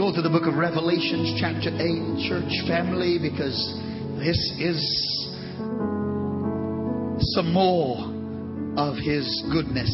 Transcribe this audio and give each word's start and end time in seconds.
Go 0.00 0.10
to 0.10 0.22
the 0.22 0.30
book 0.30 0.46
of 0.46 0.54
Revelations, 0.54 1.36
chapter 1.38 1.68
8, 1.68 2.24
church 2.26 2.66
family, 2.66 3.18
because 3.20 3.52
this 4.16 4.40
is 4.56 4.80
some 7.36 7.52
more 7.52 7.98
of 8.80 8.96
His 8.96 9.28
goodness. 9.52 9.92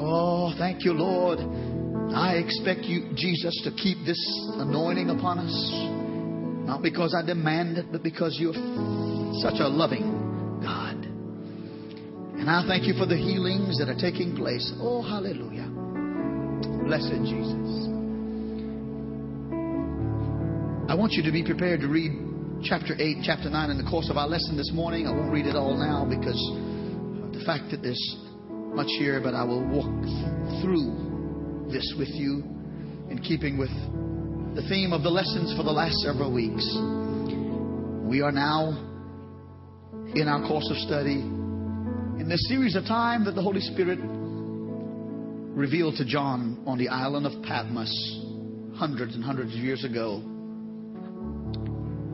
Oh, 0.00 0.54
thank 0.56 0.86
you, 0.86 0.94
Lord. 0.94 1.40
I 2.16 2.36
expect 2.36 2.84
you, 2.84 3.12
Jesus, 3.14 3.60
to 3.64 3.72
keep 3.72 3.98
this 4.06 4.18
anointing 4.54 5.10
upon 5.10 5.40
us. 5.40 6.66
Not 6.66 6.80
because 6.80 7.14
I 7.14 7.20
demand 7.20 7.76
it, 7.76 7.92
but 7.92 8.02
because 8.02 8.38
you're 8.40 8.54
such 9.44 9.60
a 9.60 9.68
loving 9.68 10.62
God. 10.64 10.96
And 12.40 12.48
I 12.48 12.64
thank 12.66 12.86
you 12.86 12.94
for 12.94 13.04
the 13.04 13.18
healings 13.18 13.78
that 13.80 13.90
are 13.90 14.00
taking 14.00 14.34
place. 14.34 14.72
Oh, 14.80 15.02
hallelujah. 15.02 15.68
Blessed 16.86 17.20
Jesus. 17.28 17.89
I 20.90 20.94
want 20.94 21.12
you 21.12 21.22
to 21.22 21.30
be 21.30 21.44
prepared 21.44 21.82
to 21.82 21.86
read 21.86 22.10
chapter 22.64 22.96
8, 22.98 23.18
chapter 23.22 23.48
9 23.48 23.70
in 23.70 23.78
the 23.78 23.88
course 23.88 24.10
of 24.10 24.16
our 24.16 24.26
lesson 24.26 24.56
this 24.56 24.72
morning. 24.72 25.06
I 25.06 25.12
won't 25.12 25.30
read 25.30 25.46
it 25.46 25.54
all 25.54 25.78
now 25.78 26.04
because 26.04 26.34
of 27.22 27.32
the 27.32 27.44
fact 27.46 27.70
that 27.70 27.80
there's 27.80 28.16
much 28.74 28.88
here, 28.98 29.20
but 29.22 29.32
I 29.32 29.44
will 29.44 29.62
walk 29.62 29.86
through 30.60 31.70
this 31.70 31.94
with 31.96 32.08
you 32.08 32.42
in 33.08 33.22
keeping 33.22 33.56
with 33.56 33.70
the 34.56 34.66
theme 34.68 34.92
of 34.92 35.04
the 35.04 35.10
lessons 35.10 35.56
for 35.56 35.62
the 35.62 35.70
last 35.70 35.94
several 36.00 36.34
weeks. 36.34 36.66
We 38.02 38.20
are 38.22 38.32
now 38.32 38.74
in 40.16 40.26
our 40.26 40.42
course 40.48 40.68
of 40.72 40.76
study 40.78 41.20
in 41.22 42.26
this 42.28 42.48
series 42.48 42.74
of 42.74 42.82
time 42.86 43.24
that 43.26 43.36
the 43.36 43.42
Holy 43.42 43.60
Spirit 43.60 44.00
revealed 45.54 45.94
to 45.98 46.04
John 46.04 46.64
on 46.66 46.78
the 46.78 46.88
island 46.88 47.26
of 47.26 47.44
Patmos 47.44 47.94
hundreds 48.74 49.14
and 49.14 49.22
hundreds 49.22 49.54
of 49.54 49.60
years 49.60 49.84
ago 49.84 50.24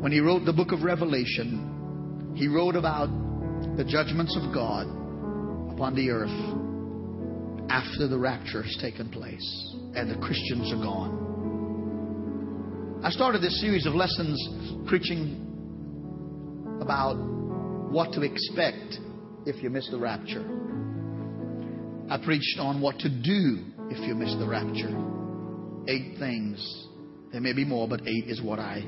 when 0.06 0.12
he 0.12 0.20
wrote 0.20 0.44
the 0.44 0.52
book 0.52 0.70
of 0.70 0.84
Revelation, 0.84 2.32
he 2.36 2.46
wrote 2.46 2.76
about 2.76 3.08
the 3.76 3.82
judgments 3.82 4.38
of 4.40 4.54
God 4.54 4.86
upon 5.74 5.96
the 5.96 6.10
earth 6.10 6.30
after 7.68 8.06
the 8.06 8.16
rapture 8.16 8.62
has 8.62 8.78
taken 8.80 9.08
place 9.08 9.74
and 9.96 10.08
the 10.08 10.14
Christians 10.24 10.72
are 10.72 10.76
gone. 10.76 11.10
I 13.02 13.10
started 13.10 13.42
this 13.42 13.60
series 13.60 13.84
of 13.84 13.94
lessons 13.94 14.40
preaching 14.86 15.42
about 16.80 17.16
what 17.90 18.12
to 18.12 18.22
expect 18.22 19.00
if 19.44 19.60
you 19.60 19.70
miss 19.70 19.90
the 19.90 19.98
rapture. 19.98 20.46
I 22.08 22.18
preached 22.24 22.60
on 22.60 22.80
what 22.80 23.00
to 23.00 23.08
do 23.08 23.64
if 23.90 24.06
you 24.06 24.14
miss 24.14 24.36
the 24.38 24.46
rapture. 24.46 24.96
Eight 25.88 26.16
things. 26.20 26.86
There 27.32 27.40
may 27.40 27.54
be 27.54 27.64
more, 27.64 27.88
but 27.88 28.02
eight 28.06 28.26
is 28.28 28.40
what 28.40 28.60
I 28.60 28.86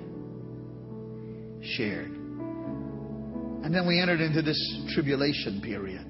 shared. 1.63 2.11
And 3.65 3.75
then 3.75 3.87
we 3.87 4.01
entered 4.01 4.21
into 4.21 4.43
this 4.43 4.59
tribulation 4.95 5.61
period. 5.63 6.05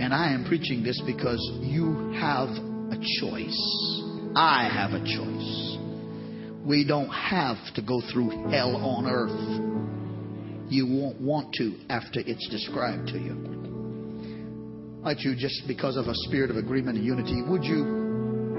And 0.00 0.12
I 0.12 0.32
am 0.32 0.44
preaching 0.44 0.82
this 0.82 1.00
because 1.06 1.40
you 1.60 2.12
have 2.20 2.48
a 2.48 2.96
choice. 3.20 4.02
I 4.34 4.68
have 4.72 4.92
a 4.92 5.00
choice. 5.00 5.78
We 6.64 6.84
don't 6.86 7.08
have 7.08 7.56
to 7.74 7.82
go 7.82 8.00
through 8.12 8.30
hell 8.50 8.76
on 8.76 9.06
earth. 9.06 10.70
You 10.70 10.86
won't 10.86 11.20
want 11.20 11.54
to 11.54 11.76
after 11.88 12.20
it's 12.20 12.48
described 12.48 13.08
to 13.08 13.18
you. 13.18 13.34
Might 15.02 15.18
you, 15.20 15.34
just 15.36 15.66
because 15.66 15.96
of 15.96 16.06
a 16.06 16.14
spirit 16.14 16.50
of 16.50 16.56
agreement 16.56 16.96
and 16.96 17.04
unity, 17.04 17.42
would 17.48 17.64
you 17.64 17.84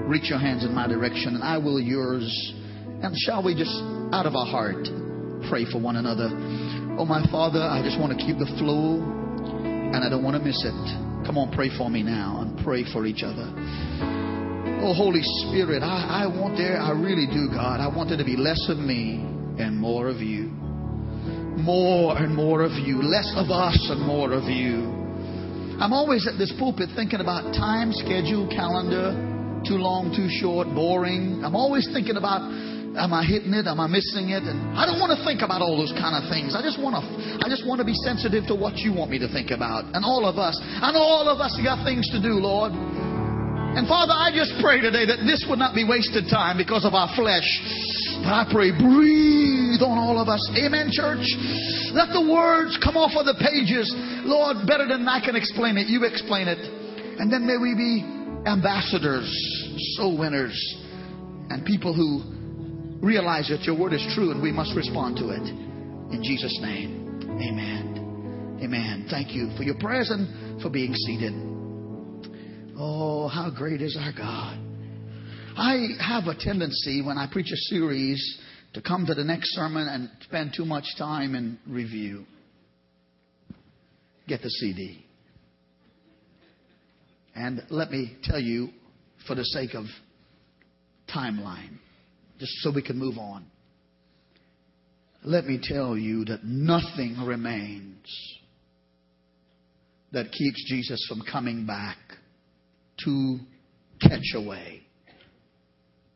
reach 0.06 0.28
your 0.28 0.38
hands 0.38 0.64
in 0.64 0.74
my 0.74 0.86
direction 0.86 1.34
and 1.34 1.42
I 1.42 1.56
will 1.58 1.80
yours? 1.80 2.24
And 3.02 3.16
shall 3.16 3.42
we 3.42 3.54
just, 3.54 3.74
out 4.12 4.26
of 4.26 4.34
our 4.34 4.46
heart, 4.46 4.84
pray 5.48 5.64
for 5.70 5.80
one 5.80 5.96
another? 5.96 6.28
Oh, 6.98 7.04
my 7.04 7.24
Father, 7.30 7.60
I 7.62 7.82
just 7.82 7.98
want 7.98 8.16
to 8.16 8.18
keep 8.18 8.38
the 8.38 8.50
flow 8.58 9.00
and 9.00 10.02
I 10.04 10.08
don't 10.08 10.22
want 10.22 10.36
to 10.36 10.42
miss 10.42 10.58
it. 10.64 11.26
Come 11.26 11.38
on, 11.38 11.50
pray 11.52 11.70
for 11.76 11.88
me 11.88 12.02
now 12.02 12.42
and 12.42 12.58
pray 12.64 12.84
for 12.92 13.06
each 13.06 13.22
other. 13.22 13.48
Oh, 14.84 14.92
Holy 14.92 15.22
Spirit, 15.46 15.82
I, 15.82 16.24
I 16.24 16.26
want 16.26 16.58
there, 16.58 16.76
I 16.78 16.92
really 16.92 17.26
do, 17.26 17.48
God. 17.48 17.80
I 17.80 17.88
want 17.88 18.10
there 18.10 18.18
to 18.18 18.24
be 18.24 18.36
less 18.36 18.60
of 18.68 18.78
me 18.78 19.24
and 19.58 19.78
more 19.78 20.08
of 20.08 20.18
you. 20.18 20.52
More 21.56 22.18
and 22.18 22.34
more 22.34 22.62
of 22.62 22.72
you. 22.72 23.00
Less 23.00 23.32
of 23.36 23.50
us 23.50 23.78
and 23.90 24.02
more 24.04 24.32
of 24.32 24.44
you. 24.44 24.92
I'm 25.80 25.92
always 25.92 26.28
at 26.28 26.38
this 26.38 26.52
pulpit 26.58 26.90
thinking 26.94 27.20
about 27.20 27.54
time, 27.54 27.90
schedule, 27.92 28.46
calendar, 28.46 29.16
too 29.66 29.80
long, 29.80 30.12
too 30.14 30.28
short, 30.28 30.68
boring. 30.74 31.42
I'm 31.42 31.56
always 31.56 31.88
thinking 31.92 32.16
about 32.16 32.44
Am 32.94 33.10
I 33.10 33.26
hitting 33.26 33.50
it? 33.58 33.66
Am 33.66 33.82
I 33.82 33.90
missing 33.90 34.30
it? 34.30 34.46
And 34.46 34.78
I 34.78 34.86
don't 34.86 35.02
want 35.02 35.10
to 35.10 35.20
think 35.26 35.42
about 35.42 35.58
all 35.58 35.74
those 35.74 35.90
kind 35.98 36.14
of 36.14 36.30
things. 36.30 36.54
I 36.54 36.62
just 36.62 36.78
want 36.78 36.94
to, 36.94 37.02
I 37.42 37.50
just 37.50 37.66
want 37.66 37.82
to 37.82 37.86
be 37.86 37.94
sensitive 38.06 38.46
to 38.46 38.54
what 38.54 38.78
you 38.86 38.94
want 38.94 39.10
me 39.10 39.18
to 39.18 39.26
think 39.26 39.50
about. 39.50 39.90
And 39.98 40.06
all 40.06 40.22
of 40.22 40.38
us, 40.38 40.54
I 40.62 40.94
know 40.94 41.02
all 41.02 41.26
of 41.26 41.42
us 41.42 41.58
got 41.58 41.82
things 41.82 42.06
to 42.14 42.22
do, 42.22 42.38
Lord. 42.38 42.70
And 42.70 43.90
Father, 43.90 44.14
I 44.14 44.30
just 44.30 44.54
pray 44.62 44.78
today 44.78 45.10
that 45.10 45.26
this 45.26 45.42
would 45.50 45.58
not 45.58 45.74
be 45.74 45.82
wasted 45.82 46.30
time 46.30 46.54
because 46.54 46.86
of 46.86 46.94
our 46.94 47.10
flesh. 47.18 47.46
But 48.22 48.30
I 48.30 48.46
pray, 48.46 48.70
breathe 48.70 49.82
on 49.82 49.98
all 49.98 50.22
of 50.22 50.30
us. 50.30 50.38
Amen, 50.54 50.94
church. 50.94 51.26
Let 51.90 52.14
the 52.14 52.22
words 52.22 52.78
come 52.78 52.94
off 52.94 53.18
of 53.18 53.26
the 53.26 53.34
pages. 53.42 53.90
Lord, 54.22 54.70
better 54.70 54.86
than 54.86 55.02
I 55.10 55.18
can 55.18 55.34
explain 55.34 55.82
it, 55.82 55.90
you 55.90 56.06
explain 56.06 56.46
it. 56.46 56.62
And 57.18 57.26
then 57.26 57.42
may 57.42 57.58
we 57.58 57.74
be 57.74 58.06
ambassadors, 58.46 59.26
soul 59.98 60.14
winners, 60.14 60.54
and 61.50 61.66
people 61.66 61.90
who 61.90 62.33
realize 63.04 63.48
that 63.48 63.62
your 63.62 63.78
word 63.78 63.92
is 63.92 64.04
true 64.14 64.30
and 64.30 64.42
we 64.42 64.50
must 64.50 64.74
respond 64.74 65.16
to 65.18 65.28
it. 65.30 65.42
In 66.12 66.22
Jesus' 66.22 66.58
name, 66.62 67.20
amen. 67.22 68.60
Amen. 68.62 69.06
Thank 69.10 69.32
you 69.32 69.50
for 69.56 69.62
your 69.62 69.76
prayers 69.78 70.10
and 70.10 70.62
for 70.62 70.70
being 70.70 70.94
seated. 70.94 71.32
Oh, 72.76 73.28
how 73.28 73.50
great 73.50 73.82
is 73.82 73.96
our 74.00 74.12
God. 74.12 74.58
I 75.56 75.88
have 76.00 76.26
a 76.26 76.34
tendency 76.34 77.02
when 77.02 77.18
I 77.18 77.28
preach 77.30 77.52
a 77.52 77.56
series 77.56 78.40
to 78.72 78.82
come 78.82 79.06
to 79.06 79.14
the 79.14 79.22
next 79.22 79.50
sermon 79.54 79.86
and 79.86 80.10
spend 80.22 80.52
too 80.56 80.64
much 80.64 80.84
time 80.98 81.34
in 81.34 81.58
review. 81.66 82.24
Get 84.26 84.42
the 84.42 84.50
CD. 84.50 85.04
And 87.36 87.62
let 87.70 87.90
me 87.90 88.16
tell 88.22 88.40
you, 88.40 88.70
for 89.26 89.34
the 89.34 89.44
sake 89.44 89.74
of 89.74 89.84
timeline, 91.14 91.78
just 92.38 92.52
so 92.58 92.72
we 92.74 92.82
can 92.82 92.98
move 92.98 93.18
on. 93.18 93.46
Let 95.24 95.46
me 95.46 95.58
tell 95.62 95.96
you 95.96 96.24
that 96.26 96.44
nothing 96.44 97.16
remains 97.24 98.06
that 100.12 100.30
keeps 100.30 100.64
Jesus 100.68 101.04
from 101.08 101.22
coming 101.30 101.66
back 101.66 101.96
to 103.04 103.38
catch 104.00 104.34
away 104.34 104.82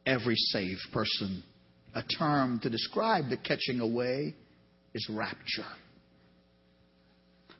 every 0.07 0.37
saved 0.37 0.81
person. 0.93 1.43
A 1.95 2.03
term 2.03 2.61
to 2.63 2.71
describe 2.71 3.29
the 3.29 3.37
catching 3.37 3.81
away 3.81 4.35
is 4.95 5.09
rapture. 5.11 5.67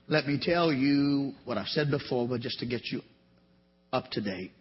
Let 0.07 0.27
me 0.27 0.39
tell 0.41 0.73
you 0.73 1.33
what 1.45 1.59
I've 1.59 1.67
said 1.67 1.91
before, 1.91 2.27
but 2.29 2.41
just 2.41 2.59
to 2.61 2.67
get 2.67 2.83
you 2.87 3.03
up 3.93 4.11
to 4.13 4.21
date. 4.21 4.53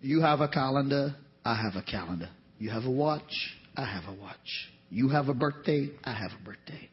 You 0.00 0.22
have 0.22 0.40
a 0.40 0.48
calendar, 0.48 1.14
I 1.44 1.54
have 1.54 1.76
a 1.76 1.82
calendar. 1.82 2.28
You 2.58 2.70
have 2.70 2.84
a 2.84 2.90
watch, 2.90 3.56
I 3.76 3.84
have 3.84 4.04
a 4.04 4.20
watch. 4.20 4.70
You 4.90 5.08
have 5.08 5.28
a 5.28 5.34
birthday, 5.34 5.90
I 6.04 6.12
have 6.12 6.32
a 6.40 6.44
birthday. 6.44 6.88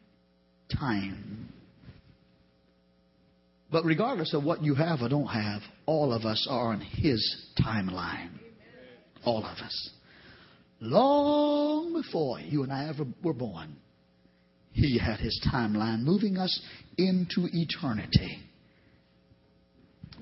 Time. 0.80 1.52
But 3.72 3.84
regardless 3.84 4.34
of 4.34 4.44
what 4.44 4.63
you 4.63 4.75
have 4.75 5.02
or 5.02 5.09
don't 5.09 5.28
have, 5.28 5.62
all 5.85 6.13
of 6.13 6.24
us 6.24 6.47
are 6.50 6.72
on 6.72 6.80
His 6.81 7.47
timeline. 7.59 8.32
All 9.26 9.40
of 9.40 9.58
us. 9.58 9.90
Long 10.79 11.94
before 11.94 12.40
you 12.40 12.64
and 12.64 12.72
I 12.72 12.88
ever 12.88 13.05
were 13.23 13.34
born, 13.34 13.76
He 14.72 14.97
had 14.97 15.20
His 15.20 15.46
timeline 15.53 16.03
moving 16.03 16.38
us 16.38 16.61
into 16.97 17.47
eternity 17.52 18.40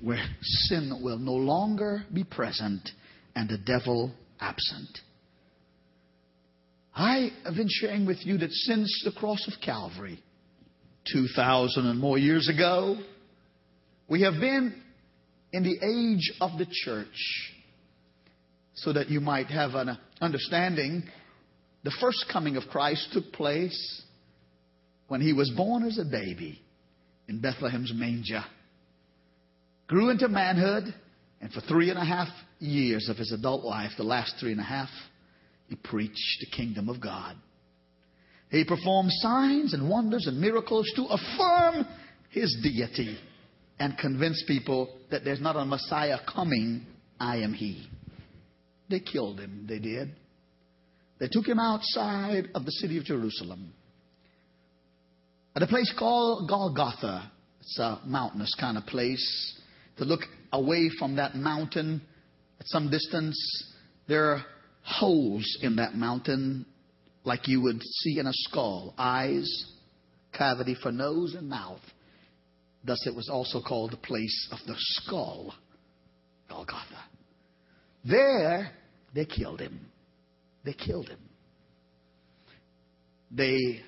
where 0.02 0.24
sin 0.42 1.00
will 1.02 1.18
no 1.18 1.34
longer 1.34 2.06
be 2.14 2.24
present 2.24 2.90
and 3.36 3.50
the 3.50 3.58
devil 3.58 4.12
absent. 4.40 5.00
I 6.96 7.32
have 7.44 7.56
been 7.56 7.68
sharing 7.70 8.06
with 8.06 8.26
you 8.26 8.38
that 8.38 8.52
since 8.52 9.02
the 9.04 9.12
cross 9.12 9.46
of 9.48 9.62
Calvary, 9.64 10.20
2,000 11.12 11.86
and 11.86 12.00
more 12.00 12.18
years 12.18 12.50
ago, 12.50 12.98
we 14.08 14.22
have 14.22 14.36
been 14.36 14.82
in 15.52 15.64
the 15.64 15.78
age 15.86 16.32
of 16.42 16.58
the 16.58 16.66
church. 16.70 17.52
So 18.76 18.92
that 18.92 19.10
you 19.10 19.22
might 19.22 19.48
have 19.48 19.74
an 19.76 19.98
understanding, 20.20 21.04
the 21.84 21.96
first 22.02 22.26
coming 22.32 22.58
of 22.58 22.64
Christ 22.72 23.08
took 23.14 23.32
place 23.32 24.04
when 25.08 25.22
he 25.22 25.32
was 25.32 25.50
born 25.52 25.84
as 25.84 25.98
a 25.98 26.04
baby 26.04 26.62
in 27.30 27.40
Bethlehem's 27.40 27.94
manger. 27.94 28.44
Grew 29.88 30.10
into 30.10 30.28
manhood, 30.28 30.94
And 31.42 31.54
for 31.54 31.62
three 31.62 31.90
and 31.90 32.00
a 32.00 32.04
half 32.04 32.28
years 32.60 33.10
of 33.10 33.18
his 33.18 33.32
adult 33.32 33.64
life, 33.64 33.92
the 33.98 34.04
last 34.04 34.36
three 34.40 34.52
and 34.52 34.62
a 34.62 34.64
half, 34.64 34.90
he 35.68 35.76
preached 35.76 36.40
the 36.40 36.56
kingdom 36.56 36.90
of 36.90 37.02
God. 37.02 37.36
He 38.50 38.64
performed 38.64 39.12
signs 39.12 39.74
and 39.74 39.90
wonders 39.90 40.28
and 40.28 40.40
miracles 40.40 40.90
to 40.96 41.06
affirm 41.06 41.86
his 42.30 42.56
deity 42.62 43.18
and 43.80 43.98
convince 43.98 44.44
people 44.48 44.96
that 45.12 45.24
there's 45.24 45.42
not 45.42 45.56
a 45.56 45.66
Messiah 45.66 46.18
coming, 46.34 46.86
I 47.20 47.38
am 47.38 47.54
he. 47.54 47.88
They 48.90 49.00
killed 49.00 49.40
him, 49.40 49.66
they 49.68 49.80
did. 49.80 50.12
They 51.20 51.28
took 51.30 51.48
him 51.48 51.60
outside 51.60 52.50
of 52.54 52.66
the 52.66 52.72
city 52.72 52.98
of 52.98 53.06
Jerusalem 53.06 53.74
at 55.56 55.64
a 55.64 55.68
place 55.68 55.94
called 55.98 56.50
Golgotha. 56.50 57.32
It's 57.62 57.80
a 57.80 58.02
mountainous 58.06 58.54
kind 58.60 58.78
of 58.78 58.86
place. 58.86 59.60
To 59.98 60.06
look 60.06 60.22
away 60.52 60.90
from 61.00 61.16
that 61.16 61.36
mountain 61.36 62.02
some 62.66 62.90
distance, 62.90 63.38
there 64.08 64.32
are 64.32 64.46
holes 64.84 65.58
in 65.62 65.78
that 65.78 65.96
mountain 65.96 66.66
like 67.24 67.48
you 67.48 67.62
would 67.62 67.82
see 67.82 68.20
in 68.20 68.28
a 68.28 68.34
skull 68.34 68.94
eyes, 68.98 69.72
cavity 70.34 70.76
for 70.82 70.92
nose 70.92 71.36
and 71.36 71.50
mouth. 71.50 71.82
Thus, 72.84 73.06
it 73.08 73.16
was 73.16 73.30
also 73.30 73.62
called 73.62 73.92
the 73.92 73.98
place 73.98 74.50
of 74.52 74.60
the 74.68 74.76
skull, 74.78 75.54
Golgotha. 76.50 77.04
There, 78.04 78.72
they 79.16 79.26
killed 79.26 79.60
him. 79.60 79.80
They 80.64 80.74
killed 80.74 81.08
him. 81.08 81.20
They 83.32 83.82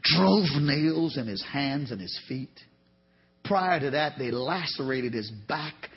drove 0.00 0.46
nails 0.60 1.18
in 1.18 1.26
his 1.26 1.44
hands 1.44 1.90
and 1.90 2.00
his 2.00 2.18
feet. 2.28 2.60
Prior 3.44 3.80
to 3.80 3.90
that, 3.90 4.18
they 4.18 4.30
lacerated 4.30 5.12
his 5.12 5.30
back 5.46 5.90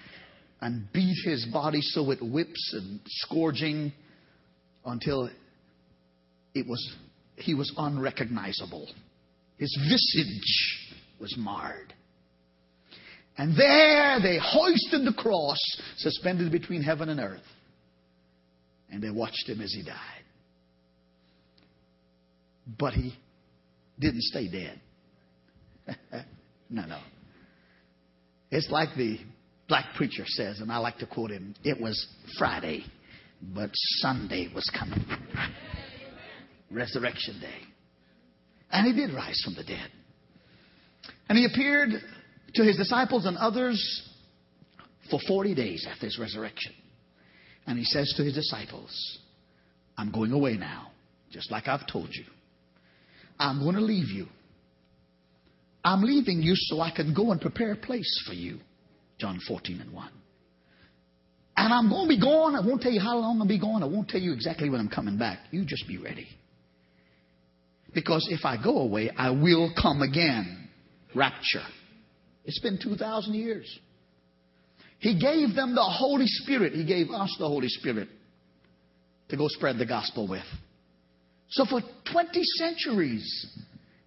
and 0.62 0.92
beat 0.94 1.18
his 1.26 1.46
body 1.52 1.82
so 1.82 2.04
with 2.04 2.22
whips 2.22 2.74
and 2.74 3.00
scourging 3.06 3.92
until 4.86 5.30
it 6.54 6.68
was 6.68 6.96
he 7.36 7.56
was 7.56 7.74
unrecognizable. 7.78 8.88
His 9.58 9.76
visage 9.90 10.98
was 11.20 11.36
marred. 11.38 11.94
And 13.38 13.58
there 13.58 14.20
they 14.22 14.38
hoisted 14.42 15.06
the 15.06 15.14
cross 15.18 15.58
suspended 15.98 16.52
between 16.52 16.84
heaven 16.84 17.10
and 17.10 17.20
earth. 17.20 17.42
And 18.92 19.02
they 19.02 19.10
watched 19.10 19.48
him 19.48 19.62
as 19.62 19.74
he 19.74 19.84
died. 19.84 19.96
But 22.78 22.94
he 22.94 23.16
didn't 24.00 24.22
stay 24.24 24.48
dead. 24.50 24.82
no, 26.70 26.86
no. 26.86 27.00
It's 28.52 28.70
like 28.70 28.90
the 28.96 29.18
black 29.72 29.96
preacher 29.96 30.26
says, 30.26 30.60
and 30.60 30.70
I 30.70 30.80
like 30.80 30.98
to 30.98 31.06
quote 31.06 31.32
him 31.32 31.56
it 31.64 31.80
was 31.80 32.06
Friday, 32.38 32.84
but 33.42 33.70
Sunday 34.02 34.52
was 34.54 34.70
coming. 34.78 35.06
Resurrection 36.70 37.40
Day. 37.40 37.62
And 38.70 38.86
he 38.86 38.92
did 38.92 39.16
rise 39.16 39.42
from 39.46 39.56
the 39.56 39.64
dead. 39.64 39.90
And 41.30 41.38
he 41.38 41.46
appeared 41.46 41.92
to 42.56 42.64
his 42.66 42.76
disciples 42.76 43.26
and 43.26 43.38
others 43.38 43.80
for 45.10 45.22
40 45.26 45.56
days 45.56 45.88
after 45.90 46.06
his 46.06 46.20
resurrection. 46.20 46.74
And 47.66 47.80
he 47.80 47.86
says 47.86 48.14
to 48.18 48.26
his 48.26 48.34
disciples, 48.34 49.20
I'm 49.98 50.12
going 50.12 50.34
away 50.34 50.58
now, 50.58 50.92
just 51.32 51.50
like 51.50 51.70
I've 51.70 51.88
told 51.88 52.10
you. 52.12 52.26
I'm 53.40 53.64
going 53.64 53.76
to 53.76 53.82
leave 53.82 54.10
you. 54.10 54.28
I'm 55.82 56.02
leaving 56.02 56.42
you 56.42 56.56
so 56.56 56.82
I 56.82 56.92
can 56.92 57.14
go 57.14 57.32
and 57.32 57.40
prepare 57.40 57.72
a 57.72 57.78
place 57.78 58.22
for 58.28 58.34
you. 58.34 58.60
John 59.22 59.40
14 59.48 59.80
and 59.80 59.94
1. 59.94 60.10
And 61.58 61.72
I'm 61.72 61.90
going 61.90 62.10
to 62.10 62.16
be 62.16 62.20
gone. 62.20 62.56
I 62.56 62.66
won't 62.66 62.82
tell 62.82 62.92
you 62.92 63.00
how 63.00 63.18
long 63.18 63.40
I'll 63.40 63.48
be 63.48 63.60
gone. 63.60 63.84
I 63.84 63.86
won't 63.86 64.10
tell 64.10 64.20
you 64.20 64.34
exactly 64.34 64.68
when 64.68 64.80
I'm 64.80 64.90
coming 64.90 65.20
back. 65.20 65.38
You 65.52 65.64
just 65.64 65.88
be 65.88 66.00
ready. 66.00 66.28
Because 67.94 68.28
if 68.32 68.46
I 68.46 68.62
go 68.62 68.80
away, 68.80 69.12
I 69.16 69.30
will 69.30 69.72
come 69.80 70.02
again. 70.02 70.70
Rapture. 71.14 71.66
It's 72.46 72.60
been 72.62 72.80
2,000 72.82 73.36
years. 73.36 73.80
He 74.98 75.20
gave 75.20 75.56
them 75.56 75.76
the 75.76 75.84
Holy 75.84 76.26
Spirit. 76.26 76.74
He 76.74 76.86
gave 76.86 77.12
us 77.12 77.36
the 77.38 77.48
Holy 77.48 77.68
Spirit 77.68 78.08
to 79.30 79.38
go 79.38 79.48
spread 79.50 79.78
the 79.78 79.86
gospel 79.86 80.28
with. 80.28 80.46
So 81.50 81.66
for 81.66 81.82
20 82.12 82.42
centuries, 82.58 83.48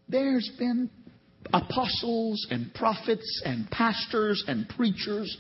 there's 0.09 0.51
been 0.59 0.91
apostles 1.53 2.47
and 2.51 2.73
prophets 2.75 3.43
and 3.45 3.71
pastors 3.71 4.43
and 4.47 4.69
preachers 4.69 5.37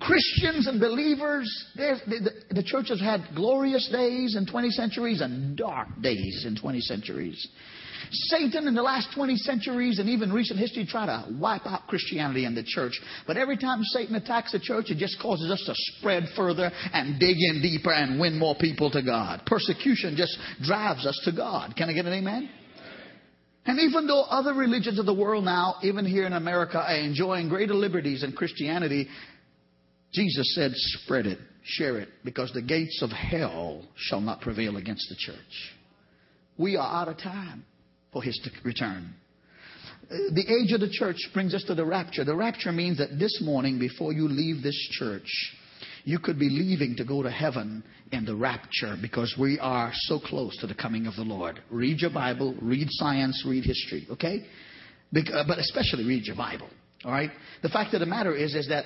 Christians 0.00 0.66
and 0.66 0.80
believers, 0.80 1.46
the, 1.76 2.00
the, 2.06 2.54
the, 2.54 2.62
church 2.62 2.88
has 2.88 3.00
had 3.00 3.20
glorious 3.36 3.86
days 3.92 4.34
in 4.34 4.46
20 4.46 4.70
centuries 4.70 5.20
and 5.20 5.56
dark 5.58 5.88
days 6.00 6.44
in 6.46 6.56
20 6.56 6.80
centuries. 6.80 7.48
Satan 8.10 8.66
in 8.66 8.74
the 8.74 8.82
last 8.82 9.10
20 9.14 9.36
centuries 9.36 9.98
and 9.98 10.08
even 10.08 10.32
recent 10.32 10.58
history 10.58 10.86
tried 10.86 11.06
to 11.06 11.32
wipe 11.38 11.66
out 11.66 11.86
Christianity 11.86 12.46
and 12.46 12.56
the 12.56 12.64
church. 12.64 12.98
But 13.26 13.36
every 13.36 13.58
time 13.58 13.82
Satan 13.84 14.16
attacks 14.16 14.52
the 14.52 14.58
church, 14.58 14.86
it 14.88 14.96
just 14.96 15.20
causes 15.20 15.50
us 15.50 15.62
to 15.66 15.74
spread 15.98 16.24
further 16.34 16.72
and 16.94 17.20
dig 17.20 17.36
in 17.38 17.60
deeper 17.60 17.92
and 17.92 18.18
win 18.18 18.38
more 18.38 18.54
people 18.58 18.90
to 18.92 19.02
God. 19.02 19.42
Persecution 19.44 20.16
just 20.16 20.36
drives 20.62 21.06
us 21.06 21.20
to 21.24 21.32
God. 21.32 21.76
Can 21.76 21.90
I 21.90 21.92
get 21.92 22.06
an 22.06 22.14
amen? 22.14 22.48
And 23.66 23.78
even 23.78 24.06
though 24.06 24.22
other 24.22 24.54
religions 24.54 24.98
of 24.98 25.06
the 25.06 25.14
world 25.14 25.44
now, 25.44 25.76
even 25.82 26.06
here 26.06 26.24
in 26.24 26.32
America, 26.32 26.78
are 26.78 26.96
enjoying 26.96 27.48
greater 27.48 27.74
liberties 27.74 28.22
than 28.22 28.32
Christianity, 28.32 29.06
Jesus 30.12 30.54
said, 30.54 30.72
spread 30.74 31.26
it, 31.26 31.38
share 31.62 31.98
it, 31.98 32.08
because 32.24 32.52
the 32.52 32.62
gates 32.62 33.00
of 33.02 33.10
hell 33.10 33.84
shall 33.96 34.20
not 34.20 34.40
prevail 34.40 34.76
against 34.76 35.08
the 35.08 35.16
church. 35.18 35.74
We 36.58 36.76
are 36.76 37.02
out 37.02 37.08
of 37.08 37.18
time 37.18 37.64
for 38.12 38.22
his 38.22 38.40
return. 38.64 39.14
The 40.08 40.40
age 40.40 40.72
of 40.72 40.80
the 40.80 40.90
church 40.90 41.18
brings 41.32 41.54
us 41.54 41.62
to 41.64 41.74
the 41.74 41.84
rapture. 41.84 42.24
The 42.24 42.34
rapture 42.34 42.72
means 42.72 42.98
that 42.98 43.18
this 43.18 43.40
morning, 43.42 43.78
before 43.78 44.12
you 44.12 44.26
leave 44.26 44.62
this 44.62 44.76
church, 44.98 45.28
you 46.04 46.18
could 46.18 46.38
be 46.38 46.48
leaving 46.48 46.96
to 46.96 47.04
go 47.04 47.22
to 47.22 47.30
heaven 47.30 47.84
in 48.12 48.24
the 48.24 48.34
rapture 48.34 48.96
because 49.00 49.34
we 49.38 49.58
are 49.58 49.90
so 49.94 50.18
close 50.18 50.56
to 50.58 50.66
the 50.66 50.74
coming 50.74 51.06
of 51.06 51.16
the 51.16 51.22
Lord. 51.22 51.60
Read 51.70 52.00
your 52.00 52.10
Bible, 52.10 52.56
read 52.60 52.88
science, 52.90 53.44
read 53.46 53.64
history, 53.64 54.06
okay? 54.10 54.44
Uh, 55.14 55.44
but 55.46 55.58
especially 55.58 56.04
read 56.04 56.24
your 56.24 56.36
Bible, 56.36 56.68
all 57.04 57.12
right? 57.12 57.30
The 57.62 57.68
fact 57.68 57.94
of 57.94 58.00
the 58.00 58.06
matter 58.06 58.34
is, 58.34 58.54
is 58.54 58.68
that 58.68 58.84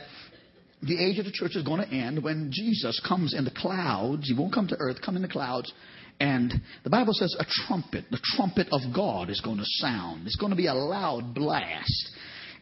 the 0.82 1.02
age 1.02 1.18
of 1.18 1.24
the 1.24 1.32
church 1.32 1.56
is 1.56 1.62
going 1.62 1.80
to 1.80 1.94
end 1.94 2.22
when 2.22 2.50
Jesus 2.52 3.00
comes 3.06 3.34
in 3.34 3.44
the 3.44 3.50
clouds. 3.50 4.28
He 4.28 4.34
won't 4.34 4.52
come 4.52 4.68
to 4.68 4.76
earth, 4.78 4.98
come 5.04 5.16
in 5.16 5.22
the 5.22 5.28
clouds. 5.28 5.72
And 6.20 6.52
the 6.84 6.90
Bible 6.90 7.12
says 7.12 7.34
a 7.38 7.44
trumpet, 7.66 8.04
the 8.10 8.20
trumpet 8.22 8.68
of 8.70 8.80
God 8.94 9.30
is 9.30 9.40
going 9.40 9.56
to 9.56 9.64
sound. 9.64 10.26
It's 10.26 10.36
going 10.36 10.50
to 10.50 10.56
be 10.56 10.66
a 10.66 10.74
loud 10.74 11.34
blast. 11.34 12.10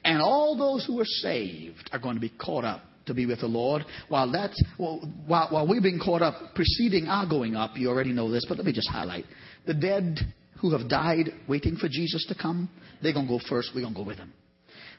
And 0.04 0.20
all 0.22 0.56
those 0.56 0.86
who 0.86 1.00
are 1.00 1.06
saved 1.06 1.90
are 1.92 1.98
going 1.98 2.14
to 2.14 2.20
be 2.20 2.30
caught 2.30 2.64
up 2.64 2.82
to 3.06 3.14
be 3.14 3.26
with 3.26 3.40
the 3.40 3.46
Lord. 3.46 3.84
While 4.08 4.30
that's 4.30 4.62
while, 4.76 5.48
while 5.50 5.68
we've 5.68 5.82
been 5.82 6.00
caught 6.02 6.22
up 6.22 6.54
preceding 6.54 7.06
our 7.06 7.26
going 7.26 7.54
up, 7.56 7.72
you 7.76 7.88
already 7.88 8.12
know 8.12 8.30
this, 8.30 8.44
but 8.48 8.58
let 8.58 8.66
me 8.66 8.72
just 8.72 8.88
highlight. 8.88 9.24
The 9.66 9.74
dead 9.74 10.18
who 10.60 10.76
have 10.76 10.88
died 10.88 11.30
waiting 11.48 11.76
for 11.76 11.88
Jesus 11.88 12.24
to 12.28 12.34
come, 12.34 12.68
they're 13.02 13.12
to 13.12 13.26
go 13.26 13.40
first. 13.48 13.70
We're 13.74 13.86
to 13.86 13.94
go 13.94 14.04
with 14.04 14.18
them. 14.18 14.32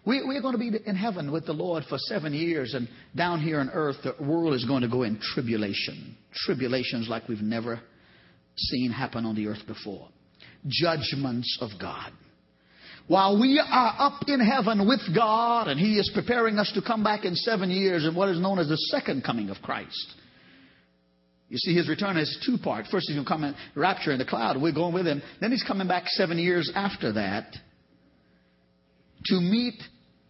We, 0.06 0.22
we're 0.26 0.42
going 0.42 0.54
to 0.54 0.60
be 0.60 0.72
in 0.86 0.96
heaven 0.98 1.32
with 1.32 1.46
the 1.46 1.54
Lord 1.54 1.86
for 1.88 1.98
seven 1.98 2.34
years, 2.34 2.74
and 2.74 2.90
down 3.16 3.40
here 3.42 3.62
on 3.62 3.70
earth, 3.70 3.96
the 4.04 4.22
world 4.22 4.54
is 4.54 4.66
going 4.66 4.82
to 4.82 4.90
go 4.90 5.04
in 5.04 5.18
tribulation. 5.34 6.18
Tribulations 6.34 7.08
like 7.08 7.30
we've 7.30 7.40
never 7.40 7.80
seen 8.58 8.92
happen 8.92 9.26
on 9.26 9.36
the 9.36 9.48
earth 9.48 9.66
before. 9.66 10.10
Judgments 10.68 11.58
of 11.62 11.70
God. 11.80 12.12
While 13.08 13.40
we 13.40 13.60
are 13.60 13.96
up 14.00 14.24
in 14.28 14.40
heaven 14.40 14.88
with 14.88 15.02
God, 15.14 15.68
and 15.68 15.80
He 15.80 16.00
is 16.00 16.10
preparing 16.14 16.58
us 16.58 16.72
to 16.74 16.82
come 16.82 17.04
back 17.04 17.26
in 17.26 17.36
seven 17.36 17.70
years 17.70 18.06
in 18.06 18.16
what 18.16 18.30
is 18.30 18.40
known 18.40 18.60
as 18.60 18.70
the 18.70 18.78
second 18.78 19.24
coming 19.24 19.50
of 19.50 19.58
Christ. 19.62 20.16
You 21.50 21.58
see, 21.58 21.76
his 21.76 21.88
return 21.88 22.18
is 22.18 22.36
two 22.46 22.58
part. 22.58 22.88
First, 22.90 23.06
he's 23.08 23.16
going 23.16 23.26
to 23.26 23.30
come 23.30 23.44
in 23.44 23.54
rapture 23.76 24.12
in 24.12 24.18
the 24.18 24.26
cloud. 24.26 24.60
We're 24.60 24.74
going 24.74 24.94
with 24.94 25.06
him. 25.06 25.22
Then 25.40 25.52
he's 25.52 25.62
coming 25.62 25.88
back 25.88 26.08
seven 26.08 26.40
years 26.40 26.72
after 26.74 27.12
that 27.14 27.54
to 29.26 29.36
meet 29.40 29.76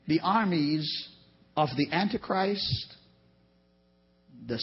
the 0.07 0.19
armies 0.21 1.07
of 1.55 1.69
the 1.77 1.87
Antichrist, 1.91 2.95
the 4.47 4.59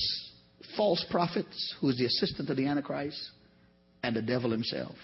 false 0.76 1.04
prophets, 1.10 1.74
who 1.80 1.88
is 1.88 1.96
the 1.96 2.04
assistant 2.04 2.50
of 2.50 2.56
the 2.56 2.66
Antichrist, 2.66 3.18
and 4.02 4.14
the 4.14 4.22
devil 4.22 4.50
himself. 4.50 4.96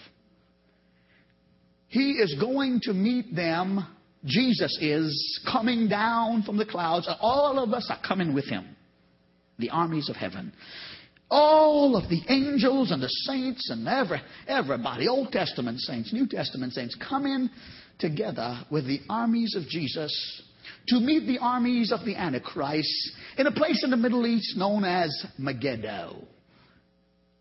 He 1.87 2.13
is 2.13 2.35
going 2.39 2.81
to 2.83 2.93
meet 2.93 3.35
them. 3.35 3.85
Jesus 4.25 4.77
is 4.81 5.39
coming 5.49 5.87
down 5.87 6.43
from 6.43 6.57
the 6.57 6.65
clouds. 6.65 7.09
All 7.21 7.59
of 7.59 7.73
us 7.73 7.87
are 7.89 7.99
coming 8.05 8.33
with 8.33 8.45
him. 8.45 8.65
The 9.59 9.69
armies 9.69 10.09
of 10.09 10.15
heaven. 10.15 10.53
All 11.29 11.95
of 11.95 12.09
the 12.09 12.21
angels 12.29 12.91
and 12.91 13.01
the 13.01 13.09
saints 13.09 13.69
and 13.69 13.87
every, 13.87 14.21
everybody, 14.47 15.07
Old 15.07 15.31
Testament 15.31 15.79
saints, 15.79 16.13
New 16.13 16.27
Testament 16.27 16.73
saints, 16.73 16.95
come 16.95 17.25
in 17.25 17.49
together 17.99 18.59
with 18.71 18.85
the 18.85 19.01
armies 19.09 19.55
of 19.55 19.63
Jesus 19.67 20.41
to 20.87 20.99
meet 20.99 21.25
the 21.25 21.39
armies 21.39 21.91
of 21.91 22.05
the 22.05 22.15
Antichrist 22.15 23.11
in 23.37 23.47
a 23.47 23.51
place 23.51 23.83
in 23.83 23.91
the 23.91 23.97
Middle 23.97 24.25
East 24.25 24.57
known 24.57 24.83
as 24.83 25.09
Megiddo 25.37 26.23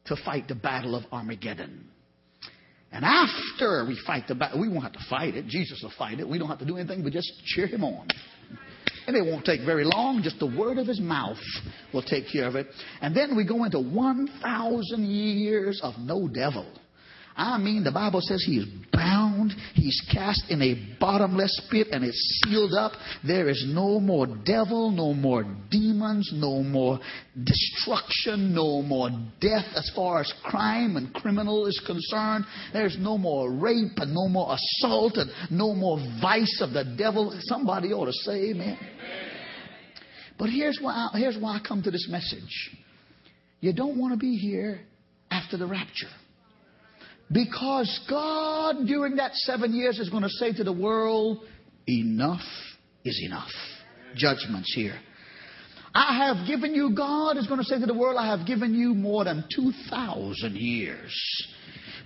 to 0.06 0.16
fight 0.24 0.48
the 0.48 0.54
battle 0.54 0.94
of 0.94 1.04
Armageddon. 1.12 1.88
And 2.92 3.04
after 3.04 3.84
we 3.86 3.98
fight 4.06 4.24
the 4.28 4.34
battle, 4.34 4.60
we 4.60 4.68
won't 4.68 4.84
have 4.84 4.92
to 4.92 5.04
fight 5.10 5.34
it. 5.34 5.46
Jesus 5.46 5.80
will 5.82 5.92
fight 5.98 6.20
it. 6.20 6.28
We 6.28 6.38
don't 6.38 6.48
have 6.48 6.60
to 6.60 6.64
do 6.64 6.76
anything 6.76 7.02
but 7.02 7.12
just 7.12 7.30
cheer 7.44 7.66
him 7.66 7.84
on. 7.84 8.08
And 9.06 9.16
it 9.16 9.24
won't 9.24 9.44
take 9.44 9.60
very 9.64 9.84
long. 9.84 10.22
Just 10.22 10.38
the 10.38 10.46
word 10.46 10.78
of 10.78 10.86
his 10.86 11.00
mouth 11.00 11.38
will 11.92 12.02
take 12.02 12.24
care 12.32 12.46
of 12.46 12.56
it. 12.56 12.66
And 13.00 13.16
then 13.16 13.36
we 13.36 13.46
go 13.46 13.64
into 13.64 13.80
1,000 13.80 15.06
years 15.06 15.80
of 15.82 15.94
no 15.98 16.28
devil. 16.28 16.66
I 17.36 17.58
mean, 17.58 17.84
the 17.84 17.92
Bible 17.92 18.22
says 18.22 18.42
he 18.46 18.56
is 18.56 18.66
bound, 18.92 19.52
he's 19.74 20.00
cast 20.10 20.44
in 20.48 20.62
a 20.62 20.96
bottomless 20.98 21.60
pit, 21.70 21.88
and 21.92 22.02
it's 22.02 22.40
sealed 22.44 22.72
up. 22.72 22.92
There 23.26 23.50
is 23.50 23.62
no 23.68 24.00
more 24.00 24.26
devil, 24.26 24.90
no 24.90 25.12
more 25.12 25.44
demons, 25.70 26.30
no 26.34 26.62
more 26.62 26.98
destruction, 27.44 28.54
no 28.54 28.80
more 28.80 29.10
death 29.38 29.66
as 29.74 29.90
far 29.94 30.20
as 30.20 30.32
crime 30.44 30.96
and 30.96 31.12
criminal 31.12 31.66
is 31.66 31.78
concerned. 31.86 32.46
There's 32.72 32.96
no 32.98 33.18
more 33.18 33.52
rape 33.52 33.98
and 33.98 34.14
no 34.14 34.28
more 34.28 34.54
assault 34.54 35.18
and 35.18 35.30
no 35.50 35.74
more 35.74 35.98
vice 36.22 36.62
of 36.62 36.72
the 36.72 36.84
devil. 36.96 37.38
Somebody 37.42 37.92
ought 37.92 38.06
to 38.06 38.12
say 38.12 38.50
amen. 38.50 38.78
But 40.38 40.48
here's 40.48 40.78
why, 40.80 41.10
here's 41.14 41.36
why 41.38 41.56
I 41.56 41.60
come 41.66 41.82
to 41.82 41.90
this 41.90 42.08
message. 42.10 42.70
You 43.60 43.74
don't 43.74 43.98
want 43.98 44.14
to 44.14 44.18
be 44.18 44.36
here 44.36 44.80
after 45.30 45.58
the 45.58 45.66
rapture. 45.66 46.08
Because 47.30 48.00
God, 48.08 48.86
during 48.86 49.16
that 49.16 49.34
seven 49.34 49.74
years, 49.74 49.98
is 49.98 50.08
going 50.08 50.22
to 50.22 50.28
say 50.28 50.52
to 50.52 50.64
the 50.64 50.72
world, 50.72 51.44
enough 51.86 52.44
is 53.04 53.20
enough. 53.24 53.50
Judgments 54.14 54.72
here. 54.74 54.98
I 55.94 56.26
have 56.26 56.46
given 56.46 56.74
you, 56.74 56.94
God 56.94 57.36
is 57.36 57.46
going 57.46 57.58
to 57.58 57.64
say 57.64 57.80
to 57.80 57.86
the 57.86 57.94
world, 57.94 58.16
I 58.18 58.36
have 58.36 58.46
given 58.46 58.74
you 58.74 58.94
more 58.94 59.24
than 59.24 59.44
2,000 59.54 60.54
years 60.54 61.12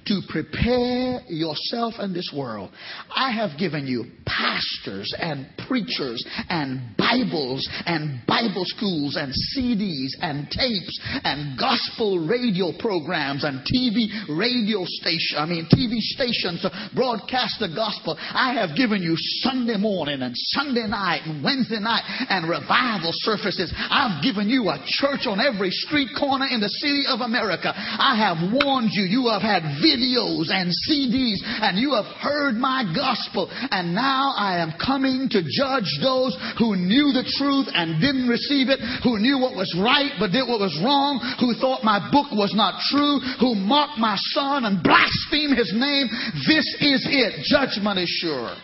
to 0.06 0.20
prepare 0.28 1.20
yourself 1.28 1.94
in 2.00 2.12
this 2.12 2.32
world. 2.34 2.70
I 3.14 3.32
have 3.32 3.58
given 3.58 3.86
you 3.86 4.04
pastors 4.26 5.12
and 5.18 5.46
preachers 5.66 6.24
and 6.48 6.96
Bibles 6.96 7.68
and 7.86 8.20
Bible 8.26 8.64
schools 8.64 9.16
and 9.16 9.32
CDs 9.32 10.14
and 10.20 10.48
tapes 10.50 11.00
and 11.24 11.58
gospel 11.58 12.26
radio 12.26 12.72
programs 12.78 13.44
and 13.44 13.60
TV 13.66 14.08
radio 14.28 14.84
station, 14.84 15.38
I 15.38 15.46
mean 15.46 15.66
TV 15.66 15.98
stations 15.98 16.62
to 16.62 16.70
broadcast 16.94 17.58
the 17.60 17.68
gospel. 17.68 18.16
I 18.18 18.54
have 18.54 18.76
given 18.76 19.02
you 19.02 19.14
Sunday 19.42 19.76
morning 19.76 20.22
and 20.22 20.34
Sunday 20.54 20.86
night 20.86 21.22
and 21.26 21.42
Wednesday 21.42 21.80
night 21.80 22.02
and 22.28 22.48
revival 22.48 23.10
services. 23.26 23.72
I've 23.76 24.22
given 24.22 24.48
you 24.48 24.68
a 24.68 24.78
church 24.86 25.26
on 25.26 25.40
every 25.40 25.70
street 25.70 26.10
corner 26.18 26.46
in 26.50 26.60
the 26.60 26.68
city 26.68 27.04
of 27.08 27.20
America. 27.20 27.72
I 27.74 28.16
have 28.16 28.38
warned 28.52 28.90
you. 28.92 29.04
You 29.04 29.28
have 29.28 29.42
had 29.42 29.82
videos 29.90 30.54
and 30.54 30.70
CDs 30.86 31.42
and 31.42 31.78
you 31.78 31.94
have 31.94 32.06
heard 32.22 32.54
my 32.54 32.86
gospel. 32.94 33.50
And 33.70 33.94
now 33.94 34.32
I 34.36 34.62
am 34.62 34.72
coming 34.78 35.28
to 35.30 35.42
judge 35.42 35.90
those 36.02 36.36
who 36.58 36.76
knew 36.76 37.10
the 37.10 37.26
truth 37.26 37.66
and 37.74 38.00
didn't 38.00 38.28
receive 38.28 38.70
it, 38.70 38.78
who 39.02 39.18
knew 39.18 39.38
what 39.38 39.58
was 39.58 39.74
right 39.78 40.14
but 40.18 40.30
did 40.30 40.46
what 40.46 40.60
was 40.60 40.76
wrong, 40.82 41.18
who 41.40 41.54
thought 41.58 41.82
my 41.82 41.98
book 42.10 42.30
was 42.32 42.54
not 42.54 42.78
true, 42.90 43.18
who 43.40 43.54
mocked 43.58 43.98
my 43.98 44.16
son 44.32 44.64
and 44.64 44.82
blasphemed 44.82 45.58
his 45.58 45.72
name. 45.74 46.06
This 46.46 46.66
is 46.80 47.02
it. 47.10 47.42
Judgment 47.44 47.98
is 47.98 48.08
sure. 48.08 48.54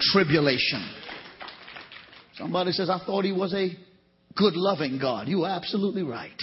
Tribulation. 0.00 0.80
Somebody 2.34 2.72
says, 2.72 2.88
I 2.88 2.98
thought 3.04 3.24
he 3.24 3.32
was 3.32 3.52
a 3.52 3.68
good, 4.34 4.56
loving 4.56 4.98
God. 4.98 5.28
You 5.28 5.44
are 5.44 5.50
absolutely 5.50 6.02
right. 6.02 6.40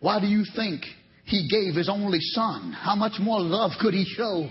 Why 0.00 0.20
do 0.20 0.26
you 0.26 0.44
think 0.54 0.82
he 1.26 1.48
gave 1.48 1.74
his 1.74 1.88
only 1.88 2.20
son. 2.20 2.72
How 2.72 2.94
much 2.94 3.18
more 3.20 3.40
love 3.40 3.72
could 3.80 3.92
he 3.92 4.04
show? 4.04 4.48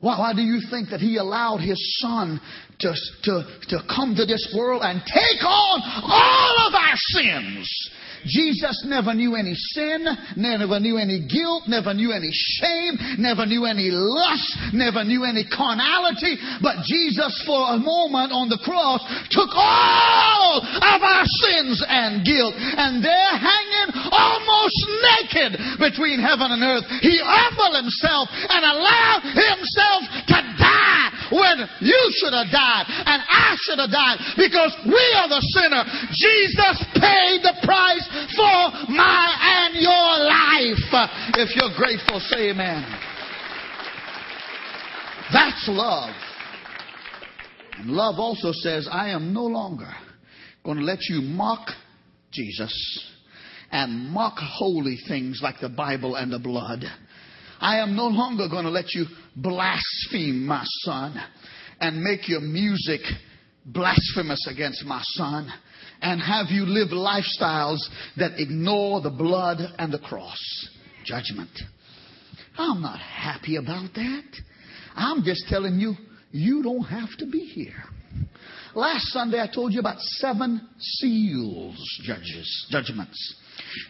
Why, 0.00 0.18
why 0.18 0.32
do 0.32 0.40
you 0.40 0.62
think 0.70 0.88
that 0.88 1.00
he 1.00 1.18
allowed 1.18 1.58
his 1.58 1.78
son 2.00 2.40
to, 2.80 2.94
to, 3.24 3.44
to 3.68 3.78
come 3.94 4.14
to 4.16 4.24
this 4.24 4.54
world 4.56 4.80
and 4.82 5.02
take 5.04 5.44
on 5.44 5.80
all 6.02 6.66
of 6.66 6.74
our 6.74 6.96
sins? 6.96 7.90
Jesus 8.26 8.84
never 8.86 9.14
knew 9.14 9.36
any 9.36 9.54
sin, 9.54 10.04
never 10.36 10.80
knew 10.80 10.98
any 10.98 11.26
guilt, 11.26 11.64
never 11.68 11.94
knew 11.94 12.12
any 12.12 12.30
shame, 12.32 12.98
never 13.18 13.46
knew 13.46 13.64
any 13.64 13.88
lust, 13.90 14.74
never 14.74 15.04
knew 15.04 15.24
any 15.24 15.44
carnality. 15.48 16.36
But 16.62 16.84
Jesus, 16.84 17.32
for 17.46 17.74
a 17.74 17.78
moment 17.78 18.32
on 18.32 18.48
the 18.48 18.60
cross, 18.64 19.00
took 19.30 19.50
all 19.54 20.60
of 20.60 21.00
our 21.00 21.26
sins 21.46 21.82
and 21.86 22.24
guilt. 22.24 22.54
And 22.56 23.04
there, 23.04 23.32
hanging 23.38 23.90
almost 24.12 24.80
naked 25.00 25.52
between 25.78 26.20
heaven 26.20 26.52
and 26.52 26.62
earth, 26.62 26.86
he 27.00 27.20
humbled 27.22 27.80
himself 27.80 28.28
and 28.32 28.62
allowed 28.64 29.22
himself 29.32 30.00
to 30.28 30.38
when 31.30 31.56
you 31.80 32.00
should 32.18 32.34
have 32.34 32.50
died 32.50 32.86
and 32.86 33.22
I 33.22 33.56
should 33.62 33.78
have 33.78 33.90
died 33.90 34.18
because 34.36 34.74
we 34.84 35.04
are 35.16 35.30
the 35.30 35.42
sinner. 35.54 35.82
Jesus 36.10 36.76
paid 36.98 37.40
the 37.42 37.56
price 37.62 38.06
for 38.36 38.90
my 38.90 39.24
and 39.40 39.78
your 39.78 40.10
life. 40.26 40.90
If 41.38 41.56
you're 41.56 41.74
grateful, 41.76 42.20
say 42.20 42.50
amen. 42.50 42.84
That's 45.32 45.64
love. 45.68 46.14
And 47.78 47.90
love 47.90 48.16
also 48.18 48.50
says, 48.52 48.88
I 48.90 49.10
am 49.10 49.32
no 49.32 49.44
longer 49.44 49.90
going 50.64 50.78
to 50.78 50.84
let 50.84 50.98
you 51.08 51.22
mock 51.22 51.68
Jesus 52.32 52.72
and 53.70 54.10
mock 54.10 54.34
holy 54.36 54.98
things 55.08 55.40
like 55.42 55.60
the 55.60 55.68
Bible 55.68 56.16
and 56.16 56.32
the 56.32 56.38
blood. 56.38 56.84
I 57.60 57.80
am 57.80 57.94
no 57.94 58.06
longer 58.06 58.48
going 58.48 58.64
to 58.64 58.70
let 58.70 58.94
you 58.94 59.04
blaspheme 59.36 60.46
my 60.46 60.64
son 60.84 61.14
and 61.78 62.02
make 62.02 62.28
your 62.28 62.40
music 62.40 63.00
blasphemous 63.66 64.46
against 64.50 64.84
my 64.84 65.02
son 65.02 65.52
and 66.00 66.20
have 66.20 66.46
you 66.48 66.64
live 66.64 66.88
lifestyles 66.88 67.78
that 68.16 68.40
ignore 68.40 69.02
the 69.02 69.10
blood 69.10 69.58
and 69.78 69.92
the 69.92 69.98
cross. 69.98 70.68
Judgment. 71.04 71.50
I'm 72.56 72.80
not 72.80 72.98
happy 72.98 73.56
about 73.56 73.92
that. 73.94 74.24
I'm 74.94 75.22
just 75.22 75.46
telling 75.48 75.78
you, 75.78 75.94
you 76.30 76.62
don't 76.62 76.84
have 76.84 77.10
to 77.18 77.26
be 77.26 77.40
here. 77.40 77.84
Last 78.74 79.08
Sunday 79.08 79.40
I 79.40 79.52
told 79.52 79.72
you 79.72 79.80
about 79.80 79.98
seven 80.00 80.68
seals, 80.78 81.76
judges, 82.04 82.66
judgments. 82.70 83.36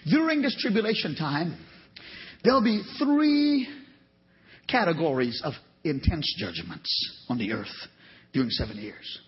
During 0.07 0.43
this 0.43 0.57
tribulation 0.61 1.15
time, 1.15 1.59
there'll 2.44 2.62
be 2.62 2.82
three 2.99 3.68
categories 4.68 5.40
of 5.44 5.54
intense 5.85 6.35
judgments 6.38 7.25
on 7.28 7.38
the 7.38 7.52
earth 7.52 7.68
during 8.32 8.50
seven 8.50 8.76
years. 8.76 9.20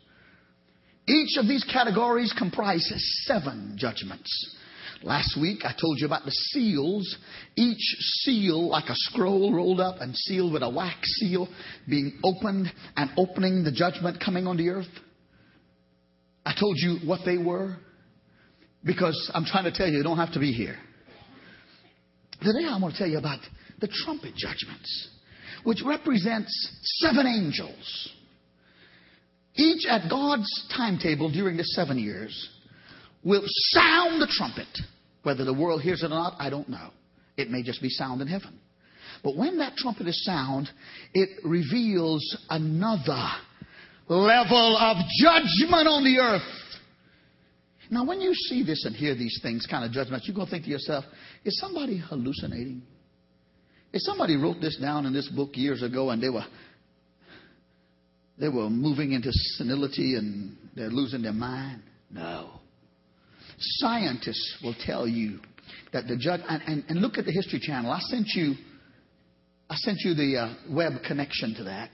Each 1.07 1.37
of 1.39 1.49
these 1.49 1.65
categories 1.65 2.33
comprises 2.37 3.25
seven 3.27 3.75
judgments. 3.77 4.57
Last 5.03 5.37
week 5.41 5.65
I 5.65 5.75
told 5.79 5.99
you 5.99 6.07
about 6.07 6.25
the 6.25 6.31
seals. 6.31 7.17
Each 7.57 7.83
seal, 8.23 8.69
like 8.69 8.89
a 8.89 8.95
scroll 8.95 9.53
rolled 9.53 9.81
up 9.81 9.97
and 10.01 10.15
sealed 10.15 10.53
with 10.53 10.63
a 10.63 10.71
wax 10.71 10.97
seal, 11.19 11.49
being 11.89 12.21
opened 12.23 12.73
and 12.97 13.11
opening 13.17 13.65
the 13.65 13.73
judgment 13.73 14.23
coming 14.25 14.47
on 14.47 14.57
the 14.57 14.69
earth. 14.69 14.87
I 16.47 16.55
told 16.59 16.77
you 16.79 16.99
what 17.05 17.21
they 17.25 17.39
were 17.39 17.77
because 18.85 19.31
I'm 19.35 19.45
trying 19.45 19.65
to 19.65 19.73
tell 19.73 19.89
you, 19.89 19.99
you 19.99 20.03
don't 20.03 20.19
have 20.19 20.33
to 20.33 20.41
be 20.41 20.53
here. 20.53 20.77
Today 22.43 22.67
I 22.69 22.79
want 22.79 22.95
to 22.95 22.99
tell 22.99 23.09
you 23.09 23.19
about 23.19 23.41
the 23.81 23.89
trumpet 23.89 24.35
judgments, 24.35 25.11
which 25.65 25.83
represents 25.85 26.53
seven 27.01 27.27
angels 27.27 28.13
each 29.55 29.87
at 29.89 30.09
God's 30.09 30.49
timetable 30.75 31.31
during 31.31 31.57
the 31.57 31.65
seven 31.65 31.99
years 31.99 32.49
will 33.23 33.43
sound 33.47 34.21
the 34.21 34.27
trumpet. 34.27 34.67
Whether 35.23 35.45
the 35.45 35.53
world 35.53 35.83
hears 35.83 36.03
it 36.03 36.07
or 36.07 36.11
not, 36.11 36.37
I 36.39 36.51
don't 36.51 36.69
know. 36.69 36.91
It 37.37 37.51
may 37.51 37.63
just 37.63 37.83
be 37.83 37.89
sound 37.89 38.21
in 38.23 38.29
heaven. 38.29 38.59
But 39.23 39.37
when 39.37 39.59
that 39.59 39.77
trumpet 39.77 40.07
is 40.07 40.25
sound, 40.25 40.69
it 41.15 41.29
reveals 41.45 42.37
another 42.49 43.29
level 44.09 44.77
of 44.77 44.97
judgment 45.21 45.87
on 45.87 46.03
the 46.03 46.19
earth. 46.19 46.62
Now, 47.93 48.05
when 48.07 48.23
you 48.23 48.33
see 48.33 48.63
this 48.63 48.87
and 48.87 48.97
hear 48.97 49.15
these 49.15 49.39
things, 49.43 49.67
kind 49.71 49.85
of 49.85 49.93
judgments, 49.93 50.27
you're 50.27 50.35
going 50.35 50.47
to 50.47 50.51
think 50.51 50.65
to 50.65 50.71
yourself, 50.71 51.05
is 51.45 51.61
somebody 51.61 51.99
hallucinating? 51.99 52.81
If 53.93 54.01
somebody 54.01 54.35
wrote 54.37 54.63
this 54.63 54.79
down 54.79 55.05
in 55.05 55.13
this 55.13 55.29
book 55.29 55.51
years 55.53 55.83
ago 55.83 56.09
and 56.09 56.23
they 56.23 56.31
were 56.31 56.47
they 58.39 58.49
were 58.49 58.71
moving 58.71 59.13
into 59.13 59.29
senility 59.31 60.17
and 60.17 60.57
they're 60.75 60.89
losing 60.89 61.21
their 61.21 61.35
mind. 61.35 61.83
No. 62.11 62.61
Scientists 63.59 64.57
will 64.65 64.75
tell 64.87 65.07
you 65.07 65.41
that 65.93 66.09
the 66.09 66.17
judge, 66.17 66.41
and, 66.49 66.63
and, 66.67 66.85
and 66.89 67.03
look 67.03 67.19
at 67.19 67.27
the 67.27 67.31
History 67.31 67.61
Channel. 67.61 67.93
I 67.93 68.01
sent 68.01 68.29
you, 68.29 68.55
I 69.69 69.75
sent 69.77 69.99
you 70.01 70.15
the 70.15 70.39
uh, 70.39 70.75
web 70.75 71.03
connection 71.07 71.55
to 71.57 71.65
that. 71.65 71.91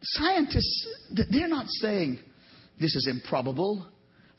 Scientists, 0.00 0.88
they're 1.28 1.48
not 1.48 1.66
saying 1.66 2.20
this 2.80 2.94
is 2.94 3.08
improbable. 3.10 3.88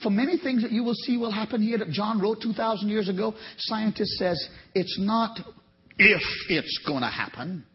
For 0.03 0.09
many 0.09 0.37
things 0.37 0.63
that 0.63 0.71
you 0.71 0.83
will 0.83 0.95
see 1.05 1.17
will 1.17 1.31
happen 1.31 1.61
here 1.61 1.77
that 1.77 1.89
John 1.89 2.19
wrote 2.19 2.41
2,000 2.41 2.89
years 2.89 3.09
ago, 3.09 3.33
scientists 3.57 4.17
says 4.17 4.49
it's 4.73 4.97
not 4.99 5.39
if 5.97 6.21
it's 6.49 6.79
going 6.87 7.01
to 7.01 7.09
happen, 7.09 7.65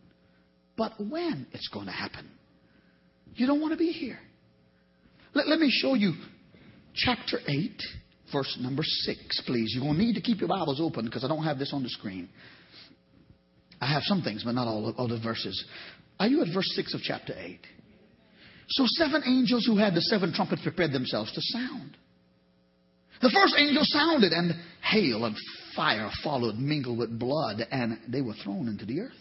but 0.77 0.93
when 0.99 1.47
it's 1.53 1.69
going 1.69 1.87
to 1.87 1.93
happen. 1.93 2.29
You 3.35 3.47
don't 3.47 3.61
want 3.61 3.73
to 3.73 3.79
be 3.79 3.93
here. 3.93 4.19
Let, 5.35 5.47
let 5.49 5.61
me 5.61 5.71
show 5.71 5.95
you 5.95 6.15
chapter 6.95 7.39
8, 7.47 7.71
verse 8.33 8.59
number 8.61 8.83
6, 8.83 9.43
please. 9.47 9.73
You're 9.75 9.85
going 9.85 9.99
to 9.99 10.03
need 10.03 10.15
to 10.15 10.23
keep 10.23 10.41
your 10.41 10.49
Bibles 10.49 10.81
open 10.81 11.05
because 11.05 11.25
I 11.25 11.29
don't 11.29 11.45
have 11.45 11.59
this 11.59 11.73
on 11.73 11.83
the 11.83 11.91
screen. 11.91 12.29
I 13.81 13.93
have 13.93 14.03
some 14.05 14.23
things, 14.23 14.43
but 14.43 14.53
not 14.53 14.67
all, 14.67 14.95
all 14.97 15.07
the 15.07 15.21
verses. 15.21 15.65
Are 16.19 16.27
you 16.27 16.41
at 16.43 16.49
verse 16.53 16.73
6 16.75 16.95
of 16.95 17.01
chapter 17.03 17.35
8? 17.37 17.61
So, 18.69 18.85
seven 18.99 19.23
angels 19.27 19.65
who 19.67 19.77
had 19.77 19.95
the 19.95 20.01
seven 20.01 20.33
trumpets 20.33 20.63
prepared 20.63 20.93
themselves 20.93 21.31
to 21.33 21.41
sound. 21.41 21.97
The 23.23 23.31
first 23.31 23.55
angel 23.59 23.83
sounded, 23.85 24.33
and 24.33 24.53
hail 24.83 25.25
and 25.25 25.37
fire 25.75 26.11
followed, 26.23 26.57
mingled 26.57 26.99
with 26.99 27.19
blood, 27.19 27.67
and 27.71 27.99
they 28.09 28.21
were 28.21 28.35
thrown 28.43 28.69
into 28.69 28.85
the 28.85 29.01
earth. 29.01 29.13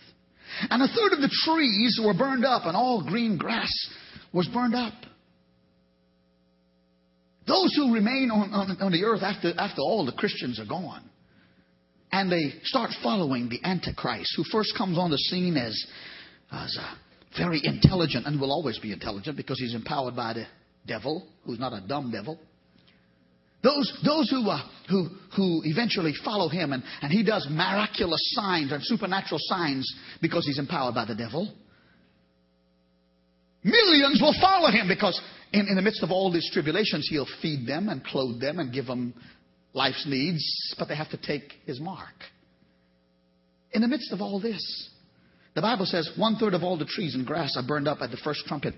And 0.70 0.82
a 0.82 0.88
third 0.88 1.14
of 1.14 1.22
the 1.22 1.36
trees 1.46 2.00
were 2.04 2.14
burned 2.14 2.46
up, 2.46 2.66
and 2.66 2.76
all 2.76 3.04
green 3.04 3.38
grass 3.38 3.72
was 4.34 4.48
burned 4.48 4.76
up. 4.76 4.94
Those 7.48 7.76
who 7.76 7.94
remain 7.94 8.32
on, 8.32 8.54
on, 8.54 8.78
on 8.82 8.92
the 8.92 9.04
earth 9.04 9.22
after, 9.22 9.54
after 9.58 9.82
all 9.82 10.06
the 10.06 10.12
Christians 10.12 10.60
are 10.60 10.66
gone, 10.66 11.04
and 12.12 12.32
they 12.32 12.54
start 12.64 12.92
following 13.04 13.50
the 13.50 13.60
Antichrist, 13.64 14.34
who 14.36 14.44
first 14.52 14.74
comes 14.78 14.98
on 14.98 15.12
the 15.12 15.18
scene 15.18 15.58
as, 15.58 15.86
as 16.52 16.78
a 16.78 16.98
very 17.38 17.62
intelligent 17.64 18.26
and 18.26 18.40
will 18.40 18.52
always 18.52 18.80
be 18.80 18.92
intelligent 18.92 19.38
because 19.38 19.60
he's 19.60 19.76
empowered 19.76 20.16
by 20.16 20.34
the 20.34 20.46
devil, 20.88 21.28
who's 21.46 21.60
not 21.60 21.74
a 21.74 21.86
dumb 21.86 22.12
devil. 22.12 22.40
Those, 23.66 23.92
those 24.06 24.30
who, 24.30 24.48
uh, 24.48 24.62
who, 24.88 25.10
who 25.36 25.62
eventually 25.66 26.14
follow 26.24 26.50
him, 26.50 26.72
and, 26.72 26.84
and 27.02 27.12
he 27.12 27.24
does 27.24 27.48
miraculous 27.50 28.22
signs 28.36 28.72
and 28.72 28.84
supernatural 28.84 29.40
signs 29.42 29.92
because 30.22 30.46
he's 30.46 30.60
empowered 30.60 30.94
by 30.94 31.06
the 31.06 31.16
devil. 31.16 31.52
Millions 33.64 34.22
will 34.22 34.36
follow 34.40 34.70
him 34.70 34.88
because 34.88 35.20
in, 35.52 35.68
in 35.68 35.76
the 35.76 35.82
midst 35.82 36.04
of 36.04 36.12
all 36.12 36.32
these 36.32 36.48
tribulations, 36.54 37.08
he'll 37.10 37.26
feed 37.42 37.66
them 37.66 37.90
and 37.90 38.06
clothe 38.06 38.40
them 38.40 38.60
and 38.60 38.72
give 38.72 38.86
them 38.86 39.16
life's 39.74 40.06
needs, 40.08 40.76
but 40.78 40.88
they 40.88 40.96
have 40.96 41.10
to 41.10 41.18
take 41.18 41.52
his 41.66 41.80
mark. 41.80 42.14
In 43.72 43.82
the 43.82 43.88
midst 43.88 44.14
of 44.14 44.22
all 44.22 44.40
this, 44.40 44.90
the 45.56 45.62
Bible 45.64 45.88
says 45.88 46.08
one 46.18 46.36
third 46.36 46.54
of 46.54 46.62
all 46.62 46.78
the 46.78 46.86
trees 46.86 47.16
and 47.16 47.26
grass 47.26 47.58
are 47.58 47.68
burned 47.68 47.88
up 47.88 47.98
at 48.02 48.12
the 48.12 48.18
first 48.18 48.46
trumpet. 48.46 48.76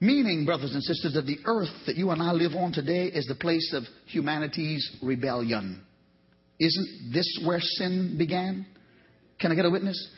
Meaning, 0.00 0.44
brothers 0.44 0.74
and 0.74 0.82
sisters, 0.82 1.14
that 1.14 1.26
the 1.26 1.38
earth 1.44 1.72
that 1.86 1.96
you 1.96 2.10
and 2.10 2.20
I 2.20 2.32
live 2.32 2.54
on 2.54 2.72
today 2.72 3.06
is 3.06 3.26
the 3.26 3.34
place 3.34 3.72
of 3.72 3.84
humanity's 4.06 4.98
rebellion. 5.02 5.82
Isn't 6.58 7.12
this 7.12 7.40
where 7.44 7.60
sin 7.60 8.16
began? 8.18 8.66
Can 9.40 9.52
I 9.52 9.54
get 9.54 9.64
a 9.64 9.70
witness? 9.70 10.10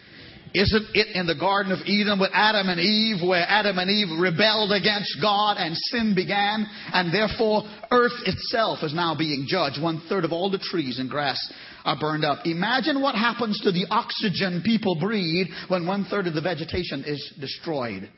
Isn't 0.54 0.86
it 0.94 1.14
in 1.14 1.26
the 1.26 1.34
Garden 1.34 1.72
of 1.72 1.80
Eden 1.86 2.18
with 2.18 2.30
Adam 2.32 2.68
and 2.68 2.80
Eve, 2.80 3.26
where 3.26 3.44
Adam 3.46 3.78
and 3.78 3.90
Eve 3.90 4.18
rebelled 4.18 4.72
against 4.72 5.18
God 5.20 5.56
and 5.58 5.76
sin 5.76 6.14
began? 6.14 6.66
And 6.92 7.12
therefore, 7.12 7.64
earth 7.90 8.16
itself 8.24 8.78
is 8.82 8.94
now 8.94 9.14
being 9.14 9.46
judged. 9.48 9.82
One 9.82 10.02
third 10.08 10.24
of 10.24 10.32
all 10.32 10.50
the 10.50 10.58
trees 10.58 10.98
and 10.98 11.10
grass 11.10 11.38
are 11.84 11.98
burned 11.98 12.24
up. 12.24 12.46
Imagine 12.46 13.02
what 13.02 13.14
happens 13.14 13.60
to 13.62 13.72
the 13.72 13.86
oxygen 13.90 14.62
people 14.64 14.96
breathe 14.98 15.48
when 15.68 15.86
one 15.86 16.04
third 16.04 16.26
of 16.26 16.34
the 16.34 16.40
vegetation 16.40 17.04
is 17.06 17.34
destroyed. 17.40 18.08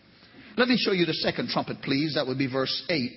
Let 0.59 0.67
me 0.67 0.77
show 0.77 0.91
you 0.91 1.07
the 1.07 1.15
second 1.15 1.51
trumpet, 1.51 1.83
please. 1.83 2.15
That 2.17 2.27
would 2.27 2.37
be 2.37 2.51
verse 2.51 2.83
8. 2.89 3.13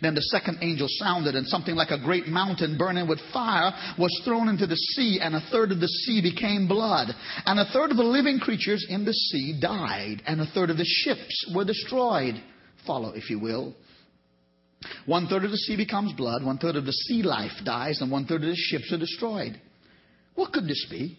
Then 0.00 0.14
the 0.14 0.22
second 0.22 0.60
angel 0.62 0.86
sounded, 0.88 1.34
and 1.34 1.46
something 1.46 1.74
like 1.74 1.90
a 1.90 2.02
great 2.02 2.26
mountain 2.26 2.78
burning 2.78 3.06
with 3.06 3.20
fire 3.34 3.70
was 3.98 4.18
thrown 4.24 4.48
into 4.48 4.66
the 4.66 4.76
sea, 4.76 5.20
and 5.20 5.34
a 5.34 5.46
third 5.52 5.72
of 5.72 5.80
the 5.80 5.88
sea 5.88 6.22
became 6.22 6.66
blood. 6.66 7.08
And 7.44 7.60
a 7.60 7.66
third 7.66 7.90
of 7.90 7.98
the 7.98 8.02
living 8.02 8.38
creatures 8.38 8.86
in 8.88 9.04
the 9.04 9.12
sea 9.12 9.58
died, 9.60 10.22
and 10.26 10.40
a 10.40 10.46
third 10.46 10.70
of 10.70 10.78
the 10.78 10.86
ships 10.86 11.52
were 11.54 11.66
destroyed. 11.66 12.42
Follow, 12.86 13.12
if 13.12 13.28
you 13.28 13.40
will. 13.40 13.74
One 15.04 15.26
third 15.26 15.44
of 15.44 15.50
the 15.50 15.58
sea 15.58 15.76
becomes 15.76 16.14
blood, 16.14 16.42
one 16.42 16.56
third 16.56 16.76
of 16.76 16.86
the 16.86 16.92
sea 16.92 17.22
life 17.22 17.52
dies, 17.62 18.00
and 18.00 18.10
one 18.10 18.24
third 18.24 18.42
of 18.42 18.48
the 18.48 18.56
ships 18.56 18.90
are 18.90 18.98
destroyed. 18.98 19.60
What 20.34 20.54
could 20.54 20.64
this 20.64 20.86
be? 20.90 21.18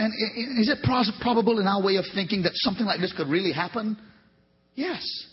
And 0.00 0.12
is 0.58 0.68
it 0.68 0.82
probable 0.82 1.60
in 1.60 1.68
our 1.68 1.80
way 1.80 1.94
of 1.94 2.06
thinking 2.12 2.42
that 2.42 2.52
something 2.54 2.86
like 2.86 3.00
this 3.00 3.12
could 3.12 3.28
really 3.28 3.52
happen? 3.52 3.96
Yes. 4.80 5.26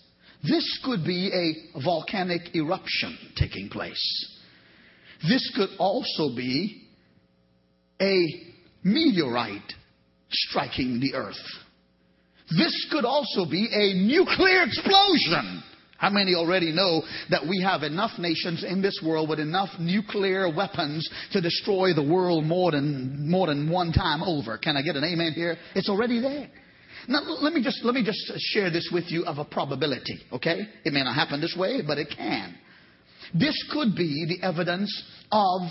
This 0.43 0.79
could 0.83 1.05
be 1.05 1.31
a 1.33 1.79
volcanic 1.81 2.53
eruption 2.53 3.17
taking 3.37 3.69
place. 3.69 4.35
This 5.27 5.49
could 5.55 5.69
also 5.79 6.35
be 6.35 6.83
a 8.01 8.25
meteorite 8.83 9.73
striking 10.29 10.99
the 10.99 11.15
earth. 11.15 11.35
This 12.57 12.87
could 12.91 13.05
also 13.05 13.49
be 13.49 13.69
a 13.73 13.93
nuclear 14.05 14.63
explosion. 14.63 15.63
How 15.97 16.09
many 16.09 16.35
already 16.35 16.73
know 16.73 17.03
that 17.29 17.47
we 17.47 17.61
have 17.63 17.83
enough 17.83 18.19
nations 18.19 18.65
in 18.65 18.81
this 18.81 19.01
world 19.03 19.29
with 19.29 19.39
enough 19.39 19.69
nuclear 19.79 20.53
weapons 20.53 21.09
to 21.31 21.39
destroy 21.39 21.93
the 21.93 22.03
world 22.03 22.43
more 22.43 22.71
than, 22.71 23.29
more 23.29 23.47
than 23.47 23.69
one 23.71 23.93
time 23.93 24.21
over? 24.23 24.57
Can 24.57 24.75
I 24.75 24.81
get 24.81 24.97
an 24.97 25.05
amen 25.05 25.31
here? 25.31 25.55
It's 25.73 25.89
already 25.89 26.19
there. 26.19 26.49
Now, 27.07 27.21
let 27.41 27.53
me 27.53 27.63
just, 27.63 27.83
let 27.83 27.95
me 27.95 28.03
just 28.03 28.19
share 28.51 28.69
this 28.69 28.89
with 28.91 29.05
you 29.07 29.25
of 29.25 29.37
a 29.37 29.45
probability, 29.45 30.19
okay? 30.33 30.67
It 30.83 30.91
may 30.93 31.03
not 31.03 31.15
happen 31.15 31.39
this 31.39 31.55
way, 31.57 31.81
but 31.85 31.97
it 31.97 32.09
can. 32.15 32.55
This 33.33 33.55
could 33.71 33.95
be 33.95 34.25
the 34.27 34.45
evidence 34.45 34.91
of 35.31 35.61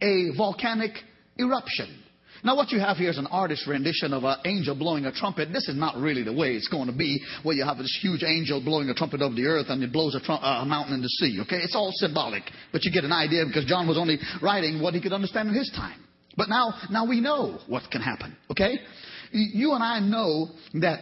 a 0.00 0.36
volcanic 0.36 0.92
eruption. 1.38 2.02
Now, 2.44 2.56
what 2.56 2.70
you 2.70 2.78
have 2.78 2.98
here 2.98 3.08
is 3.08 3.16
an 3.16 3.26
artist's 3.28 3.66
rendition 3.66 4.12
of 4.12 4.24
an 4.24 4.36
angel 4.44 4.74
blowing 4.74 5.06
a 5.06 5.12
trumpet. 5.12 5.48
This 5.50 5.66
is 5.66 5.76
not 5.76 5.96
really 5.96 6.22
the 6.22 6.32
way 6.32 6.52
it's 6.52 6.68
going 6.68 6.88
to 6.88 6.92
be, 6.92 7.20
where 7.42 7.56
you 7.56 7.64
have 7.64 7.78
this 7.78 7.98
huge 8.02 8.22
angel 8.22 8.62
blowing 8.62 8.90
a 8.90 8.94
trumpet 8.94 9.22
over 9.22 9.34
the 9.34 9.46
earth 9.46 9.66
and 9.70 9.82
it 9.82 9.92
blows 9.92 10.14
a, 10.14 10.32
uh, 10.32 10.62
a 10.62 10.64
mountain 10.66 10.94
in 10.94 11.00
the 11.00 11.08
sea. 11.08 11.38
Okay, 11.42 11.56
it's 11.56 11.74
all 11.74 11.90
symbolic, 11.94 12.42
but 12.70 12.84
you 12.84 12.92
get 12.92 13.04
an 13.04 13.12
idea 13.12 13.44
because 13.46 13.64
John 13.64 13.88
was 13.88 13.96
only 13.96 14.18
writing 14.42 14.82
what 14.82 14.92
he 14.92 15.00
could 15.00 15.14
understand 15.14 15.48
in 15.48 15.54
his 15.54 15.70
time. 15.74 15.98
But 16.36 16.50
now, 16.50 16.74
now 16.90 17.06
we 17.06 17.20
know 17.20 17.60
what 17.66 17.90
can 17.90 18.02
happen. 18.02 18.36
Okay, 18.50 18.78
you 19.34 19.72
and 19.72 19.82
I 19.82 20.00
know 20.00 20.48
that 20.74 21.00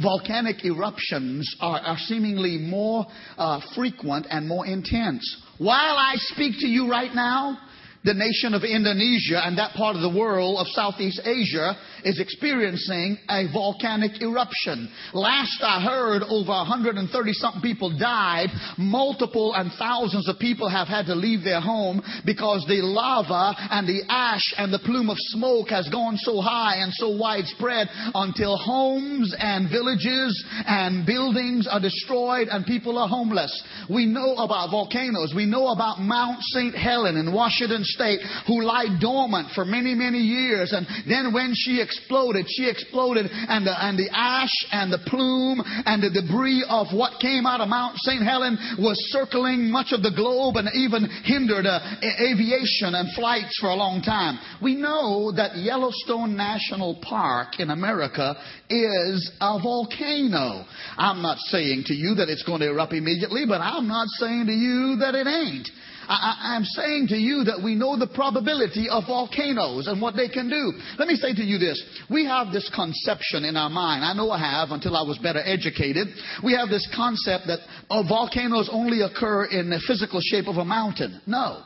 volcanic 0.00 0.64
eruptions 0.64 1.54
are, 1.60 1.80
are 1.80 1.98
seemingly 1.98 2.58
more 2.58 3.06
uh, 3.36 3.60
frequent 3.74 4.26
and 4.30 4.48
more 4.48 4.66
intense. 4.66 5.42
While 5.58 5.96
I 5.96 6.14
speak 6.16 6.54
to 6.60 6.66
you 6.66 6.90
right 6.90 7.14
now, 7.14 7.58
the 8.04 8.14
nation 8.14 8.54
of 8.54 8.64
Indonesia 8.64 9.38
and 9.44 9.58
that 9.58 9.74
part 9.74 9.94
of 9.94 10.02
the 10.02 10.10
world 10.10 10.58
of 10.58 10.66
Southeast 10.74 11.20
Asia 11.24 11.76
is 12.04 12.18
experiencing 12.18 13.16
a 13.30 13.46
volcanic 13.52 14.20
eruption. 14.20 14.90
Last 15.14 15.62
I 15.62 15.80
heard, 15.80 16.22
over 16.26 16.50
130 16.50 17.06
something 17.32 17.62
people 17.62 17.96
died. 17.96 18.48
Multiple 18.76 19.54
and 19.54 19.70
thousands 19.78 20.28
of 20.28 20.38
people 20.38 20.68
have 20.68 20.88
had 20.88 21.06
to 21.06 21.14
leave 21.14 21.44
their 21.44 21.60
home 21.60 22.02
because 22.26 22.64
the 22.66 22.82
lava 22.82 23.54
and 23.70 23.86
the 23.86 24.02
ash 24.08 24.52
and 24.58 24.72
the 24.72 24.80
plume 24.80 25.08
of 25.08 25.16
smoke 25.30 25.68
has 25.70 25.88
gone 25.88 26.16
so 26.16 26.40
high 26.40 26.82
and 26.82 26.92
so 26.94 27.16
widespread 27.16 27.86
until 28.14 28.56
homes 28.56 29.34
and 29.38 29.70
villages 29.70 30.44
and 30.66 31.06
buildings 31.06 31.68
are 31.70 31.80
destroyed 31.80 32.48
and 32.50 32.66
people 32.66 32.98
are 32.98 33.08
homeless. 33.08 33.52
We 33.88 34.06
know 34.06 34.34
about 34.42 34.70
volcanoes. 34.70 35.32
We 35.36 35.46
know 35.46 35.68
about 35.68 36.00
Mount 36.00 36.42
St. 36.42 36.74
Helen 36.74 37.16
in 37.16 37.32
Washington 37.32 37.84
State 37.94 38.20
who 38.46 38.62
lie 38.62 38.96
dormant 39.00 39.52
for 39.54 39.64
many, 39.64 39.94
many 39.94 40.18
years. 40.18 40.72
And 40.72 40.86
then 41.08 41.32
when 41.32 41.52
she 41.54 41.80
exploded, 41.80 42.46
she 42.48 42.68
exploded 42.68 43.26
and 43.30 43.66
the, 43.66 43.72
and 43.72 43.98
the 43.98 44.08
ash 44.12 44.54
and 44.72 44.92
the 44.92 44.98
plume 45.06 45.62
and 45.64 46.02
the 46.02 46.10
debris 46.10 46.64
of 46.68 46.88
what 46.92 47.20
came 47.20 47.46
out 47.46 47.60
of 47.60 47.68
Mount 47.68 47.96
St. 47.98 48.22
Helen 48.22 48.58
was 48.78 48.96
circling 49.12 49.70
much 49.70 49.92
of 49.92 50.02
the 50.02 50.12
globe 50.14 50.56
and 50.56 50.68
even 50.74 51.08
hindered 51.24 51.66
uh, 51.66 51.80
aviation 52.02 52.94
and 52.94 53.14
flights 53.14 53.58
for 53.60 53.68
a 53.68 53.74
long 53.74 54.02
time. 54.02 54.38
We 54.62 54.74
know 54.74 55.32
that 55.32 55.56
Yellowstone 55.56 56.36
National 56.36 56.98
Park 57.02 57.60
in 57.60 57.70
America 57.70 58.36
is 58.68 59.30
a 59.40 59.58
volcano. 59.62 60.64
I'm 60.96 61.22
not 61.22 61.38
saying 61.38 61.84
to 61.86 61.94
you 61.94 62.14
that 62.16 62.28
it's 62.28 62.42
going 62.42 62.60
to 62.60 62.70
erupt 62.70 62.92
immediately, 62.92 63.44
but 63.46 63.60
I'm 63.60 63.88
not 63.88 64.08
saying 64.18 64.46
to 64.46 64.52
you 64.52 64.96
that 65.00 65.14
it 65.14 65.26
ain't. 65.26 65.68
I, 66.08 66.56
am 66.56 66.64
saying 66.64 67.08
to 67.08 67.16
you 67.16 67.44
that 67.44 67.62
we 67.62 67.74
know 67.74 67.98
the 67.98 68.06
probability 68.06 68.88
of 68.88 69.04
volcanoes 69.06 69.86
and 69.86 70.00
what 70.00 70.16
they 70.16 70.28
can 70.28 70.48
do. 70.48 70.72
Let 70.98 71.08
me 71.08 71.16
say 71.16 71.34
to 71.34 71.42
you 71.42 71.58
this. 71.58 71.82
We 72.10 72.24
have 72.26 72.52
this 72.52 72.70
conception 72.74 73.44
in 73.44 73.56
our 73.56 73.70
mind. 73.70 74.04
I 74.04 74.12
know 74.14 74.30
I 74.30 74.38
have 74.38 74.70
until 74.70 74.96
I 74.96 75.02
was 75.02 75.18
better 75.18 75.40
educated. 75.44 76.08
We 76.42 76.54
have 76.54 76.68
this 76.68 76.88
concept 76.94 77.46
that 77.46 77.60
oh, 77.90 78.02
volcanoes 78.06 78.68
only 78.72 79.02
occur 79.02 79.44
in 79.46 79.70
the 79.70 79.80
physical 79.86 80.20
shape 80.20 80.48
of 80.48 80.56
a 80.56 80.64
mountain. 80.64 81.20
No. 81.26 81.62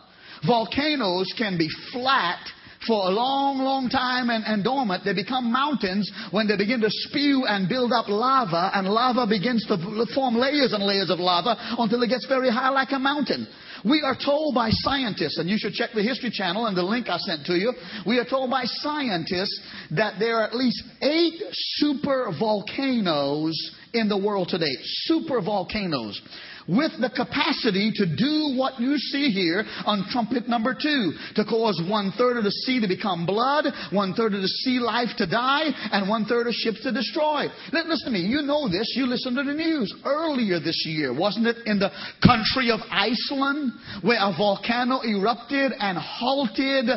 Volcanoes 0.47 1.33
can 1.37 1.57
be 1.57 1.69
flat 1.93 2.41
for 2.87 3.09
a 3.09 3.11
long, 3.11 3.59
long 3.59 3.89
time 3.89 4.31
and, 4.31 4.45
and 4.45 4.65
dormant. 4.65 5.05
They 5.05 5.15
become 5.15 5.53
mountains 5.53 6.11
when 6.31 6.47
they 6.47 6.57
begin 6.57 6.81
to 6.81 6.91
spew 6.91 7.45
and 7.47 7.69
build 7.69 7.93
up 7.93 8.09
lava, 8.09 8.71
and 8.75 8.89
lava 8.89 9.27
begins 9.27 9.65
to 9.67 9.77
form 10.15 10.37
layers 10.37 10.73
and 10.73 10.85
layers 10.85 11.11
of 11.11 11.19
lava 11.19 11.57
until 11.79 12.03
it 12.03 12.09
gets 12.09 12.27
very 12.27 12.51
high 12.51 12.71
like 12.71 12.93
a 12.93 12.99
mountain. 12.99 13.47
We 13.85 14.03
are 14.03 14.17
told 14.17 14.55
by 14.55 14.71
scientists, 14.71 15.39
and 15.39 15.49
you 15.49 15.59
should 15.59 15.75
check 15.75 15.91
the 15.95 16.03
History 16.03 16.31
Channel 16.31 16.67
and 16.67 16.77
the 16.77 16.83
link 16.83 17.09
I 17.09 17.19
sent 17.19 17.47
to 17.47 17.55
you. 17.55 17.73
We 18.07 18.19
are 18.19 18.25
told 18.25 18.51
by 18.51 18.65
scientists 18.65 19.61
that 19.93 20.19
there 20.19 20.39
are 20.39 20.45
at 20.45 20.57
least 20.57 20.83
eight 21.03 21.41
super 21.53 22.33
volcanoes 22.39 23.55
in 23.93 24.09
the 24.09 24.19
world 24.19 24.49
today. 24.49 24.75
Super 24.83 25.41
volcanoes 25.41 26.21
with 26.69 26.93
the 27.01 27.11
capacity 27.11 27.93
to 27.95 28.07
do 28.07 28.57
what 28.57 28.81
you 28.81 28.99
see 28.99 29.31
here 29.31 29.65
on 29.85 30.07
trumpet 30.11 30.49
number 30.49 30.75
two, 30.75 31.13
to 31.35 31.45
cause 31.45 31.81
one 31.89 32.13
third 32.19 32.37
of 32.37 32.45
the 32.45 32.51
sea 32.51 32.81
to 32.81 32.89
become 32.89 33.27
blood, 33.27 33.67
one 33.93 34.15
third 34.15 34.35
of 34.35 34.43
the 34.43 34.49
sea 34.49 34.79
life 34.79 35.11
to 35.19 35.27
die, 35.27 35.71
and 35.93 36.09
one 36.09 36.25
third 36.25 36.47
of 36.47 36.55
ships 36.55 36.83
to 36.83 36.93
destroy. 36.93 37.47
Listen 37.73 38.07
to 38.07 38.11
me, 38.11 38.21
you 38.21 38.43
know 38.43 38.69
this, 38.69 38.95
you 38.97 39.07
listen 39.07 39.35
to 39.35 39.43
the 39.43 39.53
news. 39.53 39.95
Earlier 40.05 40.61
this 40.61 40.85
year, 40.87 41.17
wasn't 41.17 41.47
it 41.47 41.57
in 41.67 41.79
the 41.79 41.91
country 42.23 42.71
of 42.71 42.81
Iceland, 42.91 43.73
where 44.03 44.19
a 44.21 44.35
volcano 44.37 45.01
erupted 45.03 45.73
and 45.79 45.99
halted 45.99 46.91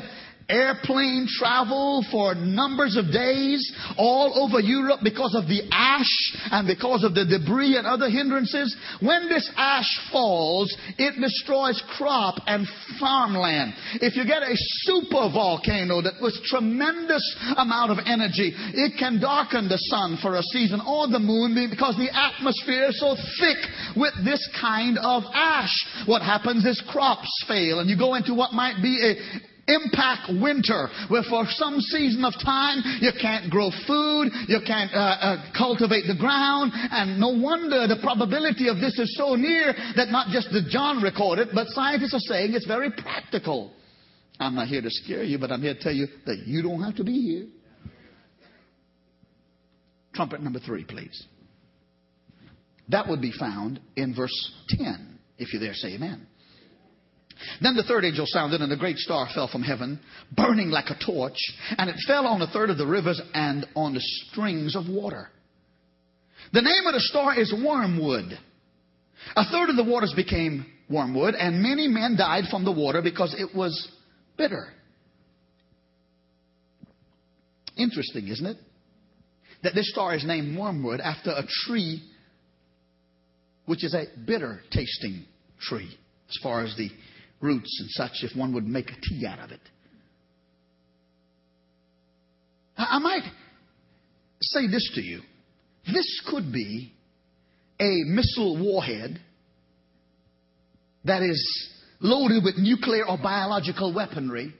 airplane 0.49 1.27
travel 1.29 2.03
for 2.11 2.35
numbers 2.35 2.97
of 2.97 3.11
days 3.11 3.71
all 3.97 4.43
over 4.43 4.59
Europe 4.59 4.99
because 5.03 5.35
of 5.35 5.47
the 5.47 5.61
ash 5.71 6.33
and 6.51 6.67
because 6.67 7.03
of 7.03 7.13
the 7.13 7.25
debris 7.25 7.77
and 7.77 7.85
other 7.85 8.09
hindrances. 8.09 8.75
When 8.99 9.29
this 9.29 9.49
ash 9.55 9.89
falls, 10.11 10.75
it 10.97 11.19
destroys 11.21 11.81
crop 11.97 12.41
and 12.47 12.67
farmland. 12.99 13.73
If 14.01 14.15
you 14.15 14.25
get 14.25 14.43
a 14.43 14.55
super 14.85 15.29
volcano 15.31 16.01
that 16.01 16.21
was 16.21 16.39
tremendous 16.45 17.23
amount 17.57 17.91
of 17.91 17.99
energy, 18.05 18.53
it 18.55 18.97
can 18.97 19.21
darken 19.21 19.69
the 19.69 19.77
sun 19.77 20.17
for 20.21 20.35
a 20.35 20.43
season 20.43 20.81
or 20.81 21.07
the 21.07 21.19
moon 21.19 21.53
because 21.69 21.95
the 21.95 22.09
atmosphere 22.09 22.89
is 22.89 22.99
so 22.99 23.15
thick 23.39 23.57
with 23.95 24.13
this 24.25 24.41
kind 24.59 24.97
of 24.97 25.23
ash. 25.33 25.73
What 26.05 26.21
happens 26.21 26.65
is 26.65 26.81
crops 26.89 27.29
fail 27.47 27.79
and 27.79 27.89
you 27.89 27.97
go 27.97 28.15
into 28.15 28.33
what 28.33 28.53
might 28.53 28.81
be 28.81 28.97
a 29.03 29.49
impact 29.69 30.33
winter, 30.41 30.89
where 31.07 31.23
for 31.23 31.45
some 31.47 31.79
season 31.79 32.25
of 32.25 32.33
time 32.43 32.81
you 32.99 33.11
can't 33.21 33.49
grow 33.49 33.69
food, 33.85 34.31
you 34.47 34.59
can't 34.65 34.91
uh, 34.93 34.97
uh, 34.97 35.51
cultivate 35.57 36.07
the 36.07 36.17
ground, 36.17 36.71
and 36.73 37.19
no 37.19 37.29
wonder 37.29 37.87
the 37.87 37.99
probability 38.01 38.67
of 38.67 38.77
this 38.77 38.97
is 38.97 39.15
so 39.17 39.35
near 39.35 39.73
that 39.95 40.09
not 40.09 40.29
just 40.29 40.49
the 40.51 40.65
John 40.69 41.01
recorded, 41.01 41.49
but 41.53 41.67
scientists 41.69 42.13
are 42.13 42.25
saying 42.25 42.53
it's 42.53 42.67
very 42.67 42.91
practical. 42.91 43.73
I'm 44.39 44.55
not 44.55 44.67
here 44.67 44.81
to 44.81 44.89
scare 44.89 45.23
you, 45.23 45.37
but 45.37 45.51
I'm 45.51 45.61
here 45.61 45.73
to 45.73 45.79
tell 45.79 45.93
you 45.93 46.07
that 46.25 46.43
you 46.45 46.61
don't 46.61 46.81
have 46.81 46.95
to 46.95 47.03
be 47.03 47.19
here. 47.21 47.47
Trumpet 50.13 50.41
number 50.41 50.59
three, 50.59 50.85
please. 50.85 51.25
That 52.89 53.07
would 53.07 53.21
be 53.21 53.31
found 53.37 53.79
in 53.95 54.15
verse 54.15 54.51
10. 54.69 55.19
If 55.37 55.53
you're 55.53 55.61
there, 55.61 55.73
say 55.73 55.93
amen. 55.93 56.25
Then 57.61 57.75
the 57.75 57.83
third 57.83 58.05
angel 58.05 58.25
sounded, 58.27 58.61
and 58.61 58.71
a 58.71 58.77
great 58.77 58.97
star 58.97 59.27
fell 59.33 59.47
from 59.47 59.63
heaven, 59.63 59.99
burning 60.35 60.69
like 60.69 60.89
a 60.89 61.05
torch, 61.05 61.37
and 61.77 61.89
it 61.89 61.95
fell 62.07 62.25
on 62.25 62.41
a 62.41 62.47
third 62.47 62.69
of 62.69 62.77
the 62.77 62.87
rivers 62.87 63.21
and 63.33 63.65
on 63.75 63.93
the 63.93 64.01
springs 64.01 64.75
of 64.75 64.89
water. 64.89 65.29
The 66.53 66.61
name 66.61 66.85
of 66.87 66.93
the 66.93 66.99
star 67.01 67.39
is 67.39 67.53
wormwood. 67.53 68.37
A 69.35 69.45
third 69.51 69.69
of 69.69 69.75
the 69.75 69.83
waters 69.83 70.13
became 70.15 70.65
wormwood, 70.89 71.35
and 71.35 71.61
many 71.61 71.87
men 71.87 72.15
died 72.17 72.45
from 72.49 72.65
the 72.65 72.71
water 72.71 73.01
because 73.01 73.35
it 73.37 73.55
was 73.55 73.87
bitter. 74.37 74.67
Interesting, 77.77 78.27
isn't 78.27 78.45
it? 78.45 78.57
That 79.63 79.75
this 79.75 79.89
star 79.91 80.15
is 80.15 80.25
named 80.25 80.57
wormwood 80.57 80.99
after 80.99 81.31
a 81.31 81.43
tree 81.65 82.03
which 83.65 83.83
is 83.83 83.93
a 83.93 84.05
bitter 84.25 84.61
tasting 84.71 85.25
tree 85.61 85.95
as 86.29 86.37
far 86.41 86.63
as 86.63 86.75
the 86.75 86.89
roots 87.41 87.77
and 87.79 87.89
such 87.91 88.23
if 88.23 88.37
one 88.37 88.53
would 88.53 88.65
make 88.65 88.89
a 88.89 89.01
tea 89.01 89.25
out 89.25 89.39
of 89.39 89.51
it. 89.51 89.61
I 92.77 92.99
might 92.99 93.23
say 94.41 94.67
this 94.67 94.91
to 94.95 95.01
you. 95.01 95.21
This 95.85 96.21
could 96.29 96.51
be 96.51 96.93
a 97.79 98.03
missile 98.05 98.57
warhead 98.61 99.19
that 101.05 101.21
is 101.21 101.69
loaded 101.99 102.43
with 102.43 102.57
nuclear 102.57 103.05
or 103.07 103.17
biological 103.17 103.93
weaponry 103.93 104.53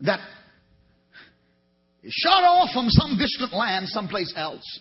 that 0.00 0.20
is 2.02 2.12
shot 2.12 2.42
off 2.42 2.70
from 2.72 2.88
some 2.88 3.16
distant 3.18 3.52
land 3.52 3.88
someplace 3.88 4.32
else. 4.36 4.80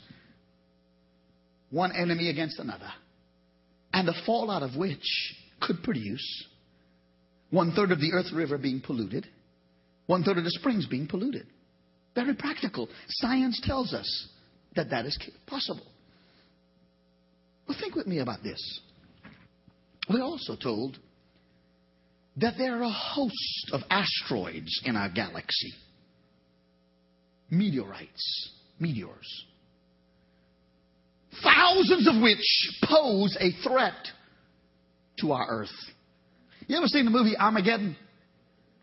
One 1.70 1.92
enemy 1.96 2.30
against 2.30 2.60
another 2.60 2.92
and 3.94 4.08
the 4.08 4.16
fallout 4.26 4.64
of 4.64 4.76
which 4.76 5.36
could 5.62 5.84
produce 5.84 6.46
one 7.50 7.74
third 7.74 7.92
of 7.92 8.00
the 8.00 8.14
earth 8.14 8.32
river 8.34 8.58
being 8.58 8.82
polluted, 8.82 9.28
one 10.08 10.24
third 10.24 10.38
of 10.38 10.44
the 10.44 10.52
springs 10.52 10.88
being 10.88 11.08
polluted. 11.08 11.46
Very 12.16 12.34
practical. 12.34 12.90
Science 13.08 13.62
tells 13.64 13.94
us 13.94 14.28
that 14.76 14.90
that 14.90 15.06
is 15.06 15.18
possible. 15.48 15.86
Well, 17.68 17.78
think 17.80 17.96
with 17.96 18.08
me 18.08 18.20
about 18.20 18.44
this. 18.44 18.82
We're 20.10 20.24
also 20.24 20.56
told 20.56 20.98
that 22.38 22.56
there 22.58 22.78
are 22.78 22.84
a 22.84 22.90
host 22.90 23.72
of 23.72 23.82
asteroids 23.90 24.82
in 24.86 24.96
our 24.96 25.10
galaxy 25.10 25.74
meteorites, 27.50 28.52
meteors 28.80 29.46
thousands 31.44 32.08
of 32.08 32.22
which 32.22 32.44
pose 32.84 33.38
a 33.40 33.52
threat 33.68 33.94
to 35.20 35.32
our 35.32 35.46
earth. 35.48 35.70
You 36.68 36.78
ever 36.78 36.88
seen 36.88 37.06
the 37.06 37.12
movie 37.12 37.36
Armageddon? 37.38 37.96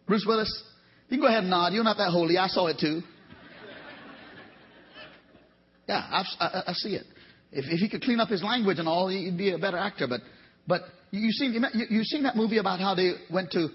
Bruce 0.06 0.24
Willis? 0.26 0.62
You 1.08 1.16
can 1.16 1.20
go 1.20 1.26
ahead 1.26 1.40
and 1.40 1.50
nod. 1.50 1.72
You're 1.72 1.84
not 1.84 1.96
that 1.98 2.10
holy. 2.10 2.36
I 2.38 2.48
saw 2.48 2.66
it 2.66 2.78
too. 2.78 3.02
Yeah, 5.88 5.96
I, 5.96 6.24
I, 6.38 6.62
I 6.66 6.72
see 6.74 6.90
it. 6.90 7.06
If, 7.50 7.64
if 7.66 7.80
he 7.80 7.88
could 7.88 8.02
clean 8.02 8.20
up 8.20 8.28
his 8.28 8.42
language 8.42 8.78
and 8.78 8.86
all, 8.86 9.08
he'd 9.08 9.38
be 9.38 9.52
a 9.52 9.58
better 9.58 9.78
actor. 9.78 10.06
But, 10.06 10.20
but 10.66 10.82
you 11.10 11.30
seen 11.30 11.64
you 11.88 12.04
seen 12.04 12.24
that 12.24 12.36
movie 12.36 12.58
about 12.58 12.78
how 12.78 12.94
they 12.94 13.12
went 13.30 13.50
to 13.52 13.68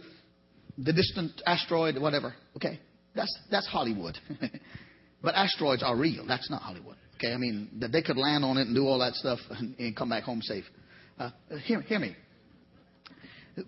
the 0.78 0.94
distant 0.94 1.42
asteroid, 1.46 1.98
whatever? 1.98 2.36
Okay, 2.56 2.80
that's 3.16 3.36
that's 3.50 3.68
Hollywood. 3.68 4.18
but 5.24 5.34
asteroids 5.34 5.82
are 5.82 5.98
real. 5.98 6.26
That's 6.28 6.52
not 6.52 6.62
Hollywood. 6.62 6.98
Okay, 7.24 7.34
I 7.34 7.38
mean, 7.38 7.70
that 7.80 7.92
they 7.92 8.02
could 8.02 8.18
land 8.18 8.44
on 8.44 8.58
it 8.58 8.68
and 8.68 8.76
do 8.76 8.86
all 8.86 9.00
that 9.00 9.14
stuff 9.14 9.40
and, 9.52 9.76
and 9.80 9.96
come 9.96 10.10
back 10.10 10.24
home 10.24 10.42
safe. 10.42 10.66
Uh, 11.18 11.30
hear, 11.64 11.80
hear 11.82 12.00
me. 12.00 12.16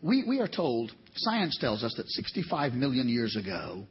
We, 0.01 0.25
we 0.27 0.39
are 0.39 0.47
told, 0.47 0.91
science 1.15 1.57
tells 1.61 1.83
us 1.83 1.93
that 1.95 2.07
65 2.07 2.73
million 2.73 3.07
years 3.07 3.37
ago, 3.37 3.85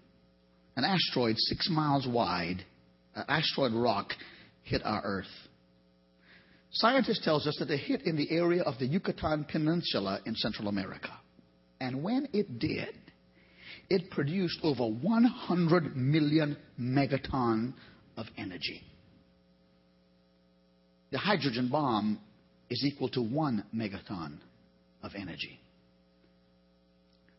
an 0.77 0.85
asteroid 0.85 1.37
six 1.38 1.70
miles 1.70 2.07
wide, 2.07 2.64
an 3.14 3.24
asteroid 3.29 3.72
rock, 3.72 4.11
hit 4.64 4.83
our 4.85 5.00
Earth. 5.03 5.31
Scientists 6.72 7.24
tells 7.24 7.46
us 7.46 7.57
that 7.59 7.70
it 7.70 7.79
hit 7.79 8.03
in 8.03 8.16
the 8.16 8.31
area 8.33 8.62
of 8.64 8.79
the 8.79 8.87
Yucatan 8.87 9.44
Peninsula 9.50 10.20
in 10.27 10.35
Central 10.35 10.68
America. 10.68 11.12
And 11.81 12.03
when 12.03 12.29
it 12.35 12.59
did, 12.59 12.94
it 13.88 14.11
produced 14.11 14.59
over 14.62 14.85
100 14.85 15.96
million 15.96 16.57
megaton 16.79 17.72
of 18.16 18.27
energy. 18.37 18.83
The 21.14 21.20
hydrogen 21.20 21.68
bomb 21.68 22.18
is 22.68 22.85
equal 22.85 23.09
to 23.11 23.22
one 23.22 23.62
megaton 23.72 24.38
of 25.00 25.12
energy. 25.14 25.61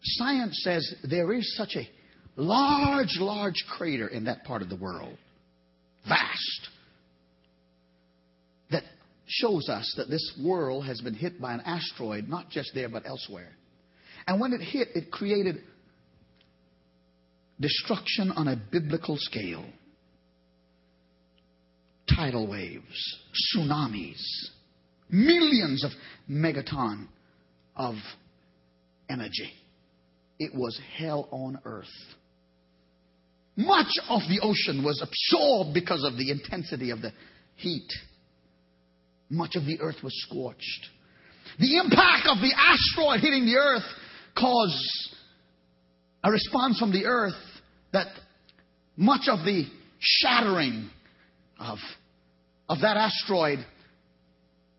Science 0.02 0.62
says 0.64 0.96
there 1.04 1.34
is 1.34 1.58
such 1.58 1.76
a 1.76 1.86
large, 2.38 3.18
large 3.20 3.66
crater 3.70 4.08
in 4.08 4.24
that 4.26 4.46
part 4.46 4.62
of 4.62 4.70
the 4.70 4.78
world, 4.78 5.18
vast, 6.08 6.70
that 8.72 8.84
shows 9.28 9.68
us 9.68 9.94
that 9.98 10.10
this 10.10 10.40
world 10.42 10.86
has 10.86 11.02
been 11.02 11.14
hit 11.14 11.42
by 11.42 11.54
an 11.54 11.62
asteroid, 11.66 12.30
not 12.30 12.50
just 12.50 12.72
there, 12.74 12.88
but 12.88 13.06
elsewhere. 13.06 13.52
And 14.26 14.40
when 14.40 14.54
it 14.54 14.62
hit, 14.62 14.88
it 14.96 15.12
created 15.12 15.58
destruction 17.60 18.32
on 18.32 18.48
a 18.48 18.56
biblical 18.72 19.18
scale 19.20 19.66
tidal 22.14 22.48
waves, 22.48 23.18
tsunamis, 23.56 24.22
millions 25.10 25.84
of 25.84 25.92
megaton 26.30 27.08
of 27.76 27.96
energy. 29.10 29.52
It 30.40 30.54
was 30.54 30.80
hell 30.98 31.28
on 31.32 31.60
earth. 31.66 31.88
Much 33.58 33.98
of 34.10 34.22
the 34.28 34.40
ocean 34.42 34.84
was 34.84 35.02
absorbed 35.02 35.74
because 35.74 36.04
of 36.04 36.18
the 36.18 36.30
intensity 36.30 36.92
of 36.92 37.02
the 37.02 37.14
heat. 37.56 37.88
Much 39.30 39.56
of 39.56 39.66
the 39.66 39.80
earth 39.80 39.98
was 40.04 40.14
scorched. 40.28 40.90
The 41.58 41.78
impact 41.78 42.28
of 42.28 42.38
the 42.40 42.54
asteroid 42.58 43.22
hitting 43.22 43.46
the 43.46 43.56
earth 43.56 43.84
caused 44.38 45.16
a 46.24 46.32
response 46.32 46.80
from 46.80 46.92
the 46.92 47.06
earth 47.06 47.34
that 47.94 48.08
much 48.98 49.28
of 49.30 49.46
the 49.46 49.66
shattering 50.00 50.90
of, 51.60 51.78
of 52.70 52.82
that 52.82 52.98
asteroid 52.98 53.60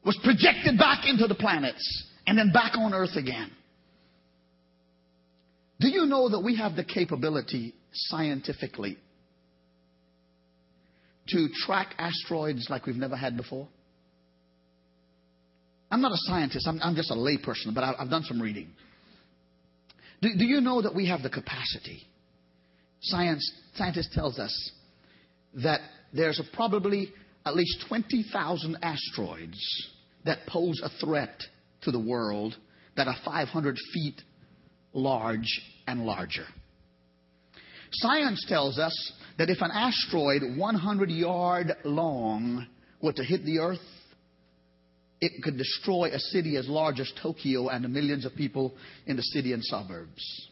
was 0.04 0.18
projected 0.22 0.78
back 0.78 1.06
into 1.06 1.26
the 1.26 1.34
planets 1.34 2.04
and 2.26 2.38
then 2.38 2.52
back 2.52 2.76
on 2.76 2.94
earth 2.94 3.16
again. 3.16 3.50
Do 5.80 5.88
you 5.88 6.06
know 6.06 6.30
that 6.30 6.40
we 6.40 6.56
have 6.56 6.76
the 6.76 6.84
capability 6.84 7.74
scientifically 7.92 8.98
to 11.28 11.48
track 11.66 11.94
asteroids 11.98 12.68
like 12.70 12.86
we've 12.86 12.96
never 12.96 13.16
had 13.16 13.36
before? 13.36 13.68
I'm 15.90 16.00
not 16.00 16.12
a 16.12 16.18
scientist, 16.18 16.66
I'm, 16.66 16.80
I'm 16.82 16.94
just 16.94 17.10
a 17.10 17.14
layperson, 17.14 17.74
but 17.74 17.84
I, 17.84 17.94
I've 17.98 18.10
done 18.10 18.22
some 18.24 18.40
reading. 18.40 18.70
Do, 20.22 20.30
do, 20.36 20.44
you 20.44 20.60
know 20.60 20.82
that 20.82 20.94
we 20.94 21.08
have 21.08 21.22
the 21.22 21.30
capacity? 21.30 22.02
Science, 23.02 23.48
scientist 23.74 24.12
tells 24.12 24.38
us 24.38 24.72
that 25.62 25.80
there's 26.16 26.40
probably 26.55 27.12
at 27.44 27.55
least 27.55 27.85
20,000 27.88 28.79
asteroids 28.83 29.88
that 30.24 30.46
pose 30.48 30.81
a 30.83 30.88
threat 31.05 31.40
to 31.83 31.90
the 31.90 32.00
world 32.00 32.57
that 32.96 33.07
are 33.07 33.16
500 33.24 33.76
feet 33.94 34.20
large 34.92 35.61
and 35.87 36.05
larger. 36.05 36.46
Science 37.92 38.44
tells 38.48 38.79
us 38.79 39.12
that 39.38 39.50
if 39.50 39.59
an 39.61 39.70
asteroid 39.72 40.42
100 40.57 41.11
yard 41.11 41.72
long 41.85 42.66
were 43.00 43.12
to 43.12 43.22
hit 43.22 43.44
the 43.44 43.59
earth, 43.59 43.79
it 45.20 45.42
could 45.42 45.57
destroy 45.57 46.11
a 46.12 46.18
city 46.18 46.57
as 46.57 46.68
large 46.68 47.00
as 47.00 47.11
Tokyo 47.22 47.68
and 47.68 47.85
the 47.85 47.88
millions 47.88 48.24
of 48.24 48.35
people 48.35 48.74
in 49.07 49.16
the 49.16 49.22
city 49.22 49.52
and 49.52 49.64
suburbs. 49.64 50.50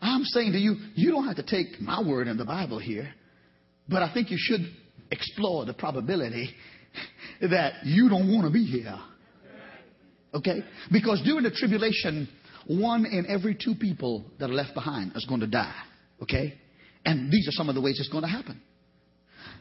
I'm 0.00 0.24
saying 0.24 0.52
to 0.52 0.58
you, 0.58 0.76
you 0.94 1.10
don't 1.10 1.26
have 1.26 1.36
to 1.36 1.42
take 1.42 1.80
my 1.80 2.02
word 2.02 2.26
in 2.26 2.36
the 2.36 2.44
Bible 2.44 2.78
here, 2.78 3.12
but 3.90 4.02
I 4.02 4.14
think 4.14 4.30
you 4.30 4.38
should 4.38 4.60
explore 5.10 5.64
the 5.64 5.74
probability 5.74 6.54
that 7.40 7.84
you 7.84 8.08
don't 8.08 8.32
want 8.32 8.46
to 8.46 8.52
be 8.52 8.64
here. 8.64 8.98
Okay? 10.32 10.62
Because 10.92 11.20
during 11.24 11.42
the 11.42 11.50
tribulation, 11.50 12.28
one 12.66 13.04
in 13.04 13.26
every 13.28 13.56
two 13.56 13.74
people 13.74 14.24
that 14.38 14.48
are 14.48 14.54
left 14.54 14.74
behind 14.74 15.12
is 15.16 15.26
going 15.28 15.40
to 15.40 15.46
die. 15.48 15.82
Okay? 16.22 16.54
And 17.04 17.32
these 17.32 17.48
are 17.48 17.52
some 17.52 17.68
of 17.68 17.74
the 17.74 17.80
ways 17.80 17.98
it's 17.98 18.08
going 18.08 18.22
to 18.22 18.30
happen. 18.30 18.60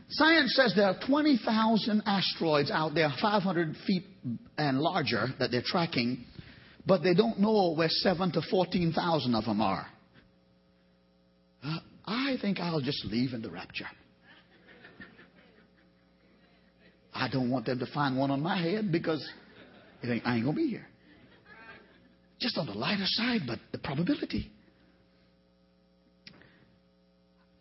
Science 0.10 0.56
says 0.56 0.74
there 0.76 0.88
are 0.88 1.00
20,000 1.08 2.04
asteroids 2.06 2.72
out 2.72 2.94
there, 2.94 3.12
500 3.22 3.76
feet 3.86 4.04
and 4.58 4.80
larger, 4.80 5.28
that 5.40 5.52
they're 5.52 5.64
tracking, 5.64 6.26
but 6.86 7.04
they 7.04 7.14
don't 7.14 7.40
know 7.40 7.74
where 7.76 7.90
7 7.90 8.32
to 8.34 8.42
14,000 8.50 9.36
of 9.36 9.46
them 9.46 9.62
are. 9.62 9.88
Uh, 11.64 11.78
I 12.06 12.38
think 12.42 12.60
I'll 12.60 12.82
just 12.82 13.06
leave 13.06 13.34
in 13.34 13.42
the 13.42 13.52
rapture. 13.52 13.86
I 17.20 17.28
don't 17.28 17.52
want 17.52 17.66
them 17.66 17.80
to 17.80 17.86
find 17.94 18.18
one 18.18 18.32
on 18.32 18.42
my 18.42 18.58
head 18.58 18.92
because 18.94 19.28
I 20.04 20.08
ain't 20.08 20.24
going 20.24 20.44
to 20.46 20.54
be 20.54 20.68
here. 20.68 20.88
Just 22.40 22.58
on 22.58 22.66
the 22.66 22.72
lighter 22.72 23.04
side, 23.06 23.42
but 23.46 23.60
the 23.74 23.78
probability. 23.78 24.50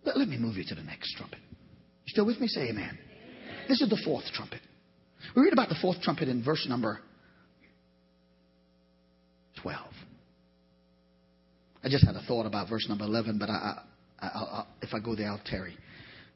Let, 0.05 0.17
let 0.17 0.29
me 0.29 0.39
move 0.39 0.57
you 0.57 0.65
to 0.69 0.75
the 0.77 0.83
next 0.85 1.17
trumpet. 1.17 1.41
You 2.05 2.13
still 2.13 2.25
with 2.25 2.39
me? 2.41 2.47
Say 2.47 2.69
amen. 2.69 2.85
amen. 2.85 2.99
This 3.69 3.81
is 3.81 3.89
the 3.91 4.01
fourth 4.05 4.27
trumpet. 4.33 4.61
We 5.35 5.43
read 5.43 5.53
about 5.53 5.69
the 5.69 5.77
fourth 5.83 6.01
trumpet 6.03 6.29
in 6.29 6.45
verse 6.45 6.65
number 6.69 7.01
12. 9.61 9.81
I 11.83 11.89
just 11.89 12.07
had 12.07 12.15
a 12.15 12.23
thought 12.23 12.47
about 12.47 12.69
verse 12.69 12.89
number 12.89 13.05
11, 13.05 13.39
but 13.39 13.51
I, 13.51 13.83
I, 14.21 14.27
I, 14.27 14.67
if 14.83 14.95
I 14.95 15.01
go 15.01 15.17
there, 15.17 15.29
I'll 15.29 15.41
tarry. 15.45 15.77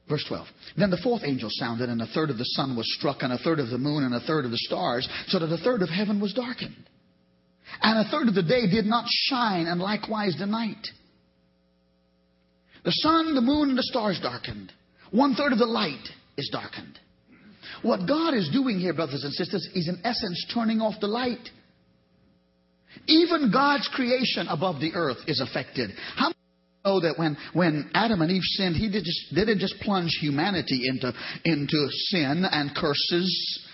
Verse 0.09 0.25
12. 0.29 0.47
Then 0.77 0.91
the 0.91 1.01
fourth 1.03 1.23
angel 1.25 1.49
sounded, 1.53 1.89
and 1.89 2.03
a 2.03 2.07
third 2.07 2.31
of 2.31 2.39
the 2.39 2.45
sun 2.45 2.77
was 2.77 2.93
struck, 2.99 3.23
and 3.23 3.33
a 3.33 3.39
third 3.39 3.61
of 3.61 3.71
the 3.71 3.79
moon, 3.79 4.05
and 4.05 4.15
a 4.15 4.21
third 4.21 4.45
of 4.45 4.51
the 4.51 4.59
stars, 4.59 5.09
so 5.29 5.39
that 5.39 5.53
a 5.53 5.59
third 5.59 5.83
of 5.83 5.89
heaven 5.89 6.21
was 6.21 6.35
darkened. 6.35 6.89
And 7.81 8.07
a 8.07 8.11
third 8.11 8.29
of 8.29 8.35
the 8.35 8.43
day 8.43 8.69
did 8.69 8.85
not 8.85 9.07
shine, 9.09 9.67
and 9.67 9.81
likewise 9.81 10.37
the 10.39 10.47
night. 10.47 10.87
The 12.85 12.93
sun, 12.93 13.35
the 13.35 13.41
moon, 13.41 13.71
and 13.71 13.79
the 13.79 13.85
stars 13.85 14.19
darkened. 14.21 14.73
One 15.13 15.35
third 15.35 15.53
of 15.53 15.59
the 15.59 15.67
light 15.67 16.09
is 16.37 16.51
darkened. 16.53 16.99
What 17.83 18.07
God 18.07 18.35
is 18.35 18.51
doing 18.53 18.79
here, 18.79 18.93
brothers 18.93 19.25
and 19.25 19.33
sisters, 19.33 19.69
is 19.75 19.89
in 19.89 20.01
essence 20.05 20.45
turning 20.53 20.81
off 20.81 21.01
the 21.01 21.07
light. 21.07 21.49
Even 23.07 23.51
God's 23.53 23.89
creation 23.93 24.47
above 24.49 24.81
the 24.81 24.93
earth 24.95 25.19
is 25.27 25.41
affected. 25.41 25.91
How 26.17 26.33
know 26.85 27.01
that 27.01 27.19
when, 27.19 27.37
when 27.53 27.91
Adam 27.95 28.23
and 28.23 28.31
Eve 28.31 28.43
sinned, 28.43 28.77
he 28.77 28.91
did 28.91 29.05
just, 29.05 29.35
didn't 29.35 29.59
just 29.59 29.77
plunge 29.81 30.19
humanity 30.21 30.89
into, 30.89 31.13
into 31.45 31.89
sin 32.11 32.45
and 32.51 32.75
curses. 32.75 33.69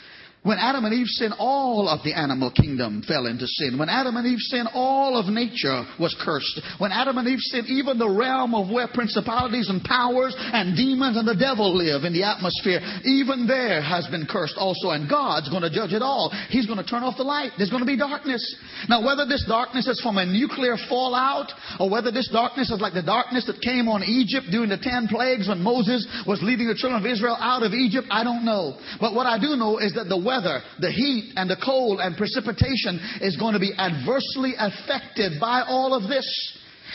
When 0.44 0.58
Adam 0.58 0.84
and 0.84 0.94
Eve 0.94 1.08
sinned, 1.08 1.34
all 1.38 1.88
of 1.88 2.04
the 2.04 2.14
animal 2.14 2.50
kingdom 2.50 3.02
fell 3.06 3.26
into 3.26 3.46
sin. 3.46 3.76
When 3.76 3.88
Adam 3.88 4.16
and 4.16 4.26
Eve 4.26 4.38
sinned, 4.38 4.68
all 4.72 5.18
of 5.18 5.26
nature 5.26 5.82
was 5.98 6.14
cursed. 6.22 6.62
When 6.78 6.92
Adam 6.92 7.18
and 7.18 7.26
Eve 7.26 7.40
sinned, 7.40 7.66
even 7.66 7.98
the 7.98 8.08
realm 8.08 8.54
of 8.54 8.70
where 8.70 8.86
principalities 8.86 9.68
and 9.68 9.82
powers 9.82 10.34
and 10.38 10.76
demons 10.76 11.16
and 11.18 11.26
the 11.26 11.34
devil 11.34 11.74
live 11.74 12.04
in 12.04 12.14
the 12.14 12.22
atmosphere, 12.22 12.78
even 13.02 13.50
there 13.50 13.82
has 13.82 14.06
been 14.14 14.30
cursed 14.30 14.54
also. 14.56 14.90
And 14.90 15.10
God's 15.10 15.50
going 15.50 15.66
to 15.66 15.74
judge 15.74 15.92
it 15.92 16.02
all. 16.02 16.30
He's 16.48 16.66
going 16.66 16.78
to 16.78 16.86
turn 16.86 17.02
off 17.02 17.18
the 17.18 17.26
light. 17.26 17.58
There's 17.58 17.70
going 17.70 17.82
to 17.82 17.90
be 17.90 17.98
darkness. 17.98 18.40
Now, 18.88 19.02
whether 19.02 19.26
this 19.26 19.42
darkness 19.42 19.88
is 19.88 20.00
from 20.00 20.18
a 20.18 20.24
nuclear 20.24 20.76
fallout 20.88 21.50
or 21.80 21.90
whether 21.90 22.12
this 22.14 22.30
darkness 22.30 22.70
is 22.70 22.80
like 22.80 22.94
the 22.94 23.02
darkness 23.02 23.44
that 23.50 23.60
came 23.60 23.88
on 23.88 24.06
Egypt 24.06 24.46
during 24.54 24.70
the 24.70 24.78
ten 24.78 25.08
plagues 25.10 25.48
when 25.48 25.60
Moses 25.60 26.06
was 26.30 26.38
leading 26.46 26.68
the 26.68 26.78
children 26.78 27.02
of 27.02 27.10
Israel 27.10 27.36
out 27.40 27.66
of 27.66 27.74
Egypt, 27.74 28.06
I 28.10 28.22
don't 28.22 28.44
know. 28.44 28.78
But 29.02 29.18
what 29.18 29.26
I 29.26 29.38
do 29.42 29.58
know 29.58 29.78
is 29.78 29.94
that 29.98 30.06
the 30.06 30.27
weather, 30.28 30.60
the 30.78 30.92
heat 30.92 31.32
and 31.36 31.48
the 31.48 31.56
cold 31.64 32.00
and 32.00 32.16
precipitation 32.16 33.00
is 33.24 33.40
going 33.40 33.54
to 33.54 33.60
be 33.60 33.72
adversely 33.72 34.52
affected 34.60 35.40
by 35.40 35.64
all 35.66 35.96
of 35.96 36.08
this. 36.08 36.28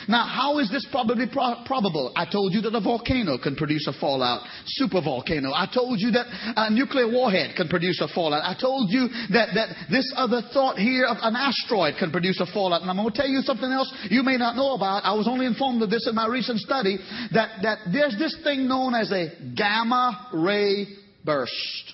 Now, 0.08 0.28
how 0.28 0.60
is 0.60 0.70
this 0.70 0.86
probably 0.92 1.28
pro- 1.32 1.64
probable? 1.66 2.12
I 2.16 2.26
told 2.30 2.54
you 2.54 2.62
that 2.62 2.76
a 2.76 2.82
volcano 2.82 3.38
can 3.38 3.56
produce 3.56 3.88
a 3.88 3.94
fallout, 3.94 4.42
super 4.66 5.02
volcano. 5.02 5.52
I 5.54 5.68
told 5.72 6.00
you 6.00 6.12
that 6.12 6.26
a 6.58 6.70
nuclear 6.70 7.10
warhead 7.10 7.56
can 7.56 7.70
produce 7.70 8.02
a 8.02 8.08
fallout. 8.14 8.44
I 8.44 8.60
told 8.60 8.90
you 8.90 9.08
that, 9.32 9.50
that 9.56 9.70
this 9.90 10.12
other 10.16 10.42
thought 10.54 10.78
here 10.78 11.06
of 11.06 11.18
an 11.22 11.36
asteroid 11.36 11.96
can 12.00 12.12
produce 12.12 12.40
a 12.40 12.52
fallout. 12.54 12.82
And 12.82 12.90
I'm 12.90 12.98
going 12.98 13.12
to 13.12 13.16
tell 13.16 13.30
you 13.30 13.42
something 13.42 13.72
else 13.72 13.94
you 14.10 14.24
may 14.24 14.38
not 14.38 14.56
know 14.56 14.74
about. 14.74 15.06
I 15.06 15.14
was 15.14 15.28
only 15.28 15.46
informed 15.46 15.82
of 15.82 15.90
this 15.90 16.08
in 16.08 16.16
my 16.16 16.28
recent 16.28 16.60
study 16.60 16.98
that, 17.32 17.62
that 17.64 17.80
there's 17.92 18.18
this 18.18 18.36
thing 18.44 18.68
known 18.68 18.94
as 18.96 19.12
a 19.12 19.30
gamma 19.56 20.30
ray 20.34 20.88
burst. 21.24 21.94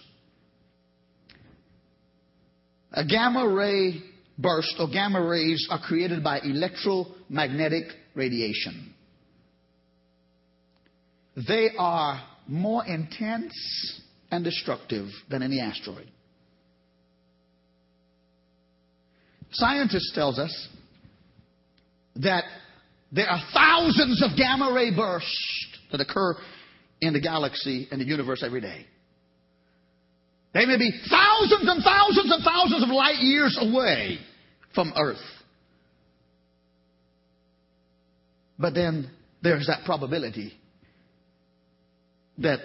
A 2.91 3.05
gamma 3.05 3.47
ray 3.47 4.01
burst 4.37 4.75
or 4.79 4.87
gamma 4.89 5.23
rays 5.23 5.67
are 5.69 5.79
created 5.79 6.23
by 6.23 6.39
electromagnetic 6.39 7.85
radiation. 8.15 8.93
They 11.47 11.69
are 11.77 12.21
more 12.47 12.85
intense 12.85 14.01
and 14.31 14.43
destructive 14.43 15.07
than 15.29 15.43
any 15.43 15.59
asteroid. 15.59 16.09
Scientists 19.51 20.11
tells 20.13 20.37
us 20.37 20.67
that 22.17 22.43
there 23.11 23.27
are 23.27 23.41
thousands 23.53 24.21
of 24.23 24.37
gamma 24.37 24.71
ray 24.73 24.95
bursts 24.95 25.67
that 25.91 26.01
occur 26.01 26.35
in 27.01 27.13
the 27.13 27.21
galaxy 27.21 27.87
and 27.91 27.99
the 27.99 28.05
universe 28.05 28.43
every 28.43 28.61
day. 28.61 28.85
They 30.53 30.65
may 30.65 30.77
be 30.77 30.91
thousands 31.09 31.69
and 31.69 31.83
thousands 31.83 32.31
and 32.31 32.43
thousands 32.43 32.83
of 32.83 32.89
light 32.89 33.19
years 33.19 33.57
away 33.59 34.17
from 34.73 34.93
Earth. 34.97 35.17
But 38.57 38.73
then 38.73 39.09
there's 39.41 39.67
that 39.67 39.85
probability 39.85 40.53
that 42.39 42.59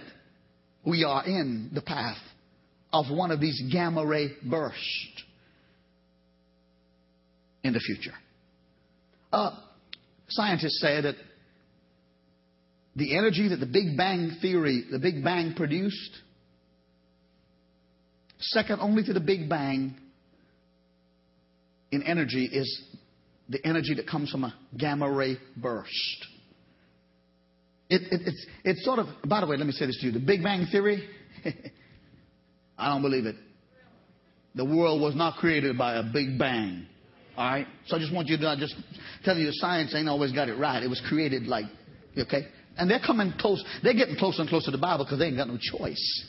we 0.85 1.05
are 1.05 1.25
in 1.25 1.70
the 1.75 1.83
path 1.83 2.18
of 2.92 3.07
one 3.11 3.31
of 3.31 3.40
these 3.40 3.62
gamma 3.73 4.05
ray 4.05 4.29
bursts 4.42 5.23
in 7.62 7.73
the 7.73 7.81
future. 7.81 8.14
Uh, 9.33 9.51
scientists 10.29 10.81
say 10.81 11.01
that 11.01 11.16
the 12.97 13.16
energy 13.16 13.49
that 13.49 13.57
the 13.57 13.66
Big 13.66 13.97
Bang 13.97 14.37
theory, 14.40 14.85
the 14.90 14.99
Big 14.99 15.25
Bang 15.25 15.55
produced, 15.57 16.11
second 18.38 18.81
only 18.81 19.03
to 19.05 19.12
the 19.12 19.20
Big 19.20 19.49
Bang 19.49 19.97
in 21.90 22.03
energy 22.03 22.44
is 22.44 22.83
the 23.49 23.64
energy 23.64 23.94
that 23.94 24.09
comes 24.09 24.31
from 24.31 24.44
a 24.44 24.55
gamma 24.77 25.11
ray 25.11 25.37
burst. 25.57 26.27
It, 27.90 28.03
it, 28.11 28.20
it's, 28.27 28.47
it's 28.64 28.85
sort 28.85 28.99
of, 28.99 29.07
by 29.27 29.40
the 29.40 29.47
way, 29.47 29.57
let 29.57 29.66
me 29.66 29.73
say 29.73 29.87
this 29.87 29.99
to 30.01 30.07
you. 30.07 30.12
The 30.12 30.18
Big 30.18 30.42
Bang 30.42 30.66
Theory, 30.70 31.09
I 32.79 32.88
don't 32.88 33.03
believe 33.03 33.27
it. 33.27 33.37
The 34.55 34.64
world 34.64 35.01
was 35.01 35.14
not 35.14 35.37
created 35.37 35.77
by 35.77 35.97
a 35.97 36.03
Big 36.03 36.38
Bang. 36.38 36.87
All 37.37 37.44
right? 37.44 37.66
So 37.87 37.97
I 37.97 37.99
just 37.99 38.14
want 38.14 38.29
you 38.29 38.38
to 38.38 38.49
I 38.49 38.57
just 38.57 38.75
tell 39.25 39.37
you, 39.37 39.49
science 39.53 39.94
ain't 39.94 40.09
always 40.09 40.33
got 40.33 40.49
it 40.49 40.55
right. 40.55 40.83
It 40.83 40.88
was 40.88 41.03
created 41.09 41.47
like, 41.47 41.66
okay? 42.16 42.47
And 42.77 42.90
they're 42.90 43.03
coming 43.05 43.33
close. 43.38 43.62
They're 43.83 43.94
getting 43.94 44.16
closer 44.16 44.40
and 44.40 44.49
closer 44.49 44.66
to 44.66 44.70
the 44.70 44.79
Bible 44.79 45.05
because 45.05 45.18
they 45.18 45.27
ain't 45.27 45.37
got 45.37 45.49
no 45.49 45.59
choice. 45.59 46.27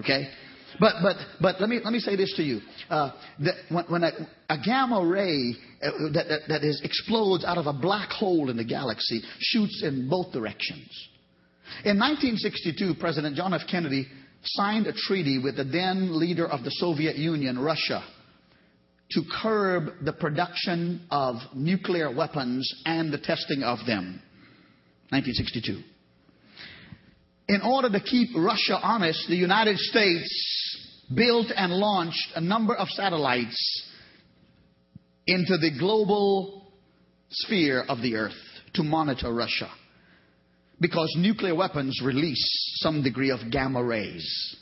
Okay? 0.00 0.28
But 0.78 0.94
but 1.02 1.16
but 1.40 1.60
let 1.60 1.68
me 1.68 1.80
let 1.82 1.92
me 1.92 1.98
say 1.98 2.16
this 2.16 2.32
to 2.36 2.42
you: 2.42 2.60
uh, 2.88 3.12
that 3.40 3.54
when, 3.70 3.84
when 3.86 4.04
a, 4.04 4.12
a, 4.48 4.58
gamma 4.64 5.04
ray 5.04 5.54
uh, 5.82 5.90
that, 6.12 6.26
that, 6.28 6.40
that 6.48 6.64
is 6.64 6.80
explodes 6.84 7.44
out 7.44 7.58
of 7.58 7.66
a 7.66 7.72
black 7.72 8.10
hole 8.10 8.50
in 8.50 8.56
the 8.56 8.64
galaxy 8.64 9.20
shoots 9.40 9.82
in 9.84 10.08
both 10.08 10.32
directions. 10.32 11.08
In 11.84 11.98
1962, 11.98 12.94
President 13.00 13.36
John 13.36 13.54
F. 13.54 13.62
Kennedy 13.70 14.06
signed 14.42 14.86
a 14.86 14.92
treaty 14.92 15.38
with 15.38 15.56
the 15.56 15.64
then 15.64 16.18
leader 16.18 16.46
of 16.46 16.64
the 16.64 16.70
Soviet 16.70 17.16
Union, 17.16 17.58
Russia, 17.58 18.02
to 19.10 19.22
curb 19.42 20.04
the 20.04 20.12
production 20.12 21.06
of 21.10 21.36
nuclear 21.54 22.14
weapons 22.14 22.72
and 22.86 23.12
the 23.12 23.18
testing 23.18 23.62
of 23.62 23.78
them. 23.86 24.22
1962. 25.10 25.82
In 27.50 27.62
order 27.62 27.90
to 27.90 27.98
keep 27.98 28.28
Russia 28.36 28.78
honest, 28.80 29.26
the 29.28 29.34
United 29.34 29.76
States 29.76 31.02
built 31.12 31.48
and 31.56 31.72
launched 31.72 32.30
a 32.36 32.40
number 32.40 32.76
of 32.76 32.86
satellites 32.90 33.88
into 35.26 35.58
the 35.58 35.76
global 35.76 36.72
sphere 37.28 37.82
of 37.88 38.02
the 38.02 38.14
earth 38.14 38.38
to 38.74 38.84
monitor 38.84 39.34
Russia. 39.34 39.68
Because 40.80 41.12
nuclear 41.18 41.56
weapons 41.56 42.00
release 42.04 42.76
some 42.82 43.02
degree 43.02 43.32
of 43.32 43.50
gamma 43.50 43.82
rays. 43.82 44.56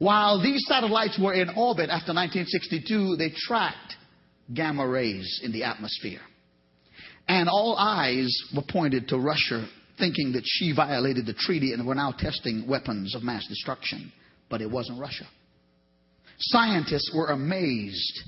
While 0.00 0.42
these 0.42 0.64
satellites 0.66 1.16
were 1.16 1.32
in 1.32 1.48
orbit 1.50 1.90
after 1.90 2.12
1962, 2.12 3.14
they 3.18 3.30
tracked 3.36 3.94
gamma 4.52 4.84
rays 4.84 5.40
in 5.44 5.52
the 5.52 5.62
atmosphere. 5.62 6.22
And 7.28 7.48
all 7.48 7.76
eyes 7.78 8.36
were 8.52 8.64
pointed 8.68 9.06
to 9.10 9.16
Russia, 9.16 9.68
thinking 10.02 10.32
that 10.32 10.42
she 10.44 10.72
violated 10.74 11.26
the 11.26 11.32
treaty 11.32 11.72
and 11.72 11.86
were 11.86 11.94
now 11.94 12.10
testing 12.10 12.66
weapons 12.66 13.14
of 13.14 13.22
mass 13.22 13.46
destruction. 13.46 14.12
But 14.50 14.60
it 14.60 14.68
wasn't 14.68 14.98
Russia. 14.98 15.26
Scientists 16.38 17.12
were 17.14 17.28
amazed 17.28 18.20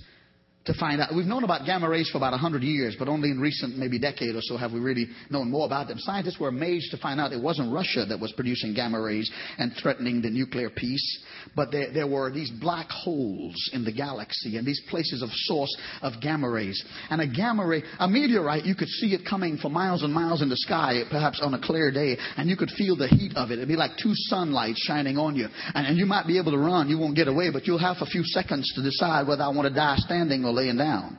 to 0.67 0.75
find 0.75 1.01
out. 1.01 1.15
We've 1.15 1.27
known 1.27 1.45
about 1.45 1.67
gamma 1.67 1.89
rays 1.89 2.09
for 2.11 2.19
about 2.19 2.33
100 2.33 2.63
years, 2.63 2.97
but 2.99 3.09
only 3.09 3.31
in 3.31 3.39
recent, 3.39 3.77
maybe 3.77 3.99
decade 3.99 4.35
or 4.35 4.41
so, 4.41 4.57
have 4.57 4.73
we 4.73 4.81
really 4.81 5.09
known 5.31 5.51
more 5.51 5.67
about 5.67 5.89
them. 5.89 5.99
Scientists 5.99 6.41
were 6.41 6.49
amazed 6.49 6.91
to 6.93 6.97
find 6.97 7.21
out 7.21 7.33
it 7.33 7.43
wasn't 7.43 7.73
Russia 7.73 8.07
that 8.09 8.19
was 8.19 8.33
producing 8.33 8.73
gamma 8.75 9.01
rays 9.01 9.31
and 9.59 9.73
threatening 9.83 10.23
the 10.23 10.31
nuclear 10.31 10.71
peace, 10.71 11.23
but 11.55 11.71
there, 11.71 11.93
there 11.93 12.07
were 12.07 12.31
these 12.31 12.51
black 12.51 12.89
holes 12.89 13.71
in 13.73 13.85
the 13.85 13.93
galaxy 13.93 14.57
and 14.57 14.67
these 14.67 14.81
places 14.89 15.23
of 15.23 15.29
source 15.33 15.75
of 16.01 16.15
gamma 16.23 16.49
rays. 16.49 16.83
And 17.11 17.21
a 17.21 17.27
gamma 17.27 17.67
ray, 17.67 17.83
a 17.99 18.09
meteorite, 18.09 18.65
you 18.65 18.75
could 18.75 18.89
see 18.89 19.15
it 19.15 19.27
coming 19.29 19.59
for 19.59 19.69
miles 19.69 20.03
and 20.03 20.13
miles 20.13 20.41
in 20.41 20.49
the 20.49 20.57
sky, 20.57 21.03
perhaps 21.11 21.41
on 21.43 21.53
a 21.53 21.61
clear 21.61 21.91
day, 21.91 22.17
and 22.37 22.49
you 22.49 22.57
could 22.57 22.71
feel 22.71 22.97
the 22.97 23.09
heat 23.09 23.37
of 23.37 23.51
it. 23.51 23.55
It'd 23.55 23.69
be 23.69 23.77
like 23.77 23.99
two 24.03 24.13
sunlights 24.15 24.81
shining 24.81 25.19
on 25.19 25.37
you. 25.37 25.49
And, 25.75 25.87
and 25.87 25.99
you 25.99 26.07
might 26.07 26.27
be 26.27 26.39
able 26.39 26.53
to 26.53 26.59
run, 26.59 26.89
you 26.89 26.99
won't 26.99 27.17
get 27.17 27.29
away, 27.29 27.51
but 27.53 27.67
you'll 27.67 27.79
have 27.79 27.97
a 28.01 28.07
few 28.07 28.25
seconds 28.25 28.73
to 28.75 28.83
decide 28.83 29.29
whether 29.29 29.43
I 29.43 29.49
want 29.49 29.69
to 29.69 29.75
die 29.75 29.97
standing 29.99 30.45
or 30.45 30.54
laying 30.55 30.79
down. 30.79 31.19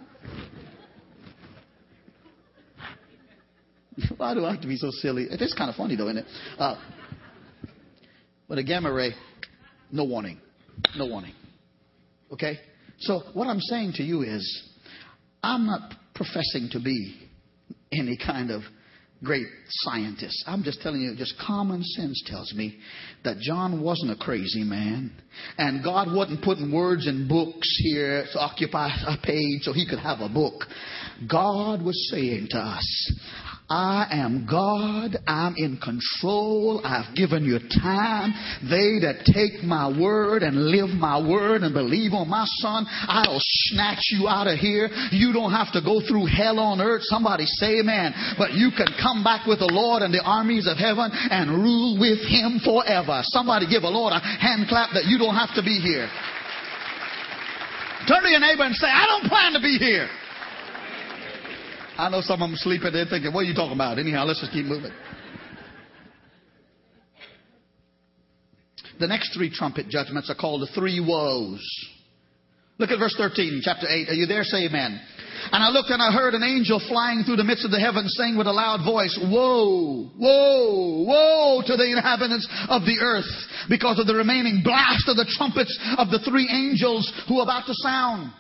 Why 4.18 4.34
do 4.34 4.46
I 4.46 4.52
have 4.54 4.62
to 4.62 4.68
be 4.68 4.78
so 4.78 4.90
silly? 4.92 5.24
It 5.24 5.42
is 5.42 5.54
kind 5.54 5.70
of 5.70 5.76
funny, 5.76 5.96
though, 5.96 6.08
isn't 6.08 6.20
it? 6.20 6.26
Uh, 6.58 6.76
but 8.48 8.58
a 8.58 8.64
gamma 8.64 8.92
ray, 8.92 9.12
no 9.92 10.04
warning. 10.06 10.40
No 10.98 11.08
warning. 11.08 11.34
Okay? 12.32 12.60
So, 13.00 13.24
what 13.34 13.48
I'm 13.48 13.60
saying 13.60 13.94
to 13.94 14.04
you 14.04 14.24
is, 14.24 14.64
I'm 15.44 15.66
not 15.66 15.94
professing 16.14 16.70
to 16.72 16.80
be 16.80 17.16
any 17.92 18.18
kind 18.18 18.52
of 18.52 18.64
great 19.24 19.48
scientists. 19.70 20.44
I'm 20.48 20.64
just 20.64 20.82
telling 20.82 21.02
you, 21.02 21.16
just 21.16 21.36
common 21.46 21.84
sense 21.84 22.24
tells 22.26 22.54
me 22.54 22.78
that 23.24 23.38
John 23.40 23.82
wasn't 23.82 24.12
a 24.12 24.16
crazy 24.16 24.64
man. 24.64 25.12
And 25.58 25.84
God 25.84 26.14
wasn't 26.14 26.44
putting 26.44 26.72
words 26.72 27.08
in 27.08 27.28
books 27.28 27.80
here 27.84 28.26
to 28.34 28.40
occupy 28.40 28.90
a 29.08 29.18
page 29.26 29.64
so 29.64 29.74
he 29.74 29.88
could 29.88 30.00
have 30.00 30.20
a 30.20 30.30
book. 30.30 30.64
God 31.30 31.82
was 31.84 32.10
saying 32.12 32.48
to 32.52 32.58
us, 32.58 33.14
I 33.70 34.06
am 34.12 34.46
God. 34.46 35.18
I'm 35.26 35.56
in 35.58 35.82
control. 35.82 36.82
I've 36.86 37.16
given 37.16 37.46
you 37.46 37.58
time. 37.82 38.30
They 38.62 39.02
that 39.02 39.26
take 39.26 39.66
my 39.66 39.90
word 39.90 40.44
and 40.44 40.70
live 40.70 40.90
my 40.94 41.18
word 41.18 41.64
and 41.64 41.74
believe 41.74 42.14
on 42.14 42.30
my 42.30 42.46
son, 42.62 42.86
I'll 42.88 43.42
snatch 43.74 44.14
you 44.14 44.28
out 44.28 44.46
of 44.46 44.60
here. 44.60 44.90
You 45.10 45.34
don't 45.34 45.52
have 45.52 45.74
to 45.74 45.82
go 45.82 45.98
through 46.06 46.30
hell 46.30 46.60
on 46.60 46.80
earth. 46.80 47.02
Somebody 47.06 47.46
say 47.48 47.82
amen. 47.82 48.14
But 48.38 48.54
you 48.54 48.70
can 48.70 48.88
come 49.02 49.24
back 49.24 49.48
with 49.48 49.60
the 49.60 49.72
Lord 49.74 50.04
and 50.04 50.14
the 50.14 50.22
armies 50.22 50.68
of 50.70 50.78
heaven 50.78 51.10
and 51.10 51.50
rule 51.50 51.98
with 51.98 52.22
him 52.22 52.62
forever. 52.62 53.26
Somebody 53.34 53.66
give 53.66 53.82
a 53.82 53.90
Lord 53.90 54.14
a 54.14 54.20
hand 54.22 54.70
clap 54.70 54.94
that 54.94 55.06
you 55.06 55.18
don't 55.18 55.36
have 55.36 55.56
to 55.56 55.64
be 55.66 55.82
here. 55.82 56.06
Turn 58.06 58.22
to 58.22 58.30
your 58.30 58.40
neighbor 58.40 58.62
and 58.62 58.76
say, 58.76 58.86
I 58.86 59.10
don't 59.10 59.26
plan 59.26 59.54
to 59.54 59.60
be 59.60 59.82
here. 59.82 60.06
I 61.98 62.10
know 62.10 62.22
some 62.22 62.42
of 62.42 62.50
them 62.50 62.58
sleeping 62.58 62.92
there 62.92 63.06
thinking, 63.06 63.34
what 63.34 63.42
are 63.42 63.50
you 63.50 63.56
talking 63.56 63.74
about? 63.74 64.00
Anyhow, 64.00 64.26
let's 64.26 64.42
just 64.42 64.52
keep 64.52 64.66
moving. 64.66 64.92
The 69.00 69.08
next 69.08 69.34
three 69.34 69.50
trumpet 69.50 69.90
judgments 69.90 70.30
are 70.30 70.36
called 70.36 70.62
the 70.62 70.72
three 70.74 71.00
woes. 71.00 71.64
Look 72.78 72.92
at 72.92 73.00
verse 73.00 73.16
13, 73.18 73.62
chapter 73.64 73.88
8. 73.88 74.10
Are 74.10 74.14
you 74.14 74.26
there? 74.26 74.44
Say 74.44 74.68
amen. 74.68 75.00
And 75.52 75.64
I 75.64 75.70
looked 75.70 75.90
and 75.90 76.02
I 76.02 76.12
heard 76.12 76.34
an 76.34 76.44
angel 76.44 76.82
flying 76.90 77.24
through 77.24 77.38
the 77.38 77.44
midst 77.44 77.64
of 77.64 77.72
the 77.72 77.80
heavens 77.80 78.16
saying 78.18 78.38
with 78.38 78.48
a 78.48 78.52
loud 78.52 78.84
voice, 78.84 79.18
Woe, 79.22 80.12
woe, 80.18 81.04
woe 81.08 81.64
to 81.66 81.76
the 81.78 81.92
inhabitants 81.92 82.48
of 82.68 82.84
the 82.84 83.00
earth 83.00 83.30
because 83.70 84.00
of 84.00 84.08
the 84.08 84.16
remaining 84.16 84.62
blast 84.64 85.08
of 85.08 85.16
the 85.16 85.28
trumpets 85.38 85.78
of 85.98 86.10
the 86.10 86.20
three 86.20 86.50
angels 86.52 87.12
who 87.28 87.40
are 87.40 87.44
about 87.44 87.66
to 87.68 87.74
sound. 87.76 88.32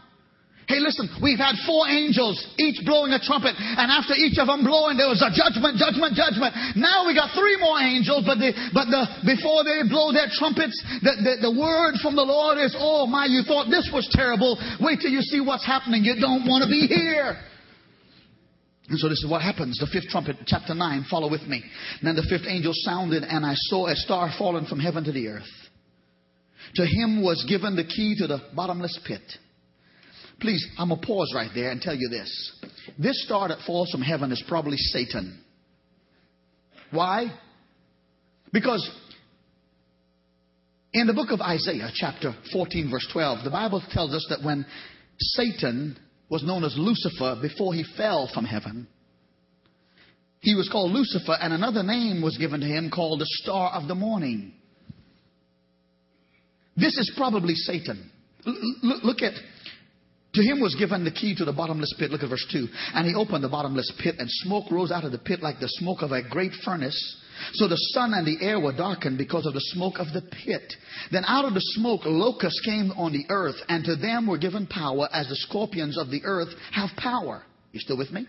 Hey, 0.67 0.81
listen, 0.81 1.05
we've 1.21 1.37
had 1.37 1.53
four 1.69 1.85
angels, 1.85 2.41
each 2.57 2.81
blowing 2.85 3.13
a 3.13 3.21
trumpet, 3.21 3.53
and 3.53 3.85
after 3.93 4.17
each 4.17 4.41
of 4.41 4.49
them 4.49 4.65
blowing, 4.65 4.97
there 4.97 5.05
was 5.05 5.21
a 5.21 5.29
judgment, 5.29 5.77
judgment, 5.77 6.17
judgment. 6.17 6.57
Now 6.73 7.05
we 7.05 7.13
got 7.13 7.37
three 7.37 7.53
more 7.61 7.77
angels, 7.77 8.25
but 8.25 8.41
the, 8.41 8.49
but 8.73 8.89
the, 8.89 9.05
before 9.29 9.61
they 9.61 9.85
blow 9.85 10.09
their 10.09 10.25
trumpets, 10.33 10.73
the, 11.05 11.13
the, 11.21 11.33
the 11.49 11.53
word 11.53 12.01
from 12.01 12.17
the 12.17 12.25
Lord 12.25 12.57
is, 12.57 12.73
oh 12.73 13.05
my, 13.05 13.29
you 13.29 13.45
thought 13.45 13.69
this 13.69 13.85
was 13.93 14.09
terrible. 14.09 14.57
Wait 14.81 15.05
till 15.05 15.13
you 15.13 15.21
see 15.21 15.37
what's 15.37 15.65
happening. 15.65 16.01
You 16.01 16.17
don't 16.17 16.49
want 16.49 16.65
to 16.65 16.69
be 16.69 16.89
here. 16.89 17.37
And 18.89 18.97
so 18.97 19.09
this 19.09 19.21
is 19.21 19.29
what 19.29 19.45
happens. 19.45 19.77
The 19.77 19.89
fifth 19.93 20.09
trumpet, 20.09 20.37
chapter 20.49 20.73
9, 20.73 21.05
follow 21.09 21.29
with 21.29 21.45
me. 21.45 21.61
Then 22.01 22.17
the 22.17 22.25
fifth 22.25 22.49
angel 22.49 22.73
sounded, 22.73 23.21
and 23.21 23.45
I 23.45 23.53
saw 23.69 23.85
a 23.85 23.95
star 23.95 24.33
fallen 24.37 24.65
from 24.65 24.79
heaven 24.79 25.03
to 25.05 25.11
the 25.11 25.27
earth. 25.29 25.53
To 26.75 26.85
him 26.85 27.21
was 27.21 27.45
given 27.47 27.75
the 27.75 27.85
key 27.85 28.15
to 28.17 28.27
the 28.27 28.41
bottomless 28.55 28.99
pit. 29.05 29.21
Please, 30.39 30.65
I'm 30.77 30.89
going 30.89 30.99
to 30.99 31.07
pause 31.07 31.31
right 31.33 31.49
there 31.53 31.71
and 31.71 31.81
tell 31.81 31.95
you 31.95 32.09
this. 32.09 32.51
This 32.99 33.23
star 33.25 33.47
that 33.47 33.59
falls 33.65 33.89
from 33.91 34.01
heaven 34.01 34.31
is 34.31 34.43
probably 34.47 34.77
Satan. 34.77 35.41
Why? 36.91 37.27
Because 38.51 38.89
in 40.93 41.07
the 41.07 41.13
book 41.13 41.31
of 41.31 41.41
Isaiah, 41.41 41.89
chapter 41.93 42.33
14, 42.53 42.89
verse 42.89 43.07
12, 43.11 43.43
the 43.43 43.49
Bible 43.49 43.83
tells 43.91 44.13
us 44.13 44.25
that 44.29 44.43
when 44.43 44.65
Satan 45.19 45.97
was 46.29 46.43
known 46.43 46.63
as 46.63 46.75
Lucifer 46.77 47.37
before 47.41 47.73
he 47.73 47.83
fell 47.97 48.29
from 48.33 48.45
heaven, 48.45 48.87
he 50.39 50.53
was 50.55 50.69
called 50.69 50.91
Lucifer, 50.91 51.35
and 51.41 51.53
another 51.53 51.81
name 51.81 52.21
was 52.21 52.37
given 52.37 52.61
to 52.61 52.67
him 52.67 52.91
called 52.91 53.19
the 53.19 53.25
Star 53.41 53.71
of 53.71 53.87
the 53.87 53.95
Morning. 53.95 54.53
This 56.77 56.97
is 56.97 57.11
probably 57.17 57.55
Satan. 57.55 58.11
L- 58.45 58.99
look 59.03 59.21
at 59.21 59.33
to 60.35 60.43
him 60.43 60.61
was 60.61 60.75
given 60.75 61.03
the 61.03 61.11
key 61.11 61.35
to 61.35 61.45
the 61.45 61.53
bottomless 61.53 61.93
pit. 61.97 62.11
Look 62.11 62.23
at 62.23 62.29
verse 62.29 62.45
2. 62.51 62.67
And 62.93 63.07
he 63.07 63.15
opened 63.15 63.43
the 63.43 63.49
bottomless 63.49 63.91
pit, 64.01 64.15
and 64.19 64.29
smoke 64.29 64.71
rose 64.71 64.91
out 64.91 65.03
of 65.03 65.11
the 65.11 65.17
pit 65.17 65.41
like 65.41 65.59
the 65.59 65.69
smoke 65.79 66.01
of 66.01 66.11
a 66.11 66.27
great 66.27 66.51
furnace. 66.63 67.21
So 67.53 67.67
the 67.67 67.75
sun 67.93 68.13
and 68.13 68.25
the 68.25 68.43
air 68.45 68.59
were 68.59 68.71
darkened 68.75 69.17
because 69.17 69.45
of 69.45 69.53
the 69.53 69.61
smoke 69.73 69.95
of 69.99 70.07
the 70.13 70.21
pit. 70.21 70.73
Then 71.11 71.23
out 71.25 71.45
of 71.45 71.53
the 71.53 71.61
smoke 71.61 72.01
locusts 72.05 72.61
came 72.63 72.91
on 72.91 73.11
the 73.11 73.25
earth, 73.29 73.55
and 73.67 73.83
to 73.85 73.95
them 73.95 74.27
were 74.27 74.37
given 74.37 74.67
power 74.67 75.09
as 75.11 75.27
the 75.27 75.35
scorpions 75.35 75.97
of 75.97 76.09
the 76.09 76.21
earth 76.23 76.49
have 76.71 76.89
power. 76.97 77.43
You 77.71 77.79
still 77.79 77.97
with 77.97 78.11
me? 78.11 78.27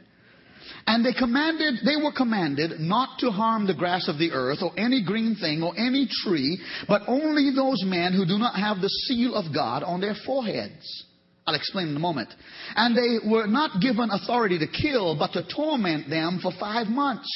And 0.86 1.04
they 1.04 1.12
commanded, 1.12 1.80
they 1.84 1.96
were 1.96 2.12
commanded 2.12 2.80
not 2.80 3.18
to 3.20 3.30
harm 3.30 3.66
the 3.66 3.74
grass 3.74 4.08
of 4.08 4.18
the 4.18 4.32
earth 4.32 4.58
or 4.62 4.72
any 4.76 5.02
green 5.04 5.36
thing 5.36 5.62
or 5.62 5.72
any 5.78 6.08
tree, 6.24 6.58
but 6.88 7.02
only 7.06 7.50
those 7.54 7.82
men 7.84 8.12
who 8.12 8.26
do 8.26 8.38
not 8.38 8.56
have 8.56 8.80
the 8.80 8.88
seal 8.88 9.34
of 9.34 9.54
God 9.54 9.82
on 9.82 10.00
their 10.00 10.14
foreheads. 10.26 11.04
I'll 11.46 11.54
explain 11.54 11.88
in 11.88 11.96
a 11.96 12.00
moment. 12.00 12.28
And 12.74 12.96
they 12.96 13.28
were 13.28 13.46
not 13.46 13.80
given 13.80 14.10
authority 14.10 14.58
to 14.58 14.66
kill, 14.66 15.16
but 15.16 15.32
to 15.32 15.46
torment 15.54 16.10
them 16.10 16.40
for 16.42 16.50
five 16.58 16.88
months. 16.88 17.28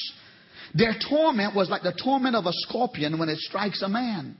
Their 0.74 0.94
torment 1.08 1.54
was 1.54 1.70
like 1.70 1.82
the 1.82 1.92
torment 2.02 2.34
of 2.34 2.46
a 2.46 2.52
scorpion 2.52 3.18
when 3.18 3.28
it 3.28 3.38
strikes 3.38 3.82
a 3.82 3.88
man. 3.88 4.36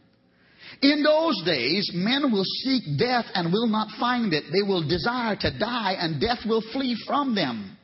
In 0.82 1.02
those 1.02 1.42
days, 1.44 1.90
men 1.94 2.32
will 2.32 2.44
seek 2.44 2.82
death 2.98 3.26
and 3.34 3.52
will 3.52 3.66
not 3.66 3.88
find 3.98 4.32
it. 4.32 4.44
They 4.52 4.66
will 4.66 4.86
desire 4.86 5.36
to 5.36 5.58
die, 5.58 5.94
and 5.98 6.20
death 6.20 6.40
will 6.46 6.62
flee 6.72 6.96
from 7.06 7.34
them. 7.34 7.76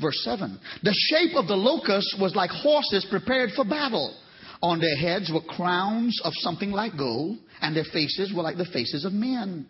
Verse 0.00 0.20
7 0.24 0.58
The 0.82 0.94
shape 0.94 1.36
of 1.36 1.46
the 1.46 1.56
locust 1.56 2.16
was 2.20 2.34
like 2.34 2.50
horses 2.50 3.06
prepared 3.08 3.50
for 3.54 3.64
battle. 3.64 4.14
On 4.62 4.78
their 4.78 4.96
heads 4.96 5.30
were 5.32 5.40
crowns 5.40 6.20
of 6.24 6.32
something 6.36 6.70
like 6.70 6.96
gold, 6.96 7.38
and 7.60 7.74
their 7.74 7.84
faces 7.92 8.32
were 8.34 8.42
like 8.42 8.56
the 8.56 8.66
faces 8.66 9.04
of 9.04 9.12
men. 9.12 9.66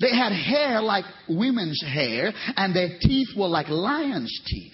They 0.00 0.14
had 0.14 0.32
hair 0.32 0.80
like 0.80 1.04
women's 1.28 1.82
hair, 1.82 2.32
and 2.56 2.74
their 2.74 2.98
teeth 3.00 3.28
were 3.36 3.48
like 3.48 3.68
lions' 3.68 4.40
teeth. 4.46 4.72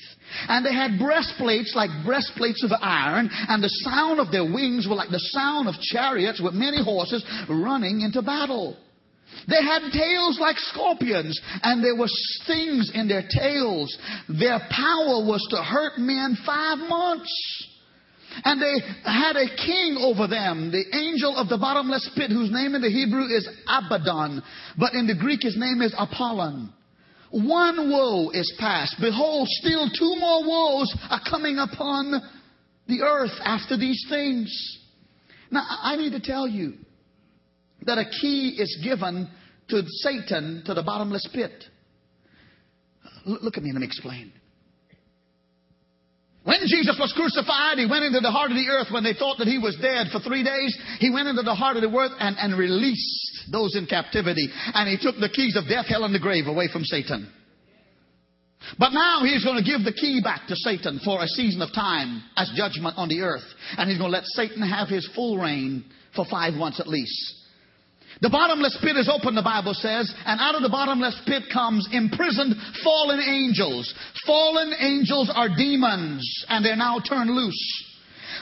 And 0.49 0.65
they 0.65 0.75
had 0.75 0.99
breastplates 0.99 1.75
like 1.75 1.91
breastplates 2.05 2.65
of 2.65 2.73
iron, 2.81 3.29
and 3.33 3.63
the 3.63 3.69
sound 3.69 4.21
of 4.21 4.33
their 4.33 4.45
wings 4.45 4.87
were 4.89 4.97
like 4.97 5.11
the 5.11 5.19
sound 5.19 5.69
of 5.69 5.81
chariots 5.81 6.41
with 6.43 6.55
many 6.55 6.83
horses 6.83 7.25
running 7.49 8.01
into 8.01 8.23
battle. 8.23 8.77
They 9.49 9.63
had 9.63 9.93
tails 9.93 10.39
like 10.41 10.57
scorpions, 10.59 11.41
and 11.63 11.85
there 11.85 11.97
were 11.97 12.09
stings 12.09 12.91
in 12.95 13.09
their 13.09 13.25
tails. 13.29 13.97
Their 14.29 14.61
power 14.71 15.25
was 15.25 15.47
to 15.51 15.63
hurt 15.63 15.99
men 15.99 16.37
five 16.47 16.79
months. 16.79 17.71
And 18.43 18.61
they 18.61 18.75
had 19.05 19.37
a 19.37 19.55
king 19.57 19.97
over 20.01 20.27
them, 20.27 20.73
the 20.73 20.85
angel 20.97 21.37
of 21.37 21.49
the 21.49 21.59
bottomless 21.59 22.11
pit, 22.17 22.31
whose 22.31 22.51
name 22.51 22.75
in 22.75 22.83
the 22.83 22.91
Hebrew 22.91 23.27
is 23.27 23.49
Abaddon, 23.69 24.43
but 24.79 24.95
in 24.95 25.07
the 25.07 25.15
Greek 25.15 25.41
his 25.43 25.57
name 25.57 25.83
is 25.83 25.95
Apollyon. 25.97 26.73
One 27.31 27.91
woe 27.91 28.31
is 28.31 28.53
past. 28.59 28.97
Behold, 29.01 29.49
still 29.49 29.89
two 29.91 30.17
more 30.19 30.47
woes 30.47 30.97
are 31.11 31.21
coming 31.29 31.59
upon 31.59 32.23
the 32.87 33.03
earth 33.03 33.33
after 33.45 33.77
these 33.77 34.05
things. 34.09 34.81
Now, 35.51 35.65
I 35.83 35.97
need 35.97 36.11
to 36.11 36.21
tell 36.21 36.47
you 36.47 36.75
that 37.83 37.99
a 37.99 38.05
key 38.21 38.57
is 38.59 38.79
given 38.85 39.29
to 39.69 39.83
Satan 39.87 40.63
to 40.67 40.75
the 40.75 40.83
bottomless 40.83 41.29
pit. 41.33 41.53
Look 43.27 43.57
at 43.57 43.63
me, 43.63 43.73
let 43.73 43.81
me 43.81 43.87
explain. 43.87 44.33
When 46.45 46.61
Jesus 46.69 46.97
was 47.01 47.13
crucified, 47.17 47.79
he 47.79 47.89
went 47.89 48.05
into 48.05 48.21
the 48.21 48.31
heart 48.31 48.53
of 48.53 48.57
the 48.57 48.69
earth 48.69 48.93
when 48.93 49.03
they 49.03 49.15
thought 49.15 49.39
that 49.39 49.49
he 49.49 49.57
was 49.57 49.77
dead 49.81 50.09
for 50.13 50.21
three 50.21 50.45
days. 50.45 50.77
He 51.01 51.09
went 51.09 51.27
into 51.29 51.43
the 51.43 51.55
heart 51.55 51.77
of 51.77 51.83
the 51.83 51.89
earth 51.89 52.13
and, 52.21 52.37
and 52.37 52.59
released 52.59 53.49
those 53.51 53.75
in 53.75 53.87
captivity. 53.87 54.49
And 54.75 54.89
he 54.89 55.01
took 55.01 55.17
the 55.17 55.33
keys 55.33 55.57
of 55.57 55.69
death, 55.69 55.87
hell, 55.89 56.05
and 56.05 56.15
the 56.15 56.21
grave 56.21 56.47
away 56.47 56.69
from 56.71 56.85
Satan. 56.85 57.33
But 58.79 58.93
now 58.93 59.25
he's 59.25 59.45
going 59.45 59.57
to 59.57 59.65
give 59.65 59.85
the 59.85 59.93
key 59.93 60.21
back 60.23 60.47
to 60.49 60.57
Satan 60.57 61.01
for 61.05 61.23
a 61.23 61.29
season 61.29 61.63
of 61.63 61.73
time 61.75 62.23
as 62.37 62.53
judgment 62.55 62.97
on 62.99 63.09
the 63.09 63.23
earth. 63.23 63.45
And 63.77 63.89
he's 63.89 63.99
going 63.99 64.13
to 64.13 64.17
let 64.17 64.25
Satan 64.27 64.61
have 64.63 64.89
his 64.89 65.09
full 65.15 65.39
reign 65.39 65.85
for 66.15 66.27
five 66.31 66.55
months 66.55 66.81
at 66.81 66.89
least. 66.89 67.44
The 68.25 68.31
bottomless 68.31 68.79
pit 68.81 68.97
is 68.97 69.07
open, 69.07 69.35
the 69.35 69.43
Bible 69.43 69.75
says, 69.75 70.11
and 70.25 70.41
out 70.41 70.55
of 70.55 70.63
the 70.63 70.71
bottomless 70.71 71.15
pit 71.27 71.43
comes 71.53 71.87
imprisoned 71.93 72.57
fallen 72.83 73.21
angels. 73.21 73.93
Fallen 74.25 74.73
angels 74.81 75.31
are 75.35 75.55
demons, 75.55 76.25
and 76.49 76.65
they're 76.65 76.75
now 76.75 77.01
turned 77.01 77.29
loose. 77.29 77.85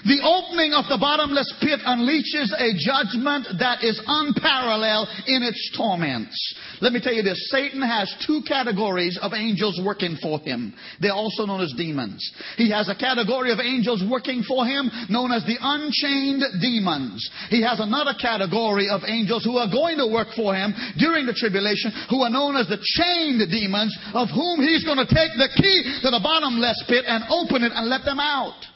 The 0.04 0.20
opening 0.22 0.72
of 0.72 0.86
the 0.88 0.98
bottomless 0.98 1.52
pit 1.60 1.80
unleashes 1.86 2.50
a 2.58 2.74
judgment 2.74 3.46
that 3.58 3.84
is 3.84 4.00
unparalleled 4.06 5.08
in 5.26 5.42
its 5.42 5.60
torments. 5.76 6.34
Let 6.80 6.92
me 6.92 7.00
tell 7.00 7.14
you 7.14 7.22
this 7.22 7.50
Satan 7.50 7.82
has 7.82 8.12
two 8.26 8.42
categories 8.46 9.18
of 9.22 9.32
angels 9.32 9.80
working 9.84 10.16
for 10.20 10.40
him. 10.40 10.74
They're 11.00 11.14
also 11.14 11.46
known 11.46 11.60
as 11.60 11.72
demons. 11.76 12.18
He 12.56 12.70
has 12.70 12.88
a 12.88 12.98
category 12.98 13.52
of 13.52 13.60
angels 13.60 14.02
working 14.10 14.42
for 14.42 14.66
him 14.66 14.90
known 15.08 15.30
as 15.32 15.44
the 15.44 15.58
unchained 15.60 16.42
demons. 16.60 17.22
He 17.50 17.62
has 17.62 17.78
another 17.78 18.14
category 18.20 18.88
of 18.88 19.02
angels 19.06 19.44
who 19.44 19.56
are 19.56 19.70
going 19.70 19.98
to 19.98 20.10
work 20.10 20.28
for 20.34 20.54
him 20.54 20.74
during 20.98 21.26
the 21.26 21.34
tribulation 21.34 21.92
who 22.10 22.22
are 22.22 22.30
known 22.30 22.56
as 22.56 22.68
the 22.68 22.82
chained 22.82 23.42
demons, 23.50 23.96
of 24.14 24.28
whom 24.30 24.60
he's 24.60 24.84
going 24.84 24.98
to 24.98 25.06
take 25.06 25.32
the 25.38 25.50
key 25.56 26.00
to 26.02 26.10
the 26.10 26.20
bottomless 26.22 26.82
pit 26.88 27.04
and 27.06 27.24
open 27.30 27.62
it 27.62 27.72
and 27.74 27.88
let 27.88 28.04
them 28.04 28.20
out. 28.20 28.71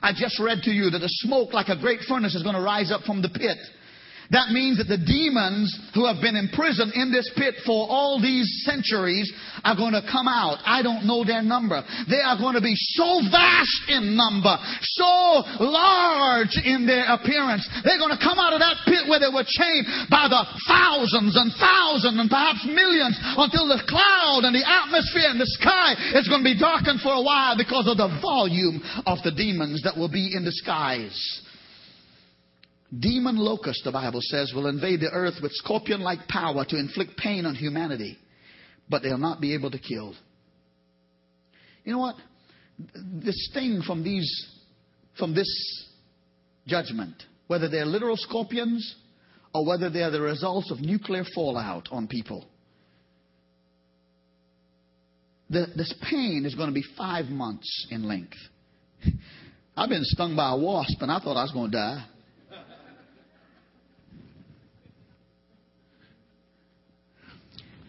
I 0.00 0.12
just 0.12 0.38
read 0.38 0.62
to 0.62 0.70
you 0.70 0.90
that 0.90 1.00
the 1.00 1.08
smoke 1.08 1.52
like 1.52 1.68
a 1.68 1.76
great 1.76 2.00
furnace 2.08 2.34
is 2.34 2.42
going 2.42 2.54
to 2.54 2.60
rise 2.60 2.92
up 2.92 3.02
from 3.02 3.22
the 3.22 3.28
pit. 3.28 3.58
That 4.28 4.52
means 4.52 4.76
that 4.76 4.92
the 4.92 5.00
demons 5.00 5.72
who 5.96 6.04
have 6.04 6.20
been 6.20 6.36
imprisoned 6.36 6.92
in 6.92 7.08
this 7.08 7.24
pit 7.32 7.64
for 7.64 7.88
all 7.88 8.20
these 8.20 8.44
centuries 8.68 9.32
are 9.64 9.72
going 9.72 9.96
to 9.96 10.04
come 10.04 10.28
out. 10.28 10.60
I 10.68 10.84
don't 10.84 11.08
know 11.08 11.24
their 11.24 11.40
number. 11.40 11.80
They 12.12 12.20
are 12.20 12.36
going 12.36 12.52
to 12.52 12.60
be 12.60 12.76
so 12.76 13.24
vast 13.32 13.88
in 13.88 14.20
number, 14.20 14.52
so 15.00 15.08
large 15.64 16.60
in 16.60 16.84
their 16.84 17.08
appearance. 17.08 17.64
They're 17.80 17.96
going 17.96 18.12
to 18.12 18.20
come 18.20 18.36
out 18.36 18.52
of 18.52 18.60
that 18.60 18.84
pit 18.84 19.08
where 19.08 19.16
they 19.16 19.32
were 19.32 19.48
chained 19.48 20.12
by 20.12 20.28
the 20.28 20.44
thousands 20.68 21.32
and 21.32 21.48
thousands 21.56 22.20
and 22.20 22.28
perhaps 22.28 22.68
millions 22.68 23.16
until 23.32 23.64
the 23.64 23.80
cloud 23.88 24.44
and 24.44 24.52
the 24.52 24.64
atmosphere 24.68 25.32
and 25.32 25.40
the 25.40 25.48
sky 25.56 25.96
is 26.20 26.28
going 26.28 26.44
to 26.44 26.52
be 26.52 26.60
darkened 26.60 27.00
for 27.00 27.16
a 27.16 27.24
while 27.24 27.56
because 27.56 27.88
of 27.88 27.96
the 27.96 28.12
volume 28.20 28.84
of 29.08 29.24
the 29.24 29.32
demons 29.32 29.80
that 29.88 29.96
will 29.96 30.12
be 30.12 30.36
in 30.36 30.44
the 30.44 30.52
skies. 30.52 31.16
Demon 32.96 33.36
locusts, 33.36 33.82
the 33.84 33.92
Bible 33.92 34.20
says, 34.22 34.52
will 34.54 34.66
invade 34.66 35.00
the 35.00 35.10
earth 35.10 35.34
with 35.42 35.52
scorpion 35.52 36.00
like 36.00 36.26
power 36.26 36.64
to 36.64 36.78
inflict 36.78 37.16
pain 37.18 37.44
on 37.44 37.54
humanity, 37.54 38.16
but 38.88 39.02
they'll 39.02 39.18
not 39.18 39.40
be 39.40 39.54
able 39.54 39.70
to 39.70 39.78
kill. 39.78 40.14
You 41.84 41.92
know 41.92 41.98
what? 41.98 42.16
The 42.78 43.32
sting 43.32 43.82
from 43.86 44.02
these, 44.04 44.30
from 45.18 45.34
this 45.34 45.48
judgment, 46.66 47.22
whether 47.46 47.68
they're 47.68 47.84
literal 47.84 48.16
scorpions 48.16 48.96
or 49.54 49.66
whether 49.66 49.90
they're 49.90 50.10
the 50.10 50.20
results 50.20 50.70
of 50.70 50.80
nuclear 50.80 51.24
fallout 51.34 51.88
on 51.90 52.08
people, 52.08 52.46
the, 55.50 55.66
this 55.76 55.94
pain 56.10 56.44
is 56.46 56.54
going 56.54 56.68
to 56.68 56.74
be 56.74 56.84
five 56.96 57.26
months 57.26 57.86
in 57.90 58.04
length. 58.04 58.36
I've 59.76 59.88
been 59.88 60.04
stung 60.04 60.36
by 60.36 60.52
a 60.52 60.56
wasp 60.56 61.00
and 61.00 61.10
I 61.10 61.18
thought 61.18 61.36
I 61.36 61.42
was 61.42 61.52
going 61.52 61.70
to 61.70 61.76
die. 61.76 62.04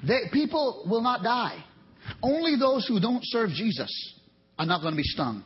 They, 0.06 0.20
people 0.32 0.86
will 0.90 1.02
not 1.02 1.24
die. 1.24 1.64
Only 2.22 2.56
those 2.58 2.88
who 2.88 3.00
don't 3.00 3.22
serve 3.24 3.50
Jesus 3.50 3.92
are 4.58 4.66
not 4.66 4.82
going 4.82 4.94
to 4.94 4.98
be 4.98 5.04
stung. 5.04 5.44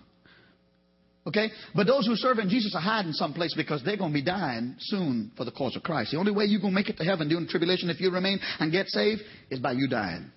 Okay? 1.25 1.49
But 1.73 1.87
those 1.87 2.05
who 2.05 2.15
serve 2.15 2.39
in 2.39 2.49
Jesus 2.49 2.75
are 2.75 2.81
hiding 2.81 3.13
someplace 3.13 3.53
because 3.55 3.83
they're 3.83 3.97
going 3.97 4.11
to 4.11 4.13
be 4.13 4.23
dying 4.23 4.75
soon 4.79 5.31
for 5.37 5.45
the 5.45 5.51
cause 5.51 5.75
of 5.75 5.83
Christ. 5.83 6.11
The 6.11 6.17
only 6.17 6.31
way 6.31 6.45
you're 6.45 6.61
going 6.61 6.73
to 6.73 6.79
make 6.79 6.89
it 6.89 6.97
to 6.97 7.03
heaven 7.03 7.29
during 7.29 7.47
tribulation 7.47 7.89
if 7.89 8.01
you 8.01 8.11
remain 8.11 8.39
and 8.59 8.71
get 8.71 8.87
saved 8.87 9.21
is 9.49 9.59
by 9.59 9.71
you 9.71 9.87
dying. 9.87 10.31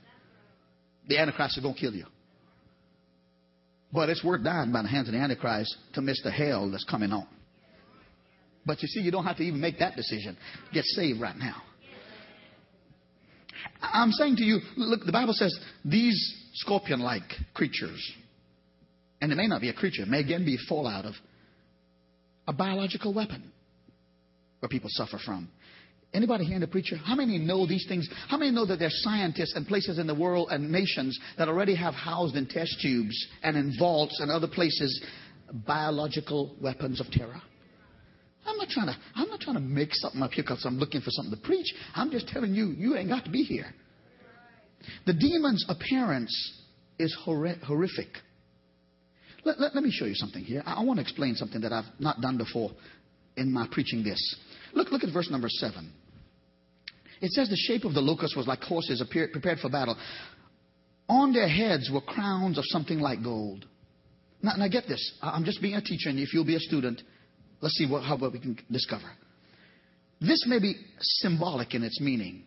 The 1.08 1.18
Antichrist 1.18 1.58
is 1.58 1.62
going 1.62 1.74
to 1.74 1.80
kill 1.80 1.94
you. 1.94 2.06
But 3.92 4.08
it's 4.08 4.22
worth 4.22 4.44
dying 4.44 4.72
by 4.72 4.82
the 4.82 4.88
hands 4.88 5.08
of 5.08 5.14
the 5.14 5.20
Antichrist 5.20 5.74
to 5.94 6.02
miss 6.02 6.20
the 6.22 6.30
hell 6.30 6.70
that's 6.70 6.84
coming 6.84 7.12
on. 7.12 7.26
But 8.64 8.82
you 8.82 8.88
see, 8.88 9.00
you 9.00 9.12
don't 9.12 9.24
have 9.24 9.36
to 9.36 9.44
even 9.44 9.60
make 9.60 9.78
that 9.78 9.94
decision. 9.96 10.36
Get 10.72 10.84
saved 10.84 11.20
right 11.20 11.36
now. 11.36 11.62
I'm 13.80 14.12
saying 14.12 14.36
to 14.36 14.44
you, 14.44 14.60
look, 14.76 15.04
the 15.04 15.12
Bible 15.12 15.32
says 15.34 15.58
these 15.84 16.34
scorpion 16.54 17.00
like 17.00 17.22
creatures, 17.54 18.12
and 19.20 19.32
it 19.32 19.36
may 19.36 19.46
not 19.46 19.60
be 19.60 19.68
a 19.68 19.74
creature, 19.74 20.02
it 20.02 20.08
may 20.08 20.20
again 20.20 20.44
be 20.44 20.58
fallout 20.68 21.04
of 21.04 21.14
a 22.48 22.52
biological 22.52 23.12
weapon 23.12 23.52
where 24.60 24.68
people 24.68 24.90
suffer 24.92 25.18
from. 25.24 25.48
Anybody 26.14 26.44
here 26.44 26.54
in 26.54 26.60
the 26.60 26.66
preacher? 26.66 26.96
How 26.96 27.14
many 27.14 27.36
know 27.36 27.66
these 27.66 27.84
things? 27.88 28.08
How 28.28 28.38
many 28.38 28.50
know 28.50 28.64
that 28.66 28.78
there's 28.78 29.02
scientists 29.02 29.54
and 29.54 29.66
places 29.66 29.98
in 29.98 30.06
the 30.06 30.14
world 30.14 30.48
and 30.50 30.70
nations 30.70 31.18
that 31.36 31.48
already 31.48 31.74
have 31.74 31.94
housed 31.94 32.36
in 32.36 32.46
test 32.46 32.76
tubes 32.80 33.14
and 33.42 33.56
in 33.56 33.74
vaults 33.78 34.18
and 34.20 34.30
other 34.30 34.46
places 34.46 35.04
biological 35.66 36.56
weapons 36.60 37.00
of 37.00 37.10
terror? 37.10 37.40
I'm 38.46 38.56
not 38.56 38.68
trying 38.68 38.86
to, 38.86 38.96
I'm 39.14 39.28
not 39.28 39.40
trying 39.40 39.56
to 39.56 39.62
make 39.62 39.92
something 39.92 40.22
up 40.22 40.32
here 40.32 40.44
because 40.44 40.64
I'm 40.64 40.78
looking 40.78 41.00
for 41.00 41.10
something 41.10 41.34
to 41.34 41.40
preach. 41.40 41.74
I'm 41.94 42.10
just 42.10 42.28
telling 42.28 42.54
you, 42.54 42.68
you 42.76 42.96
ain't 42.96 43.08
got 43.08 43.24
to 43.24 43.30
be 43.30 43.42
here. 43.42 43.66
The 45.04 45.12
demon's 45.12 45.64
appearance 45.68 46.32
is 46.98 47.16
horrific. 47.24 48.08
Let, 49.44 49.60
let, 49.60 49.74
let, 49.74 49.84
me 49.84 49.90
show 49.90 50.06
you 50.06 50.14
something 50.14 50.42
here. 50.42 50.62
I, 50.64 50.74
I 50.74 50.84
want 50.84 50.98
to 50.98 51.02
explain 51.02 51.34
something 51.34 51.60
that 51.60 51.72
I've 51.72 51.84
not 51.98 52.20
done 52.20 52.36
before 52.36 52.70
in 53.36 53.52
my 53.52 53.68
preaching 53.70 54.02
this. 54.02 54.36
Look, 54.72 54.90
look 54.90 55.04
at 55.04 55.12
verse 55.12 55.30
number 55.30 55.48
seven. 55.48 55.92
It 57.20 57.32
says 57.32 57.48
the 57.48 57.56
shape 57.56 57.84
of 57.84 57.94
the 57.94 58.00
locust 58.00 58.36
was 58.36 58.46
like 58.46 58.60
horses 58.60 59.00
appeared, 59.00 59.32
prepared 59.32 59.58
for 59.58 59.70
battle. 59.70 59.96
On 61.08 61.32
their 61.32 61.48
heads 61.48 61.90
were 61.92 62.00
crowns 62.00 62.58
of 62.58 62.64
something 62.66 62.98
like 62.98 63.22
gold. 63.22 63.64
Now, 64.42 64.52
now 64.56 64.68
get 64.68 64.86
this. 64.86 65.14
I'm 65.22 65.44
just 65.44 65.62
being 65.62 65.74
a 65.74 65.80
teacher, 65.80 66.10
and 66.10 66.18
if 66.18 66.34
you'll 66.34 66.44
be 66.44 66.56
a 66.56 66.60
student, 66.60 67.00
Let's 67.60 67.74
see 67.74 67.86
what, 67.86 68.02
how 68.02 68.16
what 68.18 68.32
we 68.32 68.40
can 68.40 68.58
discover. 68.70 69.10
This 70.20 70.44
may 70.46 70.58
be 70.58 70.74
symbolic 71.00 71.74
in 71.74 71.82
its 71.82 72.00
meaning. 72.00 72.42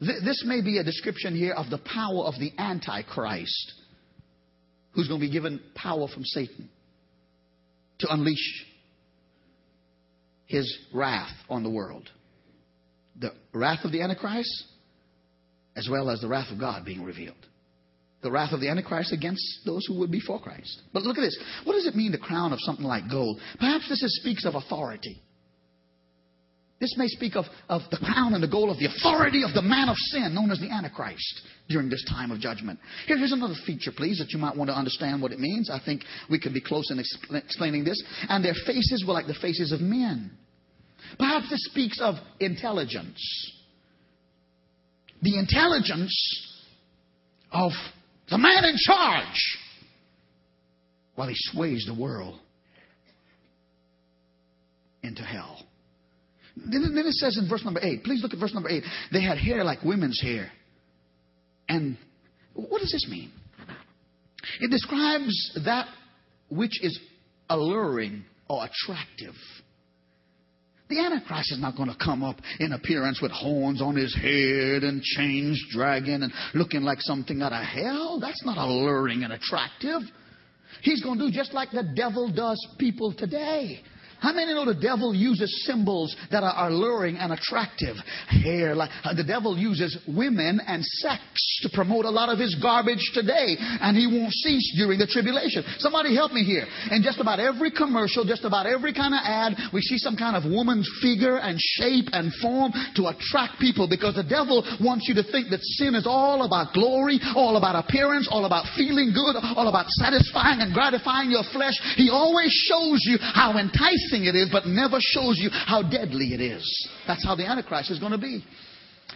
This 0.00 0.44
may 0.46 0.60
be 0.60 0.78
a 0.78 0.84
description 0.84 1.34
here 1.34 1.54
of 1.54 1.70
the 1.70 1.78
power 1.78 2.24
of 2.24 2.34
the 2.38 2.52
Antichrist, 2.58 3.72
who's 4.92 5.08
going 5.08 5.20
to 5.20 5.26
be 5.26 5.32
given 5.32 5.60
power 5.74 6.08
from 6.08 6.24
Satan 6.24 6.68
to 8.00 8.12
unleash. 8.12 8.66
his 10.46 10.78
wrath 10.94 11.34
on 11.48 11.62
the 11.62 11.70
world. 11.70 12.08
The 13.18 13.32
wrath 13.52 13.84
of 13.84 13.92
the 13.92 14.02
Antichrist, 14.02 14.64
as 15.74 15.88
well 15.90 16.10
as 16.10 16.20
the 16.20 16.28
wrath 16.28 16.52
of 16.52 16.58
God 16.60 16.84
being 16.84 17.02
revealed. 17.02 17.36
The 18.26 18.32
wrath 18.32 18.52
of 18.52 18.58
the 18.58 18.68
Antichrist 18.68 19.12
against 19.12 19.60
those 19.64 19.86
who 19.86 20.00
would 20.00 20.10
be 20.10 20.18
for 20.18 20.40
Christ. 20.40 20.82
But 20.92 21.04
look 21.04 21.16
at 21.16 21.20
this. 21.20 21.38
What 21.62 21.74
does 21.74 21.86
it 21.86 21.94
mean 21.94 22.10
to 22.10 22.18
crown 22.18 22.52
of 22.52 22.58
something 22.60 22.84
like 22.84 23.08
gold? 23.08 23.38
Perhaps 23.60 23.88
this 23.88 24.02
is, 24.02 24.18
speaks 24.20 24.44
of 24.44 24.56
authority. 24.56 25.22
This 26.80 26.92
may 26.98 27.06
speak 27.06 27.36
of, 27.36 27.44
of 27.68 27.82
the 27.92 27.98
crown 27.98 28.34
and 28.34 28.42
the 28.42 28.48
gold 28.48 28.70
of 28.70 28.78
the 28.80 28.86
authority 28.86 29.44
of 29.44 29.54
the 29.54 29.62
man 29.62 29.88
of 29.88 29.94
sin 29.96 30.34
known 30.34 30.50
as 30.50 30.58
the 30.58 30.72
Antichrist 30.72 31.42
during 31.68 31.88
this 31.88 32.04
time 32.10 32.32
of 32.32 32.40
judgment. 32.40 32.80
Here, 33.06 33.16
here's 33.16 33.30
another 33.30 33.54
feature, 33.64 33.92
please, 33.96 34.18
that 34.18 34.32
you 34.32 34.40
might 34.40 34.56
want 34.56 34.70
to 34.70 34.76
understand 34.76 35.22
what 35.22 35.30
it 35.30 35.38
means. 35.38 35.70
I 35.70 35.78
think 35.78 36.02
we 36.28 36.40
could 36.40 36.52
be 36.52 36.60
close 36.60 36.90
in 36.90 36.98
expl- 36.98 37.40
explaining 37.44 37.84
this. 37.84 38.02
And 38.28 38.44
their 38.44 38.54
faces 38.66 39.04
were 39.06 39.14
like 39.14 39.28
the 39.28 39.38
faces 39.40 39.70
of 39.70 39.80
men. 39.80 40.32
Perhaps 41.16 41.48
this 41.48 41.64
speaks 41.70 42.00
of 42.00 42.16
intelligence. 42.40 43.22
The 45.22 45.38
intelligence 45.38 46.12
of 47.52 47.70
the 48.30 48.38
man 48.38 48.64
in 48.64 48.76
charge 48.76 49.58
while 51.14 51.28
he 51.28 51.34
sways 51.36 51.84
the 51.86 51.94
world 51.94 52.38
into 55.02 55.22
hell. 55.22 55.62
Then, 56.56 56.96
it 56.96 57.12
says 57.14 57.38
in 57.38 57.48
verse 57.48 57.64
number 57.64 57.80
8, 57.82 58.02
please 58.02 58.22
look 58.22 58.32
at 58.32 58.40
verse 58.40 58.54
number 58.54 58.70
8. 58.70 58.82
They 59.12 59.22
had 59.22 59.38
hair 59.38 59.62
like 59.62 59.82
women's 59.82 60.20
hair. 60.20 60.50
And 61.68 61.98
what 62.54 62.80
does 62.80 62.92
this 62.92 63.06
mean? 63.10 63.30
It 64.60 64.70
describes 64.70 65.60
that 65.64 65.86
which 66.48 66.82
is 66.82 66.98
alluring 67.50 68.24
or 68.48 68.64
attractive. 68.64 69.34
The 70.88 71.00
Antichrist 71.00 71.50
is 71.52 71.58
not 71.58 71.76
going 71.76 71.88
to 71.88 71.96
come 71.96 72.22
up 72.22 72.36
in 72.60 72.72
appearance 72.72 73.20
with 73.20 73.32
horns 73.32 73.82
on 73.82 73.96
his 73.96 74.14
head 74.14 74.84
and 74.84 75.02
chains 75.02 75.60
dragging 75.70 76.22
and 76.22 76.32
looking 76.54 76.82
like 76.82 77.00
something 77.00 77.42
out 77.42 77.52
of 77.52 77.64
hell. 77.64 78.20
That's 78.20 78.44
not 78.44 78.56
alluring 78.56 79.24
and 79.24 79.32
attractive. 79.32 80.02
He's 80.82 81.02
going 81.02 81.18
to 81.18 81.26
do 81.26 81.32
just 81.32 81.52
like 81.52 81.70
the 81.72 81.82
devil 81.96 82.30
does 82.32 82.64
people 82.78 83.12
today. 83.12 83.82
How 84.20 84.32
many 84.32 84.54
know 84.54 84.64
the 84.64 84.74
devil 84.74 85.14
uses 85.14 85.66
symbols 85.66 86.16
that 86.30 86.42
are 86.42 86.68
alluring 86.68 87.16
and 87.16 87.32
attractive? 87.32 87.96
Hair, 88.28 88.74
like 88.74 88.90
uh, 89.04 89.14
the 89.14 89.24
devil 89.24 89.58
uses 89.58 89.96
women 90.08 90.60
and 90.66 90.84
sex 90.84 91.20
to 91.62 91.68
promote 91.68 92.04
a 92.04 92.10
lot 92.10 92.28
of 92.28 92.38
his 92.38 92.56
garbage 92.60 93.12
today, 93.12 93.56
and 93.60 93.96
he 93.96 94.06
won't 94.08 94.32
cease 94.32 94.72
during 94.76 94.98
the 94.98 95.06
tribulation. 95.06 95.64
Somebody 95.78 96.14
help 96.14 96.32
me 96.32 96.44
here. 96.44 96.64
In 96.90 97.02
just 97.02 97.20
about 97.20 97.40
every 97.40 97.70
commercial, 97.70 98.24
just 98.24 98.44
about 98.44 98.64
every 98.66 98.94
kind 98.94 99.12
of 99.12 99.20
ad, 99.22 99.52
we 99.72 99.80
see 99.80 99.98
some 99.98 100.16
kind 100.16 100.36
of 100.36 100.48
woman's 100.48 100.88
figure 101.02 101.36
and 101.36 101.60
shape 101.60 102.08
and 102.12 102.32
form 102.40 102.72
to 102.96 103.12
attract 103.12 103.60
people 103.60 103.88
because 103.88 104.16
the 104.16 104.24
devil 104.24 104.64
wants 104.80 105.08
you 105.08 105.14
to 105.20 105.24
think 105.28 105.50
that 105.50 105.60
sin 105.76 105.94
is 105.94 106.06
all 106.06 106.44
about 106.48 106.72
glory, 106.72 107.20
all 107.36 107.56
about 107.56 107.76
appearance, 107.76 108.28
all 108.30 108.46
about 108.46 108.64
feeling 108.76 109.12
good, 109.12 109.36
all 109.56 109.68
about 109.68 109.88
satisfying 110.00 110.64
and 110.64 110.72
gratifying 110.72 111.30
your 111.30 111.44
flesh. 111.52 111.76
He 112.00 112.08
always 112.08 112.50
shows 112.50 113.04
you 113.04 113.18
how 113.20 113.58
enticing 113.60 114.05
it 114.12 114.34
is, 114.34 114.48
but 114.50 114.66
never 114.66 114.98
shows 115.00 115.38
you 115.38 115.50
how 115.50 115.82
deadly 115.82 116.34
it 116.34 116.40
is. 116.40 116.64
That's 117.06 117.24
how 117.24 117.34
the 117.34 117.46
Antichrist 117.46 117.90
is 117.90 117.98
going 117.98 118.12
to 118.12 118.18
be. 118.18 118.44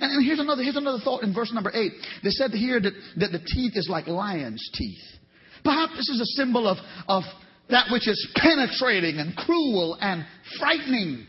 And, 0.00 0.12
and 0.12 0.24
here's 0.24 0.38
another 0.38 0.62
here's 0.62 0.76
another 0.76 1.00
thought 1.02 1.22
in 1.22 1.34
verse 1.34 1.52
number 1.52 1.70
eight. 1.74 1.92
They 2.22 2.30
said 2.30 2.52
here 2.52 2.80
that, 2.80 2.92
that 3.16 3.32
the 3.32 3.40
teeth 3.40 3.72
is 3.74 3.88
like 3.88 4.06
lion's 4.06 4.68
teeth. 4.74 5.02
Perhaps 5.64 5.96
this 5.96 6.08
is 6.08 6.20
a 6.20 6.36
symbol 6.36 6.66
of, 6.66 6.78
of 7.08 7.24
that 7.68 7.86
which 7.92 8.08
is 8.08 8.32
penetrating 8.36 9.18
and 9.18 9.36
cruel 9.36 9.98
and 10.00 10.24
frightening. 10.58 11.26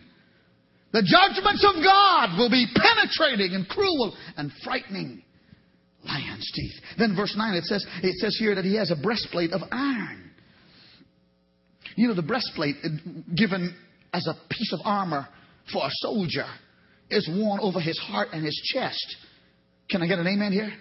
The 0.94 1.04
judgments 1.04 1.66
of 1.68 1.82
God 1.84 2.38
will 2.38 2.50
be 2.50 2.68
penetrating 2.76 3.56
and 3.56 3.68
cruel 3.68 4.16
and 4.38 4.52
frightening. 4.64 5.24
Lion's 6.04 6.52
teeth. 6.54 6.74
Then 6.98 7.16
verse 7.16 7.36
9 7.38 7.54
it 7.54 7.64
says 7.66 7.86
it 8.04 8.18
says 8.18 8.36
here 8.40 8.56
that 8.56 8.66
he 8.66 8.76
has 8.76 8.92
a 8.92 8.96
breastplate 8.96 9.52
of 9.52 9.62
iron. 9.72 10.21
You 11.96 12.08
know, 12.08 12.14
the 12.14 12.22
breastplate 12.22 12.76
given 13.36 13.76
as 14.14 14.28
a 14.28 14.34
piece 14.50 14.74
of 14.74 14.80
armor 14.84 15.28
for 15.72 15.86
a 15.86 15.90
soldier 15.92 16.46
is 17.10 17.30
worn 17.32 17.60
over 17.62 17.80
his 17.80 18.00
heart 18.00 18.30
and 18.34 18.44
his 18.44 18.56
chest. 18.74 19.18
Can 19.90 20.02
I 20.02 20.08
get 20.08 20.20
an 20.20 20.28
amen 20.28 20.52
here? 20.52 20.72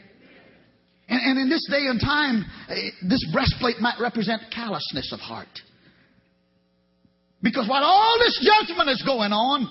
And, 1.08 1.20
and 1.20 1.38
in 1.40 1.48
this 1.48 1.66
day 1.68 1.86
and 1.86 2.00
time, 2.00 2.44
eh, 2.68 2.90
this 3.08 3.26
breastplate 3.32 3.80
might 3.80 4.00
represent 4.00 4.42
callousness 4.54 5.12
of 5.12 5.18
heart. 5.18 5.48
Because 7.42 7.68
while 7.68 7.82
all 7.82 8.16
this 8.18 8.38
judgment 8.44 8.88
is 8.90 9.02
going 9.04 9.32
on, 9.32 9.66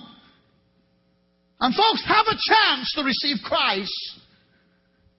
and 1.60 1.74
folks 1.74 2.04
have 2.06 2.26
a 2.26 2.36
chance 2.36 2.92
to 2.96 3.04
receive 3.04 3.36
Christ, 3.44 4.20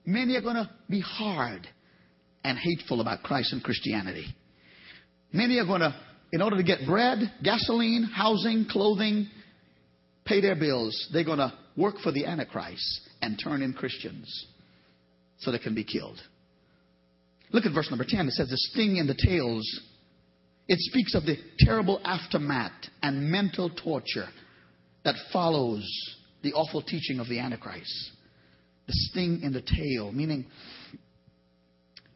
many 0.04 0.36
are 0.36 0.42
going 0.42 0.56
to 0.56 0.70
be 0.88 1.00
hard 1.00 1.66
and 2.44 2.58
hateful 2.58 3.00
about 3.00 3.22
Christ 3.22 3.52
and 3.52 3.62
Christianity. 3.62 4.26
Many 5.32 5.58
are 5.58 5.66
going 5.66 5.80
to 5.80 5.94
in 6.32 6.40
order 6.40 6.56
to 6.56 6.62
get 6.62 6.86
bread, 6.86 7.18
gasoline, 7.42 8.04
housing, 8.04 8.66
clothing, 8.68 9.28
pay 10.24 10.40
their 10.40 10.56
bills, 10.56 11.10
they're 11.12 11.24
going 11.24 11.38
to 11.38 11.52
work 11.76 11.96
for 12.02 12.10
the 12.10 12.24
Antichrist 12.24 13.00
and 13.20 13.38
turn 13.42 13.62
in 13.62 13.74
Christians 13.74 14.46
so 15.38 15.52
they 15.52 15.58
can 15.58 15.74
be 15.74 15.84
killed. 15.84 16.18
Look 17.50 17.66
at 17.66 17.74
verse 17.74 17.90
number 17.90 18.06
10. 18.08 18.28
It 18.28 18.32
says, 18.32 18.48
The 18.48 18.56
sting 18.56 18.96
in 18.96 19.06
the 19.06 19.14
tails. 19.14 19.80
It 20.68 20.78
speaks 20.78 21.14
of 21.14 21.24
the 21.24 21.36
terrible 21.58 22.00
aftermath 22.04 22.72
and 23.02 23.30
mental 23.30 23.68
torture 23.68 24.28
that 25.04 25.16
follows 25.32 25.84
the 26.42 26.54
awful 26.54 26.82
teaching 26.82 27.18
of 27.18 27.28
the 27.28 27.40
Antichrist. 27.40 28.12
The 28.86 28.92
sting 28.94 29.40
in 29.42 29.52
the 29.52 29.60
tail, 29.60 30.12
meaning 30.12 30.46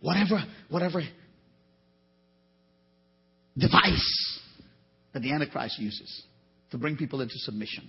whatever, 0.01 0.43
whatever 0.71 1.03
device 3.57 4.41
that 5.13 5.21
the 5.21 5.33
Antichrist 5.33 5.79
uses 5.79 6.23
to 6.71 6.79
bring 6.79 6.97
people 6.97 7.21
into 7.21 7.35
submission 7.39 7.89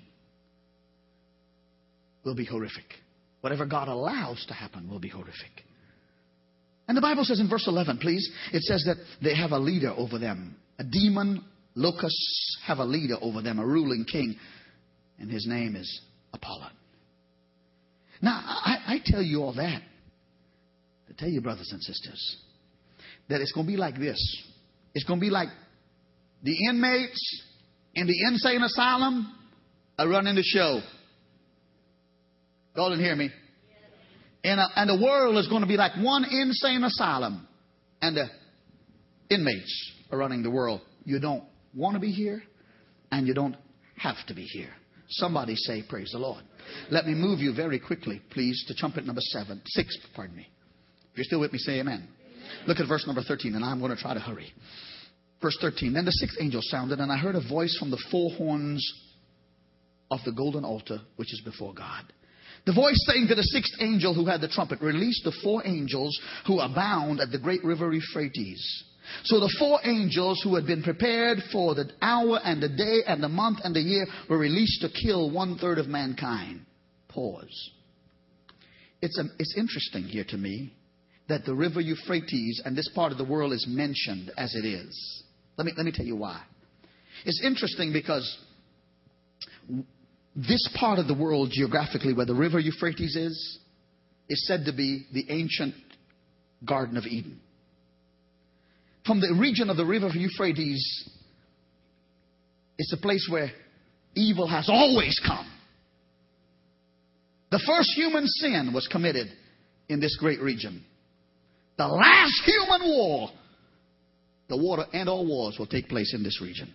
will 2.24 2.36
be 2.36 2.46
horrific. 2.46 2.86
Whatever 3.42 3.66
God 3.66 3.88
allows 3.88 4.46
to 4.48 4.54
happen 4.54 4.90
will 4.90 5.00
be 5.00 5.10
horrific. 5.10 5.64
And 6.88 6.96
the 6.96 7.02
Bible 7.02 7.24
says 7.24 7.40
in 7.40 7.50
verse 7.50 7.68
11, 7.68 7.98
please, 7.98 8.30
it 8.54 8.64
says 8.64 8.84
that 8.86 8.98
they 9.22 9.36
have 9.36 9.52
a 9.52 9.60
leader 9.60 9.92
over 9.96 10.18
them. 10.18 10.56
A 10.80 10.84
demon, 10.84 11.44
locusts 11.76 12.58
have 12.66 12.78
a 12.78 12.86
leader 12.86 13.16
over 13.22 13.42
them, 13.42 13.60
a 13.60 13.66
ruling 13.66 14.06
king, 14.10 14.38
and 15.20 15.30
his 15.30 15.46
name 15.48 15.76
is 15.76 16.02
Apollyon. 16.34 16.72
Now, 18.22 18.42
I, 18.46 18.78
I 18.88 19.00
tell 19.04 19.22
you 19.22 19.42
all 19.42 19.54
that 19.54 19.82
to 21.08 21.14
tell 21.14 21.30
you, 21.30 21.42
brothers 21.42 21.70
and 21.72 21.82
sisters, 21.82 22.38
that 23.30 23.42
it's 23.42 23.52
going 23.52 23.66
to 23.66 23.72
be 23.72 23.78
like 23.78 23.98
this. 23.98 24.20
It's 24.94 25.06
going 25.06 25.20
to 25.20 25.26
be 25.26 25.30
like 25.30 25.50
the 26.44 26.56
inmates 26.70 27.44
in 27.96 28.08
the 28.08 28.16
insane 28.28 28.62
asylum 28.62 29.34
are 29.98 30.08
running 30.08 30.36
the 30.36 30.44
show. 30.44 30.82
Go 32.76 32.92
and 32.92 33.02
hear 33.02 33.16
me. 33.16 33.32
And, 34.44 34.60
uh, 34.60 34.68
and 34.76 34.90
the 34.90 35.04
world 35.04 35.38
is 35.38 35.48
going 35.48 35.62
to 35.62 35.68
be 35.68 35.78
like 35.78 35.94
one 35.98 36.24
insane 36.24 36.84
asylum. 36.84 37.48
And 38.02 38.16
the 38.16 38.28
inmates 39.30 39.94
are 40.12 40.18
running 40.18 40.44
the 40.44 40.52
world. 40.52 40.82
You 41.04 41.20
don't 41.20 41.44
want 41.74 41.96
to 41.96 42.00
be 42.00 42.12
here, 42.12 42.44
and 43.12 43.28
you 43.28 43.34
don't 43.34 43.56
have 43.98 44.16
to 44.28 44.36
be 44.36 44.44
here. 44.44 44.70
Somebody 45.10 45.56
say, 45.56 45.84
Praise 45.88 46.12
the 46.12 46.20
Lord. 46.20 46.44
Let 46.92 47.08
me 47.08 47.14
move 47.16 47.40
you 47.40 47.54
very 47.56 47.80
quickly, 47.80 48.22
please, 48.30 48.64
to 48.68 48.76
trumpet 48.76 49.06
number 49.06 49.22
seven, 49.22 49.62
six, 49.66 49.98
pardon 50.16 50.36
me. 50.36 50.48
If 51.12 51.18
you're 51.18 51.24
still 51.24 51.40
with 51.40 51.54
me, 51.54 51.60
say 51.60 51.80
amen. 51.80 52.08
Look 52.68 52.80
at 52.80 52.88
verse 52.88 53.06
number 53.06 53.22
13, 53.22 53.56
and 53.56 53.64
I'm 53.64 53.80
going 53.80 53.96
to 53.96 54.02
try 54.02 54.14
to 54.14 54.20
hurry. 54.20 54.54
Verse 55.42 55.58
13 55.62 55.94
Then 55.94 56.06
the 56.06 56.12
sixth 56.12 56.38
angel 56.42 56.62
sounded, 56.64 57.00
and 57.00 57.12
I 57.12 57.18
heard 57.18 57.36
a 57.36 57.48
voice 57.48 57.76
from 57.78 57.92
the 57.92 58.04
four 58.12 58.32
horns 58.32 58.86
of 60.10 60.20
the 60.26 60.32
golden 60.32 60.64
altar 60.64 61.00
which 61.18 61.34
is 61.34 61.42
before 61.42 61.74
God. 61.74 62.04
The 62.66 62.74
voice 62.74 63.02
saying 63.08 63.28
to 63.30 63.36
the 63.36 63.44
sixth 63.44 63.74
angel 63.80 64.14
who 64.14 64.26
had 64.26 64.42
the 64.42 64.48
trumpet, 64.48 64.82
Release 64.82 65.22
the 65.24 65.36
four 65.44 65.66
angels 65.66 66.20
who 66.46 66.60
abound 66.60 67.22
at 67.22 67.32
the 67.32 67.40
great 67.40 67.64
river 67.64 67.92
Euphrates. 67.94 68.84
So 69.24 69.40
the 69.40 69.56
four 69.58 69.80
angels 69.86 70.42
who 70.44 70.56
had 70.56 70.66
been 70.66 70.84
prepared 70.84 71.40
for 71.52 71.76
the 71.76 71.90
hour 72.02 72.40
and 72.44 72.62
the 72.62 72.68
day 72.68 73.04
and 73.08 73.24
the 73.24 73.30
month 73.30 73.60
and 73.64 73.74
the 73.74 73.80
year 73.80 74.06
were 74.30 74.38
released 74.38 74.82
to 74.82 74.90
kill 74.90 75.32
one 75.32 75.58
third 75.58 75.78
of 75.78 75.88
mankind. 75.88 76.66
Pause. 77.08 77.72
It's, 79.02 79.18
a, 79.18 79.24
it's 79.40 79.56
interesting 79.58 80.04
here 80.04 80.26
to 80.28 80.38
me 80.38 80.74
that 81.28 81.46
the 81.46 81.54
river 81.54 81.82
Euphrates 81.82 82.62
and 82.64 82.76
this 82.76 82.90
part 82.96 83.12
of 83.12 83.18
the 83.18 83.26
world 83.26 83.54
is 83.54 83.66
mentioned 83.68 84.32
as 84.38 84.56
it 84.56 84.66
is. 84.66 85.24
Let 85.58 85.66
me, 85.66 85.74
let 85.76 85.86
me 85.86 85.92
tell 85.92 86.06
you 86.06 86.16
why. 86.16 86.42
It's 87.26 87.42
interesting 87.44 87.92
because 87.92 88.38
this 90.36 90.70
part 90.80 91.00
of 91.00 91.08
the 91.08 91.16
world, 91.16 91.50
geographically, 91.52 92.14
where 92.14 92.26
the 92.26 92.36
river 92.36 92.60
Euphrates 92.60 93.16
is, 93.16 93.60
is 94.30 94.48
said 94.48 94.66
to 94.66 94.74
be 94.74 95.06
the 95.14 95.26
ancient 95.30 95.74
Garden 96.66 96.98
of 96.98 97.06
Eden. 97.06 97.40
From 99.06 99.20
the 99.20 99.36
region 99.40 99.70
of 99.70 99.78
the 99.78 99.86
river 99.86 100.10
Euphrates, 100.10 101.10
it's 102.78 102.94
a 102.94 102.98
place 102.98 103.28
where 103.32 103.52
evil 104.16 104.48
has 104.48 104.70
always 104.70 105.20
come. 105.26 105.50
The 107.50 107.64
first 107.66 107.92
human 107.96 108.28
sin 108.28 108.72
was 108.74 108.88
committed 108.88 109.28
in 109.88 110.00
this 110.00 110.18
great 110.18 110.42
region. 110.42 110.84
The 111.78 111.88
last 111.88 112.42
human 112.44 112.90
war, 112.90 113.30
the 114.50 114.58
war 114.58 114.86
end 114.94 115.10
all 115.10 115.26
wars, 115.26 115.58
will 115.60 115.68
take 115.68 115.88
place 115.88 116.14
in 116.14 116.24
this 116.24 116.42
region. 116.42 116.74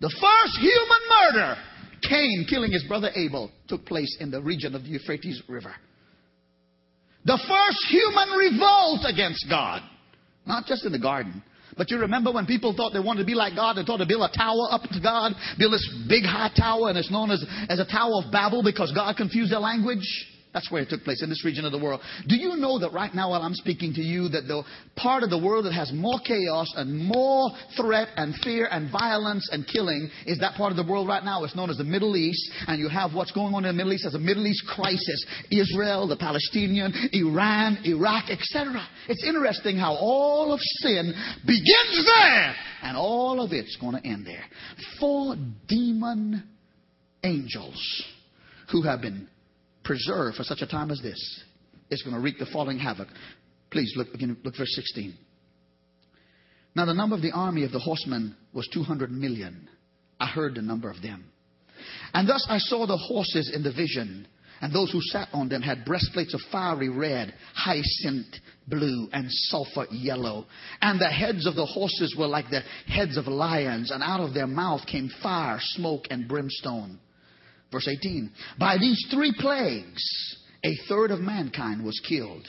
The 0.00 0.08
first 0.08 0.58
human 0.58 1.34
murder, 1.34 1.56
Cain 2.08 2.46
killing 2.48 2.72
his 2.72 2.84
brother 2.84 3.10
Abel, 3.14 3.50
took 3.68 3.84
place 3.84 4.16
in 4.18 4.30
the 4.30 4.40
region 4.40 4.74
of 4.74 4.82
the 4.82 4.88
Euphrates 4.88 5.42
River. 5.46 5.74
The 7.26 7.38
first 7.46 7.86
human 7.90 8.30
revolt 8.30 9.00
against 9.06 9.44
God, 9.50 9.82
not 10.46 10.64
just 10.64 10.86
in 10.86 10.92
the 10.92 10.98
garden, 10.98 11.42
but 11.76 11.90
you 11.90 11.98
remember 11.98 12.32
when 12.32 12.46
people 12.46 12.74
thought 12.74 12.94
they 12.94 13.00
wanted 13.00 13.20
to 13.20 13.26
be 13.26 13.34
like 13.34 13.54
God, 13.54 13.76
they 13.76 13.84
thought 13.84 13.98
to 13.98 14.06
build 14.06 14.22
a 14.22 14.36
tower 14.36 14.68
up 14.70 14.82
to 14.82 15.00
God, 15.00 15.32
build 15.58 15.74
this 15.74 15.86
big 16.08 16.24
high 16.24 16.50
tower, 16.56 16.88
and 16.88 16.96
it's 16.96 17.10
known 17.10 17.30
as, 17.30 17.44
as 17.68 17.78
a 17.78 17.84
Tower 17.84 18.22
of 18.24 18.32
Babel 18.32 18.62
because 18.62 18.90
God 18.92 19.16
confused 19.16 19.52
their 19.52 19.60
language? 19.60 20.04
That's 20.52 20.70
where 20.70 20.82
it 20.82 20.88
took 20.88 21.04
place, 21.04 21.22
in 21.22 21.28
this 21.28 21.44
region 21.44 21.64
of 21.64 21.70
the 21.70 21.78
world. 21.78 22.00
Do 22.26 22.36
you 22.36 22.56
know 22.56 22.80
that 22.80 22.92
right 22.92 23.14
now, 23.14 23.30
while 23.30 23.42
I'm 23.42 23.54
speaking 23.54 23.94
to 23.94 24.00
you, 24.00 24.28
that 24.30 24.48
the 24.48 24.64
part 24.96 25.22
of 25.22 25.30
the 25.30 25.38
world 25.38 25.64
that 25.64 25.72
has 25.72 25.92
more 25.92 26.18
chaos 26.26 26.66
and 26.74 26.98
more 26.98 27.50
threat 27.76 28.08
and 28.16 28.34
fear 28.42 28.66
and 28.68 28.90
violence 28.90 29.48
and 29.52 29.64
killing 29.64 30.10
is 30.26 30.40
that 30.40 30.54
part 30.54 30.72
of 30.72 30.76
the 30.76 30.90
world 30.90 31.06
right 31.06 31.22
now? 31.22 31.44
It's 31.44 31.54
known 31.54 31.70
as 31.70 31.76
the 31.76 31.84
Middle 31.84 32.16
East, 32.16 32.50
and 32.66 32.80
you 32.80 32.88
have 32.88 33.14
what's 33.14 33.30
going 33.30 33.54
on 33.54 33.64
in 33.64 33.76
the 33.76 33.76
Middle 33.76 33.92
East 33.92 34.06
as 34.06 34.14
a 34.14 34.18
Middle 34.18 34.44
East 34.44 34.64
crisis 34.74 35.24
Israel, 35.52 36.08
the 36.08 36.16
Palestinian, 36.16 36.92
Iran, 37.12 37.78
Iraq, 37.84 38.28
etc. 38.28 38.84
It's 39.08 39.24
interesting 39.24 39.76
how 39.76 39.94
all 39.94 40.52
of 40.52 40.58
sin 40.60 41.14
begins 41.46 42.06
there, 42.06 42.54
and 42.82 42.96
all 42.96 43.40
of 43.40 43.52
it's 43.52 43.76
going 43.76 44.02
to 44.02 44.04
end 44.04 44.26
there. 44.26 44.44
Four 44.98 45.36
demon 45.68 46.42
angels 47.22 48.04
who 48.72 48.82
have 48.82 49.00
been 49.00 49.28
preserved 49.90 50.36
for 50.36 50.44
such 50.44 50.62
a 50.62 50.68
time 50.68 50.92
as 50.92 51.00
this 51.02 51.42
is 51.90 52.00
going 52.04 52.14
to 52.14 52.22
wreak 52.22 52.38
the 52.38 52.46
following 52.52 52.78
havoc. 52.78 53.08
Please 53.72 53.92
look 53.96 54.06
again, 54.14 54.36
look 54.44 54.56
verse 54.56 54.72
16. 54.76 55.12
Now 56.76 56.84
the 56.84 56.94
number 56.94 57.16
of 57.16 57.22
the 57.22 57.32
army 57.32 57.64
of 57.64 57.72
the 57.72 57.80
horsemen 57.80 58.36
was 58.52 58.68
200 58.72 59.10
million. 59.10 59.68
I 60.20 60.28
heard 60.28 60.54
the 60.54 60.62
number 60.62 60.88
of 60.88 61.02
them. 61.02 61.24
And 62.14 62.28
thus 62.28 62.46
I 62.48 62.58
saw 62.58 62.86
the 62.86 62.96
horses 62.96 63.50
in 63.52 63.64
the 63.64 63.72
vision, 63.72 64.28
and 64.60 64.72
those 64.72 64.92
who 64.92 65.00
sat 65.02 65.26
on 65.32 65.48
them 65.48 65.60
had 65.60 65.84
breastplates 65.84 66.34
of 66.34 66.40
fiery 66.52 66.88
red, 66.88 67.34
hyacinth 67.54 68.32
blue, 68.68 69.08
and 69.12 69.26
sulfur 69.28 69.86
yellow. 69.90 70.46
And 70.80 71.00
the 71.00 71.08
heads 71.08 71.48
of 71.48 71.56
the 71.56 71.66
horses 71.66 72.14
were 72.16 72.28
like 72.28 72.48
the 72.48 72.62
heads 72.86 73.16
of 73.16 73.26
lions, 73.26 73.90
and 73.90 74.04
out 74.04 74.20
of 74.20 74.34
their 74.34 74.46
mouth 74.46 74.86
came 74.86 75.10
fire, 75.20 75.58
smoke, 75.60 76.04
and 76.10 76.28
brimstone. 76.28 77.00
Verse 77.72 77.88
18. 77.88 78.30
By 78.58 78.78
these 78.78 79.06
three 79.10 79.32
plagues, 79.38 80.02
a 80.64 80.74
third 80.88 81.10
of 81.10 81.20
mankind 81.20 81.84
was 81.84 82.00
killed. 82.06 82.46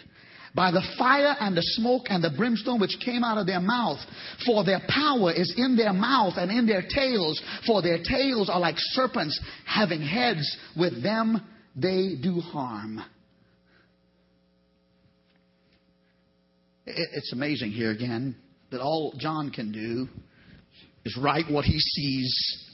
By 0.54 0.72
the 0.72 0.84
fire 0.98 1.36
and 1.40 1.56
the 1.56 1.62
smoke 1.62 2.08
and 2.10 2.22
the 2.22 2.34
brimstone 2.36 2.82
which 2.82 2.98
came 3.04 3.24
out 3.24 3.38
of 3.38 3.48
their 3.48 3.62
mouth, 3.62 4.00
for 4.46 4.66
their 4.66 4.82
power 4.90 5.32
is 5.32 5.54
in 5.56 5.78
their 5.78 5.94
mouth 5.94 6.34
and 6.36 6.52
in 6.52 6.68
their 6.68 6.82
tails, 6.82 7.42
for 7.66 7.82
their 7.82 8.00
tails 8.04 8.50
are 8.50 8.60
like 8.60 8.76
serpents 8.78 9.40
having 9.66 10.02
heads, 10.02 10.58
with 10.78 11.02
them 11.02 11.42
they 11.76 12.16
do 12.22 12.42
harm. 12.42 13.02
It's 16.86 17.32
amazing 17.32 17.72
here 17.72 17.92
again 17.92 18.36
that 18.72 18.82
all 18.82 19.14
John 19.18 19.52
can 19.52 19.72
do 19.72 20.10
is 21.06 21.18
write 21.18 21.50
what 21.50 21.64
he 21.64 21.80
sees 21.80 22.71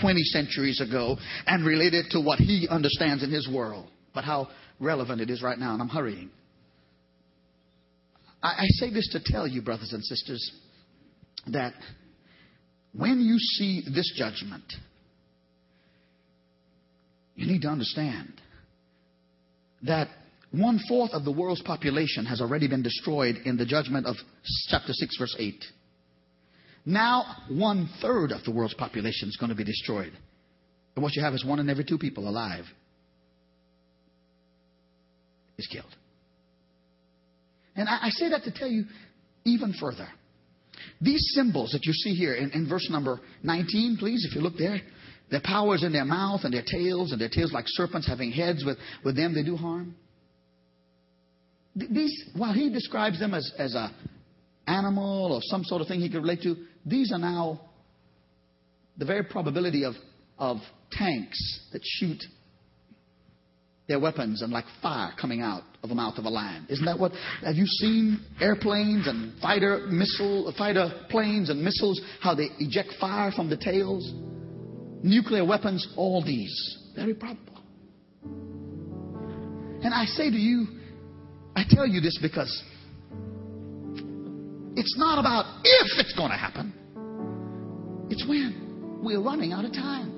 20 0.00 0.22
centuries 0.24 0.80
ago 0.80 1.16
and 1.46 1.64
relate 1.64 1.94
it 1.94 2.06
to 2.10 2.20
what 2.20 2.38
he 2.38 2.68
understands 2.70 3.22
in 3.22 3.30
his 3.30 3.48
world. 3.48 3.88
But 4.14 4.24
how 4.24 4.48
relevant 4.80 5.20
it 5.20 5.30
is 5.30 5.42
right 5.42 5.58
now, 5.58 5.72
and 5.72 5.82
I'm 5.82 5.88
hurrying. 5.88 6.30
I, 8.42 8.48
I 8.48 8.66
say 8.68 8.90
this 8.90 9.08
to 9.12 9.20
tell 9.24 9.46
you, 9.46 9.62
brothers 9.62 9.92
and 9.92 10.04
sisters, 10.04 10.52
that 11.48 11.74
when 12.92 13.20
you 13.20 13.38
see 13.38 13.82
this 13.92 14.12
judgment, 14.16 14.64
you 17.34 17.46
need 17.46 17.62
to 17.62 17.68
understand 17.68 18.40
that 19.82 20.08
one 20.52 20.80
fourth 20.88 21.10
of 21.12 21.24
the 21.24 21.32
world's 21.32 21.62
population 21.62 22.24
has 22.24 22.40
already 22.40 22.68
been 22.68 22.82
destroyed 22.82 23.36
in 23.44 23.56
the 23.56 23.66
judgment 23.66 24.06
of 24.06 24.16
chapter 24.68 24.92
6, 24.92 25.16
verse 25.18 25.36
8. 25.38 25.64
Now, 26.86 27.24
one 27.48 27.90
third 28.00 28.30
of 28.30 28.44
the 28.44 28.52
world's 28.52 28.74
population 28.74 29.28
is 29.28 29.36
going 29.36 29.50
to 29.50 29.56
be 29.56 29.64
destroyed. 29.64 30.12
And 30.94 31.02
what 31.02 31.16
you 31.16 31.22
have 31.22 31.34
is 31.34 31.44
one 31.44 31.58
in 31.58 31.68
every 31.68 31.84
two 31.84 31.98
people 31.98 32.28
alive 32.28 32.64
is 35.58 35.66
killed. 35.66 35.94
And 37.74 37.88
I, 37.88 38.06
I 38.06 38.10
say 38.10 38.30
that 38.30 38.44
to 38.44 38.52
tell 38.52 38.68
you 38.68 38.84
even 39.44 39.74
further. 39.80 40.08
These 41.00 41.32
symbols 41.34 41.72
that 41.72 41.84
you 41.84 41.92
see 41.92 42.14
here 42.14 42.34
in, 42.34 42.50
in 42.52 42.68
verse 42.68 42.88
number 42.88 43.20
19, 43.42 43.96
please, 43.98 44.26
if 44.28 44.36
you 44.36 44.40
look 44.40 44.56
there, 44.56 44.80
their 45.30 45.40
powers 45.42 45.82
in 45.82 45.92
their 45.92 46.04
mouth 46.04 46.42
and 46.44 46.54
their 46.54 46.62
tails, 46.62 47.10
and 47.12 47.20
their 47.20 47.28
tails 47.28 47.52
like 47.52 47.64
serpents 47.66 48.06
having 48.06 48.30
heads, 48.30 48.64
with, 48.64 48.78
with 49.04 49.16
them 49.16 49.34
they 49.34 49.42
do 49.42 49.56
harm. 49.56 49.96
These, 51.74 52.30
while 52.34 52.52
he 52.52 52.70
describes 52.70 53.18
them 53.18 53.34
as, 53.34 53.52
as 53.58 53.74
a 53.74 53.90
animal 54.66 55.32
or 55.32 55.40
some 55.42 55.64
sort 55.64 55.82
of 55.82 55.88
thing 55.88 56.00
he 56.00 56.08
could 56.08 56.22
relate 56.22 56.42
to, 56.42 56.56
these 56.86 57.12
are 57.12 57.18
now 57.18 57.60
the 58.96 59.04
very 59.04 59.24
probability 59.24 59.84
of, 59.84 59.94
of 60.38 60.58
tanks 60.92 61.68
that 61.72 61.82
shoot 61.84 62.22
their 63.88 64.00
weapons 64.00 64.42
and 64.42 64.52
like 64.52 64.64
fire 64.82 65.12
coming 65.20 65.42
out 65.42 65.62
of 65.82 65.88
the 65.88 65.94
mouth 65.94 66.16
of 66.18 66.24
a 66.24 66.28
lion. 66.28 66.66
Isn't 66.68 66.86
that 66.86 66.98
what? 66.98 67.12
Have 67.44 67.56
you 67.56 67.66
seen 67.66 68.24
airplanes 68.40 69.06
and 69.06 69.38
fighter 69.40 69.86
missile, 69.88 70.52
fighter 70.56 70.90
planes 71.10 71.50
and 71.50 71.62
missiles? 71.62 72.00
How 72.20 72.34
they 72.34 72.48
eject 72.58 72.94
fire 73.00 73.30
from 73.30 73.50
the 73.50 73.56
tails? 73.56 74.10
Nuclear 75.02 75.44
weapons, 75.44 75.86
all 75.96 76.24
these 76.24 76.78
very 76.96 77.14
probable. 77.14 77.60
And 78.24 79.94
I 79.94 80.06
say 80.06 80.30
to 80.30 80.36
you, 80.36 80.66
I 81.54 81.64
tell 81.68 81.86
you 81.86 82.00
this 82.00 82.18
because 82.20 82.62
it's 84.76 84.96
not 84.98 85.18
about 85.18 85.60
if 85.64 85.98
it's 85.98 86.12
going 86.14 86.30
to 86.30 86.36
happen, 86.36 86.72
it's 88.10 88.26
when. 88.28 89.00
We're 89.02 89.22
running 89.22 89.52
out 89.52 89.64
of 89.64 89.72
time. 89.72 90.12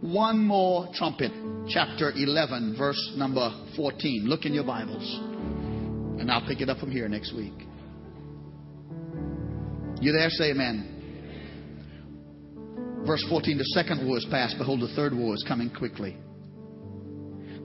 One 0.00 0.38
more 0.38 0.88
trumpet, 0.94 1.30
chapter 1.68 2.12
11, 2.14 2.76
verse 2.78 3.12
number 3.16 3.52
14. 3.76 4.24
Look 4.26 4.46
in 4.46 4.54
your 4.54 4.64
Bibles, 4.64 5.18
and 6.18 6.30
I'll 6.30 6.46
pick 6.46 6.60
it 6.60 6.68
up 6.68 6.78
from 6.78 6.90
here 6.90 7.08
next 7.08 7.34
week. 7.34 7.52
You 10.00 10.12
there? 10.12 10.30
Say 10.30 10.52
amen. 10.52 10.96
Verse 13.06 13.24
14 13.28 13.58
The 13.58 13.64
second 13.64 14.06
war 14.06 14.16
is 14.16 14.26
past. 14.30 14.56
Behold, 14.58 14.80
the 14.80 14.94
third 14.94 15.14
war 15.14 15.34
is 15.34 15.44
coming 15.46 15.70
quickly. 15.70 16.16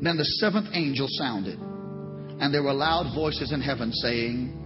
Then 0.02 0.18
the 0.18 0.26
seventh 0.40 0.68
angel 0.74 1.08
sounded, 1.10 1.58
and 1.58 2.54
there 2.54 2.64
were 2.64 2.74
loud 2.74 3.16
voices 3.16 3.54
in 3.54 3.62
heaven 3.62 3.94
saying, 3.94 4.65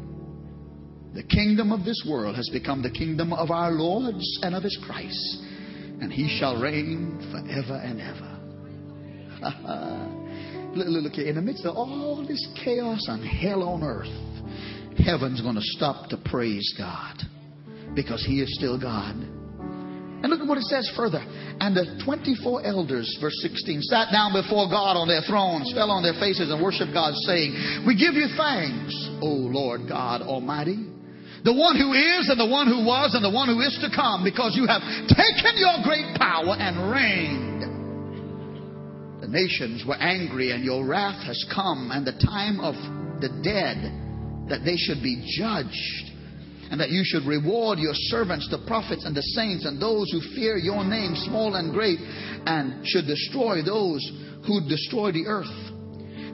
the 1.14 1.24
kingdom 1.24 1.72
of 1.72 1.86
this 1.86 2.06
world 2.08 2.36
has 2.36 2.48
become 2.50 2.84
the 2.84 2.92
kingdom 2.92 3.34
of 3.34 3.50
our 3.50 3.72
Lord's 3.72 4.40
and 4.44 4.54
of 4.54 4.62
his 4.62 4.78
Christ, 4.86 5.44
and 6.02 6.14
he 6.14 6.38
shall 6.40 6.62
reign 6.62 7.18
forever 7.32 7.82
and 7.84 8.00
ever. 8.00 8.36
look, 10.76 10.88
look, 10.88 11.18
in 11.18 11.36
the 11.36 11.42
midst 11.42 11.66
of 11.66 11.76
all 11.76 12.24
this 12.28 12.48
chaos 12.64 13.06
and 13.08 13.26
hell 13.26 13.64
on 13.64 13.84
earth, 13.84 14.08
heaven's 15.04 15.42
going 15.42 15.56
to 15.56 15.64
stop 15.64 16.10
to 16.10 16.18
praise 16.18 16.76
God 16.78 17.18
because 17.96 18.24
he 18.24 18.42
is 18.42 18.54
still 18.56 18.80
God. 18.80 19.16
And 19.16 20.30
look 20.30 20.42
at 20.42 20.48
what 20.48 20.58
it 20.58 20.66
says 20.66 20.92
further. 20.96 21.24
And 21.60 21.76
the 21.76 22.04
24 22.04 22.66
elders, 22.66 23.18
verse 23.22 23.40
16, 23.42 23.82
sat 23.84 24.12
down 24.12 24.34
before 24.34 24.70
God 24.70 25.00
on 25.00 25.08
their 25.08 25.22
thrones, 25.22 25.72
fell 25.74 25.90
on 25.90 26.04
their 26.04 26.20
faces, 26.20 26.52
and 26.52 26.62
worshiped 26.62 26.94
God, 26.94 27.16
saying, 27.26 27.88
We 27.88 27.96
give 27.96 28.14
you 28.14 28.28
thanks, 28.38 28.94
O 29.24 29.32
Lord 29.32 29.88
God 29.88 30.22
Almighty 30.22 30.89
the 31.44 31.54
one 31.54 31.80
who 31.80 31.94
is 31.94 32.28
and 32.28 32.40
the 32.40 32.50
one 32.50 32.68
who 32.68 32.84
was 32.84 33.16
and 33.16 33.24
the 33.24 33.32
one 33.32 33.48
who 33.48 33.62
is 33.62 33.78
to 33.80 33.90
come 33.96 34.24
because 34.24 34.56
you 34.56 34.68
have 34.68 34.82
taken 35.08 35.56
your 35.56 35.80
great 35.84 36.18
power 36.20 36.56
and 36.58 36.92
reigned. 36.92 37.62
The 39.22 39.28
nations 39.28 39.84
were 39.88 39.96
angry 39.96 40.52
and 40.52 40.64
your 40.64 40.86
wrath 40.86 41.24
has 41.24 41.40
come 41.54 41.92
and 41.92 42.06
the 42.06 42.18
time 42.20 42.60
of 42.60 42.76
the 43.22 43.30
dead 43.44 44.50
that 44.50 44.66
they 44.66 44.76
should 44.76 45.04
be 45.04 45.24
judged 45.38 46.10
and 46.72 46.80
that 46.80 46.90
you 46.90 47.02
should 47.04 47.26
reward 47.26 47.80
your 47.80 47.94
servants, 47.94 48.48
the 48.50 48.64
prophets 48.68 49.06
and 49.06 49.16
the 49.16 49.22
saints 49.22 49.66
and 49.66 49.82
those 49.82 50.12
who 50.12 50.22
fear 50.36 50.58
your 50.58 50.84
name, 50.84 51.16
small 51.16 51.56
and 51.56 51.74
great, 51.74 52.00
and 52.00 52.86
should 52.86 53.08
destroy 53.08 53.64
those 53.64 54.06
who 54.46 54.62
destroy 54.68 55.12
the 55.12 55.26
earth. 55.26 55.48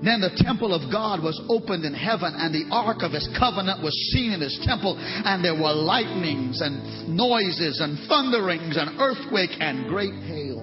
Then 0.05 0.21
the 0.21 0.29
temple 0.45 0.69
of 0.69 0.93
God 0.93 1.23
was 1.23 1.33
opened 1.49 1.83
in 1.83 1.95
heaven, 1.95 2.35
and 2.37 2.53
the 2.53 2.69
ark 2.69 3.01
of 3.01 3.11
his 3.11 3.27
covenant 3.39 3.81
was 3.81 3.97
seen 4.13 4.33
in 4.33 4.39
his 4.39 4.53
temple, 4.61 4.95
and 5.01 5.43
there 5.43 5.57
were 5.57 5.73
lightnings 5.73 6.61
and 6.61 7.09
noises 7.09 7.81
and 7.81 7.97
thunderings 8.07 8.77
and 8.77 9.01
earthquake 9.01 9.49
and 9.59 9.89
great 9.89 10.13
hail. 10.29 10.61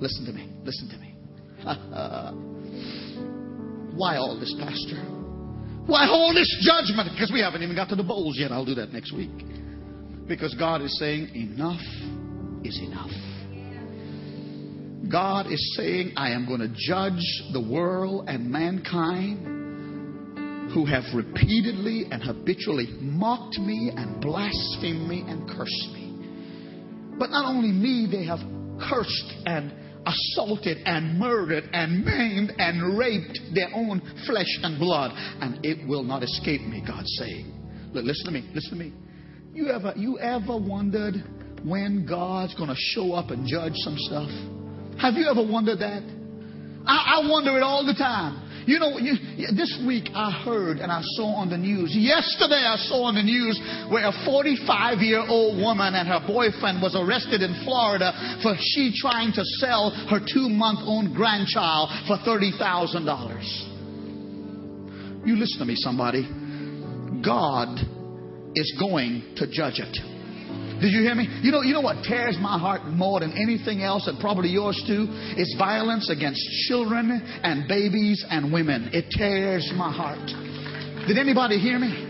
Listen 0.00 0.24
to 0.24 0.32
me. 0.32 0.48
Listen 0.64 0.88
to 0.88 0.96
me. 0.96 1.12
Why 3.98 4.16
all 4.16 4.40
this, 4.40 4.54
Pastor? 4.58 5.04
Why 5.84 6.08
all 6.08 6.32
this 6.32 6.48
judgment? 6.64 7.10
Because 7.12 7.30
we 7.32 7.40
haven't 7.40 7.62
even 7.62 7.76
got 7.76 7.90
to 7.90 7.96
the 7.96 8.02
bowls 8.02 8.38
yet. 8.38 8.50
I'll 8.50 8.64
do 8.64 8.76
that 8.76 8.92
next 8.92 9.12
week. 9.12 9.44
Because 10.26 10.54
God 10.54 10.80
is 10.80 10.98
saying, 10.98 11.34
enough 11.34 11.82
is 12.64 12.80
enough. 12.80 13.12
God 15.10 15.46
is 15.46 15.76
saying, 15.76 16.14
I 16.16 16.30
am 16.30 16.46
going 16.46 16.60
to 16.60 16.74
judge 16.76 17.22
the 17.52 17.60
world 17.60 18.28
and 18.28 18.50
mankind 18.50 19.58
who 20.74 20.84
have 20.84 21.04
repeatedly 21.14 22.06
and 22.10 22.22
habitually 22.22 22.88
mocked 23.00 23.58
me 23.58 23.90
and 23.94 24.20
blasphemed 24.20 25.08
me 25.08 25.24
and 25.26 25.48
cursed 25.48 25.92
me. 25.94 27.16
But 27.18 27.30
not 27.30 27.46
only 27.46 27.70
me, 27.70 28.08
they 28.10 28.24
have 28.26 28.40
cursed 28.90 29.32
and 29.46 29.72
assaulted 30.04 30.78
and 30.84 31.18
murdered 31.18 31.64
and 31.72 32.04
maimed 32.04 32.52
and 32.58 32.98
raped 32.98 33.38
their 33.54 33.68
own 33.74 34.00
flesh 34.26 34.58
and 34.62 34.78
blood. 34.78 35.12
And 35.40 35.64
it 35.64 35.88
will 35.88 36.02
not 36.02 36.22
escape 36.22 36.60
me, 36.62 36.82
God's 36.86 37.14
saying. 37.18 37.90
Look, 37.92 38.04
listen 38.04 38.26
to 38.26 38.32
me, 38.32 38.50
listen 38.54 38.78
to 38.78 38.84
me. 38.84 38.92
You 39.54 39.70
ever, 39.70 39.94
you 39.96 40.18
ever 40.18 40.56
wondered 40.58 41.14
when 41.64 42.06
God's 42.06 42.54
going 42.54 42.68
to 42.68 42.76
show 42.76 43.12
up 43.12 43.30
and 43.30 43.46
judge 43.46 43.72
some 43.76 43.96
stuff? 43.96 44.57
Have 45.00 45.14
you 45.14 45.28
ever 45.30 45.46
wondered 45.46 45.78
that? 45.78 46.02
I, 46.86 47.22
I 47.22 47.28
wonder 47.28 47.56
it 47.56 47.62
all 47.62 47.86
the 47.86 47.94
time. 47.94 48.48
You 48.68 48.76
know, 48.78 48.98
you, 48.98 49.14
this 49.56 49.80
week 49.86 50.10
I 50.12 50.30
heard 50.44 50.76
and 50.76 50.92
I 50.92 51.00
saw 51.16 51.40
on 51.40 51.48
the 51.48 51.56
news. 51.56 51.96
Yesterday 51.96 52.68
I 52.68 52.76
saw 52.76 53.04
on 53.08 53.14
the 53.14 53.22
news 53.22 53.58
where 53.88 54.04
a 54.04 54.12
45 54.26 54.98
year 54.98 55.24
old 55.26 55.56
woman 55.56 55.94
and 55.94 56.06
her 56.06 56.20
boyfriend 56.26 56.82
was 56.82 56.92
arrested 56.92 57.40
in 57.40 57.64
Florida 57.64 58.12
for 58.42 58.54
she 58.60 58.92
trying 58.92 59.32
to 59.32 59.42
sell 59.56 59.88
her 60.10 60.20
two 60.20 60.50
month 60.50 60.80
old 60.84 61.14
grandchild 61.16 61.88
for 62.06 62.18
$30,000. 62.28 65.26
You 65.26 65.36
listen 65.36 65.60
to 65.60 65.64
me, 65.64 65.76
somebody. 65.76 66.28
God 67.24 67.80
is 68.54 68.76
going 68.78 69.32
to 69.36 69.46
judge 69.46 69.80
it. 69.80 69.96
Did 70.80 70.92
you 70.92 71.02
hear 71.02 71.14
me? 71.14 71.26
You 71.42 71.50
know, 71.50 71.62
you 71.62 71.72
know 71.72 71.80
what 71.80 72.04
tears 72.04 72.36
my 72.40 72.58
heart 72.58 72.84
more 72.84 73.20
than 73.20 73.32
anything 73.32 73.82
else, 73.82 74.06
and 74.06 74.18
probably 74.20 74.50
yours 74.50 74.82
too, 74.86 75.06
is 75.36 75.54
violence 75.58 76.08
against 76.10 76.40
children 76.68 77.10
and 77.42 77.66
babies 77.66 78.24
and 78.30 78.52
women. 78.52 78.90
It 78.92 79.10
tears 79.10 79.70
my 79.76 79.92
heart. 79.92 80.26
Did 81.08 81.18
anybody 81.18 81.58
hear 81.58 81.78
me? 81.78 82.07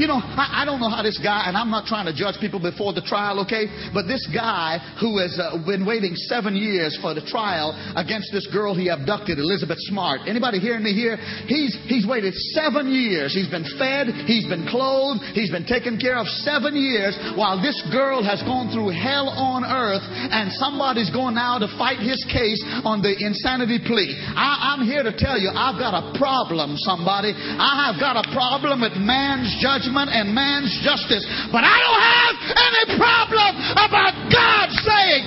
You 0.00 0.08
know, 0.08 0.16
I, 0.16 0.64
I, 0.64 0.64
don't 0.64 0.80
know 0.80 0.88
how 0.88 1.04
this 1.04 1.20
guy, 1.20 1.44
and 1.44 1.52
I'm 1.52 1.68
not 1.68 1.84
trying 1.84 2.08
to 2.08 2.16
judge 2.16 2.40
people 2.40 2.56
before 2.56 2.96
the 2.96 3.04
trial, 3.04 3.44
okay? 3.44 3.68
But 3.92 4.08
this 4.08 4.24
guy 4.32 4.80
who 4.96 5.20
has 5.20 5.36
uh, 5.36 5.60
been 5.60 5.84
waiting 5.84 6.16
seven 6.16 6.56
years 6.56 6.96
for 7.04 7.12
the 7.12 7.20
trial 7.20 7.76
against 8.00 8.32
this 8.32 8.48
girl 8.48 8.72
he 8.72 8.88
abducted, 8.88 9.36
Elizabeth 9.36 9.76
Smart. 9.92 10.24
Anybody 10.24 10.56
hearing 10.56 10.88
me 10.88 10.96
here? 10.96 11.20
He's, 11.44 11.76
he's 11.84 12.08
waited 12.08 12.32
seven 12.56 12.88
years. 12.88 13.36
He's 13.36 13.52
been 13.52 13.68
fed, 13.76 14.08
he's 14.24 14.48
been 14.48 14.64
clothed, 14.72 15.20
he's 15.36 15.52
been 15.52 15.68
taken 15.68 16.00
care 16.00 16.16
of 16.16 16.24
seven 16.48 16.80
years 16.80 17.12
while 17.36 17.60
this 17.60 17.76
girl 17.92 18.24
has 18.24 18.40
gone 18.48 18.72
through 18.72 18.96
hell 18.96 19.28
on 19.28 19.68
earth 19.68 20.08
and 20.08 20.48
somebody's 20.56 21.12
going 21.12 21.36
now 21.36 21.60
to 21.60 21.68
fight 21.76 22.00
his 22.00 22.24
case 22.32 22.64
on 22.88 23.04
the 23.04 23.12
insanity 23.20 23.76
plea. 23.84 24.16
I, 24.16 24.72
I'm 24.72 24.88
here 24.88 25.04
to 25.04 25.12
tell 25.12 25.36
you, 25.36 25.52
I've 25.52 25.76
got 25.76 25.92
a 25.92 26.16
problem, 26.16 26.80
somebody. 26.80 27.36
I 27.36 27.92
have 27.92 28.00
got 28.00 28.16
a 28.16 28.24
problem 28.32 28.80
with 28.80 28.96
man's 28.96 29.52
judgment 29.60 29.89
judgment 29.90 30.14
and 30.14 30.30
man's 30.30 30.70
justice. 30.86 31.26
But 31.50 31.66
I 31.66 31.76
don't 31.82 32.04
have 32.06 32.34
any 32.54 32.84
problem 32.94 33.52
about 33.74 34.14
God 34.30 34.66
saying, 34.70 35.22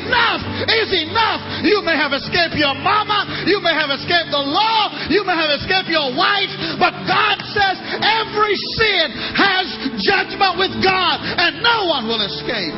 enough 0.00 0.42
is 0.64 0.88
enough. 1.04 1.44
You 1.60 1.84
may 1.84 1.96
have 1.96 2.16
escaped 2.16 2.56
your 2.56 2.72
mama, 2.80 3.44
you 3.44 3.60
may 3.60 3.76
have 3.76 3.92
escaped 3.92 4.32
the 4.32 4.40
law, 4.40 4.88
you 5.12 5.20
may 5.24 5.36
have 5.36 5.52
escaped 5.60 5.92
your 5.92 6.16
wife, 6.16 6.48
but 6.80 6.96
God 7.04 7.44
says 7.52 7.76
every 8.00 8.56
sin 8.80 9.12
has 9.36 9.66
judgment 10.00 10.56
with 10.56 10.72
God, 10.80 11.20
and 11.20 11.60
no 11.60 11.86
one 11.92 12.08
will 12.08 12.24
escape. 12.24 12.72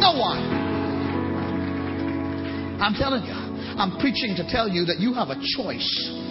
No 0.00 0.16
one. 0.16 0.40
I'm 2.80 2.94
telling 2.94 3.24
you, 3.24 3.34
I'm 3.76 3.98
preaching 3.98 4.34
to 4.36 4.46
tell 4.48 4.68
you 4.68 4.86
that 4.86 4.98
you 4.98 5.12
have 5.14 5.28
a 5.28 5.38
choice 5.58 6.27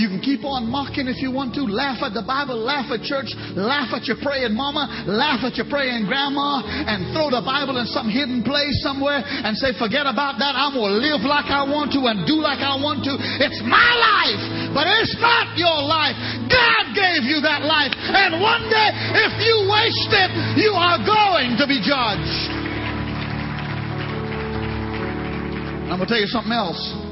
you 0.00 0.08
can 0.08 0.24
keep 0.24 0.48
on 0.48 0.64
mocking 0.64 1.04
if 1.12 1.20
you 1.20 1.28
want 1.28 1.52
to, 1.60 1.68
laugh 1.68 2.00
at 2.00 2.16
the 2.16 2.24
Bible, 2.24 2.56
laugh 2.56 2.88
at 2.88 3.04
church, 3.04 3.28
laugh 3.52 3.92
at 3.92 4.08
your 4.08 4.16
praying 4.24 4.56
mama, 4.56 4.88
laugh 5.04 5.44
at 5.44 5.60
your 5.60 5.68
praying 5.68 6.08
grandma, 6.08 6.64
and 6.64 7.12
throw 7.12 7.28
the 7.28 7.44
Bible 7.44 7.76
in 7.76 7.84
some 7.84 8.08
hidden 8.08 8.40
place 8.40 8.80
somewhere 8.80 9.20
and 9.20 9.52
say, 9.60 9.76
forget 9.76 10.08
about 10.08 10.40
that. 10.40 10.56
I'm 10.56 10.72
going 10.72 10.96
to 10.96 11.00
live 11.04 11.20
like 11.28 11.52
I 11.52 11.68
want 11.68 11.92
to 11.92 12.00
and 12.08 12.24
do 12.24 12.40
like 12.40 12.64
I 12.64 12.80
want 12.80 13.04
to. 13.04 13.12
It's 13.44 13.60
my 13.60 13.92
life, 14.00 14.72
but 14.72 14.88
it's 14.88 15.20
not 15.20 15.52
your 15.60 15.84
life. 15.84 16.16
God 16.48 16.96
gave 16.96 17.28
you 17.28 17.44
that 17.44 17.60
life. 17.68 17.92
And 17.92 18.40
one 18.40 18.64
day, 18.72 18.88
if 19.20 19.36
you 19.44 19.68
waste 19.68 20.12
it, 20.16 20.30
you 20.56 20.72
are 20.72 20.96
going 21.04 21.60
to 21.60 21.68
be 21.68 21.76
judged. 21.84 22.56
I'm 25.92 26.00
going 26.00 26.08
to 26.08 26.14
tell 26.14 26.22
you 26.22 26.30
something 26.30 26.56
else. 26.56 27.09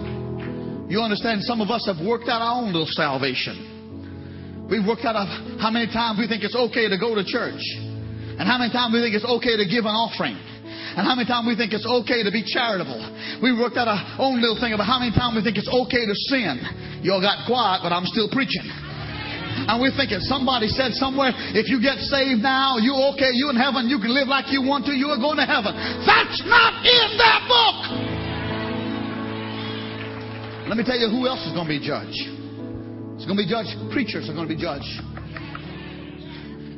You 0.89 1.05
understand, 1.05 1.45
some 1.45 1.61
of 1.61 1.69
us 1.69 1.85
have 1.85 2.01
worked 2.01 2.33
out 2.33 2.41
our 2.41 2.65
own 2.65 2.73
little 2.73 2.89
salvation. 2.89 4.67
We've 4.73 4.85
worked 4.85 5.05
out 5.05 5.21
how 5.61 5.69
many 5.69 5.89
times 5.93 6.17
we 6.17 6.25
think 6.25 6.45
it's 6.45 6.57
okay 6.57 6.89
to 6.89 6.97
go 6.97 7.13
to 7.13 7.25
church, 7.25 7.61
and 8.41 8.49
how 8.49 8.57
many 8.57 8.73
times 8.73 8.97
we 8.97 9.05
think 9.05 9.13
it's 9.13 9.29
okay 9.29 9.57
to 9.61 9.69
give 9.69 9.85
an 9.85 9.93
offering. 9.93 10.37
And 10.97 11.05
how 11.05 11.15
many 11.15 11.29
times 11.29 11.45
we 11.45 11.55
think 11.55 11.77
it's 11.77 11.87
okay 11.87 12.25
to 12.25 12.33
be 12.33 12.41
charitable. 12.41 12.99
We 13.45 13.53
worked 13.53 13.77
out 13.77 13.87
our 13.87 14.01
own 14.19 14.41
little 14.41 14.57
thing 14.57 14.73
about 14.73 14.89
how 14.89 14.99
many 14.99 15.13
times 15.13 15.37
we 15.37 15.45
think 15.45 15.61
it's 15.61 15.69
okay 15.69 16.09
to 16.09 16.17
sin. 16.33 16.59
Y'all 17.05 17.21
got 17.21 17.45
quiet, 17.45 17.85
but 17.85 17.93
I'm 17.93 18.09
still 18.09 18.27
preaching. 18.33 18.65
And 18.65 19.77
we're 19.79 19.93
thinking 19.93 20.25
somebody 20.25 20.73
said 20.73 20.97
somewhere, 20.97 21.37
if 21.53 21.69
you 21.69 21.79
get 21.85 22.01
saved 22.01 22.41
now, 22.41 22.81
you're 22.81 23.13
okay, 23.15 23.31
you're 23.37 23.53
in 23.53 23.61
heaven, 23.61 23.93
you 23.93 24.01
can 24.01 24.11
live 24.11 24.27
like 24.27 24.49
you 24.49 24.65
want 24.65 24.89
to, 24.89 24.93
you 24.97 25.13
are 25.13 25.21
going 25.21 25.37
to 25.37 25.47
heaven. 25.47 25.77
That's 26.09 26.41
not 26.49 26.81
in 26.81 27.09
that 27.21 27.41
book. 27.45 28.08
Let 30.69 30.77
me 30.77 30.85
tell 30.85 30.99
you 30.99 31.09
who 31.09 31.27
else 31.27 31.41
is 31.47 31.55
going 31.55 31.65
to 31.65 31.73
be 31.73 31.81
judged. 31.81 32.13
It's 33.17 33.25
going 33.25 33.41
to 33.41 33.43
be 33.43 33.49
judged. 33.49 33.73
Preachers 33.91 34.29
are 34.29 34.35
going 34.35 34.47
to 34.47 34.55
be 34.55 34.61
judged. 34.61 34.85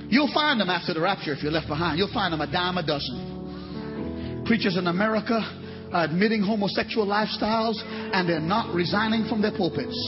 You'll 0.07 0.31
find 0.33 0.61
them 0.61 0.71
after 0.71 0.95
the 0.95 1.01
rapture 1.01 1.33
if 1.33 1.43
you're 1.43 1.51
left 1.51 1.67
behind. 1.67 1.99
You'll 1.99 2.15
find 2.15 2.33
them 2.33 2.41
a 2.41 2.47
dime 2.47 2.79
a 2.79 2.87
dozen. 2.87 4.45
Preachers 4.47 4.77
in 4.77 4.87
America 4.87 5.43
are 5.93 6.05
admitting 6.05 6.41
homosexual 6.41 7.05
lifestyles 7.05 7.83
and 8.15 8.29
they're 8.29 8.39
not 8.39 8.73
resigning 8.73 9.27
from 9.29 9.43
their 9.43 9.51
pulpits. 9.51 9.99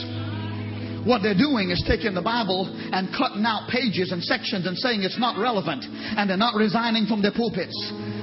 What 1.05 1.23
they're 1.23 1.39
doing 1.39 1.71
is 1.71 1.83
taking 1.87 2.15
the 2.15 2.23
Bible 2.23 2.71
and 2.71 3.09
cutting 3.17 3.45
out 3.45 3.69
pages 3.69 4.13
and 4.13 4.23
sections 4.23 4.67
and 4.67 4.77
saying 4.79 5.03
it's 5.03 5.19
not 5.19 5.41
relevant 5.41 5.85
and 5.85 6.29
they're 6.31 6.37
not 6.37 6.55
resigning 6.55 7.07
from 7.07 7.23
their 7.23 7.33
pulpits 7.33 7.75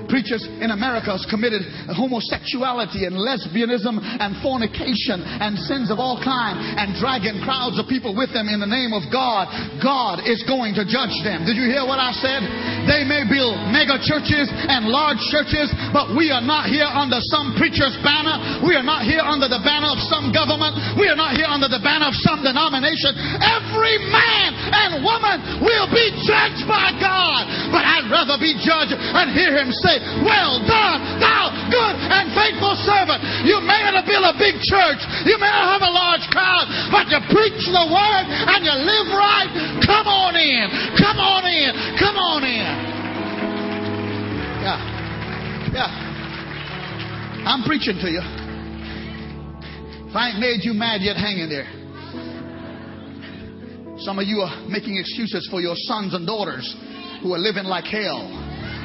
preachers 0.09 0.41
in 0.59 0.73
America 0.73 1.13
has 1.13 1.23
committed 1.30 1.61
homosexuality 1.93 3.05
and 3.05 3.13
lesbianism 3.13 4.01
and 4.01 4.34
fornication 4.41 5.21
and 5.21 5.55
sins 5.69 5.93
of 5.93 6.01
all 6.01 6.17
kind 6.19 6.57
and 6.57 6.97
dragging 6.97 7.38
crowds 7.45 7.77
of 7.77 7.86
people 7.86 8.17
with 8.17 8.34
them 8.34 8.49
in 8.49 8.57
the 8.57 8.67
name 8.67 8.91
of 8.91 9.05
God. 9.13 9.47
God 9.80 10.25
is 10.25 10.41
going 10.49 10.73
to 10.75 10.84
judge 10.84 11.13
them. 11.21 11.45
Did 11.45 11.55
you 11.55 11.69
hear 11.69 11.86
what 11.86 12.01
I 12.01 12.11
said? 12.17 12.41
They 12.89 13.05
may 13.05 13.23
build 13.30 13.55
mega 13.69 14.01
churches 14.01 14.49
and 14.49 14.89
large 14.89 15.21
churches, 15.30 15.69
but 15.93 16.17
we 16.17 16.34
are 16.34 16.43
not 16.43 16.67
here 16.67 16.89
under 16.89 17.21
some 17.30 17.53
preacher's 17.55 17.93
banner. 18.01 18.65
We 18.65 18.73
are 18.73 18.84
not 18.84 19.05
here 19.05 19.21
under 19.21 19.47
the 19.47 19.61
banner 19.61 19.93
of 19.93 20.01
some 20.09 20.34
government. 20.34 20.97
We 20.97 21.05
are 21.05 21.15
not 21.15 21.38
here 21.38 21.47
under 21.47 21.69
the 21.69 21.80
banner 21.86 22.09
of 22.09 22.17
some 22.25 22.41
denomination. 22.41 22.68
Every 22.70 23.97
man 24.13 24.49
and 24.53 25.01
woman 25.01 25.65
will 25.65 25.89
be 25.89 26.05
judged 26.22 26.70
by 26.70 26.93
God. 27.01 27.49
But 27.74 27.82
I'd 27.82 28.05
rather 28.09 28.38
be 28.38 28.53
judged 28.61 28.93
and 28.93 29.34
hear 29.34 29.57
him 29.57 29.74
say, 29.74 29.97
well 30.22 30.61
done, 30.63 30.99
thou 31.17 31.49
good 31.74 31.95
and 31.97 32.30
faithful 32.38 32.78
servant. 32.86 33.22
You 33.45 33.57
may 33.65 33.82
not 33.89 34.05
build 34.05 34.26
a 34.26 34.36
big 34.38 34.61
church, 34.61 35.01
you 35.26 35.38
may 35.41 35.49
not 35.49 35.80
have 35.80 35.86
a 35.86 35.93
large 35.93 36.26
crowd, 36.30 36.70
but 36.93 37.09
you 37.09 37.20
preach 37.34 37.65
the 37.65 37.86
word 37.89 38.26
and 38.30 38.61
you 38.61 38.76
live 38.76 39.09
right. 39.17 39.49
Come 39.86 40.05
on 40.05 40.38
in, 40.38 40.65
come 40.97 41.17
on 41.17 41.43
in, 41.49 41.72
come 41.97 42.17
on 42.17 42.41
in. 42.45 42.70
Yeah, 44.61 44.78
yeah. 45.74 45.89
I'm 47.47 47.63
preaching 47.63 47.97
to 48.01 48.09
you. 48.09 48.22
If 50.09 50.15
I 50.15 50.30
ain't 50.30 50.39
made 50.39 50.59
you 50.63 50.74
mad 50.74 51.01
yet, 51.01 51.15
hang 51.15 51.38
in 51.38 51.49
there. 51.49 51.78
Some 54.00 54.16
of 54.16 54.24
you 54.24 54.39
are 54.39 54.54
making 54.72 54.95
excuses 54.95 55.43
for 55.52 55.60
your 55.60 55.76
sons 55.76 56.16
and 56.16 56.24
daughters 56.24 56.64
who 57.20 57.36
are 57.36 57.41
living 57.41 57.68
like 57.68 57.84
hell. 57.84 58.32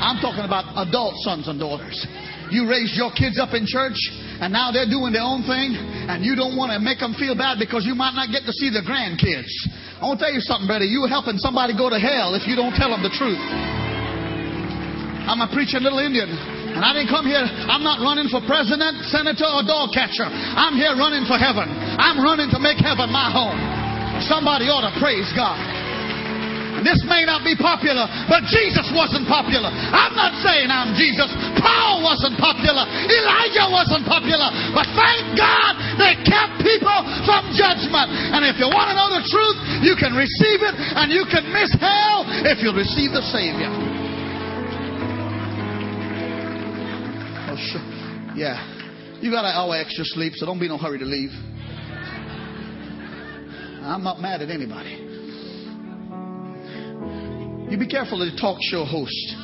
I'm 0.02 0.18
talking 0.18 0.42
about 0.42 0.66
adult 0.74 1.14
sons 1.22 1.46
and 1.46 1.54
daughters. 1.54 1.94
You 2.50 2.66
raised 2.66 2.98
your 2.98 3.14
kids 3.14 3.38
up 3.38 3.54
in 3.54 3.62
church, 3.62 3.94
and 4.42 4.50
now 4.50 4.74
they're 4.74 4.90
doing 4.90 5.14
their 5.14 5.22
own 5.22 5.46
thing, 5.46 5.78
and 6.10 6.26
you 6.26 6.34
don't 6.34 6.58
want 6.58 6.74
to 6.74 6.82
make 6.82 6.98
them 6.98 7.14
feel 7.14 7.38
bad 7.38 7.62
because 7.62 7.86
you 7.86 7.94
might 7.94 8.18
not 8.18 8.34
get 8.34 8.42
to 8.42 8.52
see 8.52 8.74
their 8.74 8.82
grandkids. 8.82 9.48
I 10.02 10.10
want 10.10 10.18
to 10.18 10.26
tell 10.26 10.34
you 10.34 10.42
something, 10.42 10.66
brother. 10.66 10.84
You're 10.84 11.06
helping 11.06 11.38
somebody 11.38 11.78
go 11.78 11.86
to 11.86 11.98
hell 12.02 12.34
if 12.34 12.50
you 12.50 12.58
don't 12.58 12.74
tell 12.74 12.90
them 12.90 13.06
the 13.06 13.14
truth. 13.14 13.38
I'm 15.30 15.40
a 15.40 15.48
preaching 15.54 15.86
little 15.86 16.02
Indian. 16.02 16.28
And 16.74 16.82
I 16.82 16.90
didn't 16.90 17.14
come 17.14 17.22
here, 17.22 17.38
I'm 17.38 17.86
not 17.86 18.02
running 18.02 18.26
for 18.26 18.42
president, 18.50 18.98
senator, 19.06 19.46
or 19.46 19.62
dog 19.62 19.94
catcher. 19.94 20.26
I'm 20.26 20.74
here 20.74 20.98
running 20.98 21.22
for 21.22 21.38
heaven. 21.38 21.70
I'm 21.70 22.18
running 22.18 22.50
to 22.50 22.58
make 22.58 22.82
heaven 22.82 23.14
my 23.14 23.30
home. 23.30 23.83
Somebody 24.22 24.70
ought 24.70 24.86
to 24.86 24.94
praise 25.00 25.30
God. 25.34 25.58
This 26.84 27.00
may 27.08 27.24
not 27.24 27.40
be 27.40 27.56
popular, 27.56 28.04
but 28.28 28.44
Jesus 28.44 28.92
wasn't 28.92 29.24
popular. 29.24 29.72
I'm 29.72 30.12
not 30.12 30.36
saying 30.44 30.68
I'm 30.68 30.92
Jesus. 30.92 31.32
Paul 31.56 32.04
wasn't 32.04 32.36
popular. 32.36 32.84
Elijah 32.84 33.72
wasn't 33.72 34.04
popular. 34.04 34.52
But 34.76 34.84
thank 34.92 35.32
God 35.32 35.80
they 35.96 36.12
kept 36.28 36.60
people 36.60 36.98
from 37.24 37.56
judgment. 37.56 38.12
And 38.36 38.44
if 38.44 38.60
you 38.60 38.68
want 38.68 38.92
to 38.92 38.94
know 39.00 39.08
the 39.16 39.24
truth, 39.24 39.58
you 39.80 39.96
can 39.96 40.12
receive 40.12 40.60
it 40.60 40.76
and 40.76 41.08
you 41.08 41.24
can 41.24 41.48
miss 41.48 41.72
hell 41.80 42.28
if 42.44 42.60
you 42.60 42.68
receive 42.76 43.16
the 43.16 43.24
Savior. 43.32 43.72
Oh, 47.48 47.56
sure. 47.56 47.86
Yeah. 48.36 48.60
You 49.24 49.30
got 49.30 49.48
an 49.48 49.56
oh, 49.56 49.72
hour 49.72 49.80
extra 49.80 50.04
sleep, 50.04 50.34
so 50.36 50.44
don't 50.44 50.60
be 50.60 50.68
no 50.68 50.76
hurry 50.76 50.98
to 50.98 51.08
leave. 51.08 51.32
I'm 53.84 54.02
not 54.02 54.20
mad 54.20 54.40
at 54.40 54.50
anybody. 54.50 54.96
You 57.70 57.78
be 57.78 57.86
careful 57.86 58.22
of 58.22 58.40
talk 58.40 58.58
show 58.62 58.84
host 58.84 59.36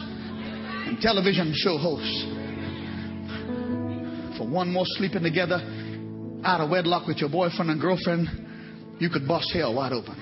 and 0.87 1.01
television 1.01 1.53
show 1.55 1.77
host. 1.77 2.27
For 4.39 4.49
one 4.49 4.73
more 4.73 4.85
sleeping 4.97 5.23
together 5.23 5.61
out 6.45 6.61
of 6.61 6.71
wedlock 6.71 7.07
with 7.07 7.19
your 7.19 7.29
boyfriend 7.29 7.71
and 7.71 7.81
girlfriend, 7.81 8.29
you 8.99 9.11
could 9.11 9.29
bust 9.29 9.53
hell 9.53 9.75
wide 9.75 9.93
open. 9.93 10.17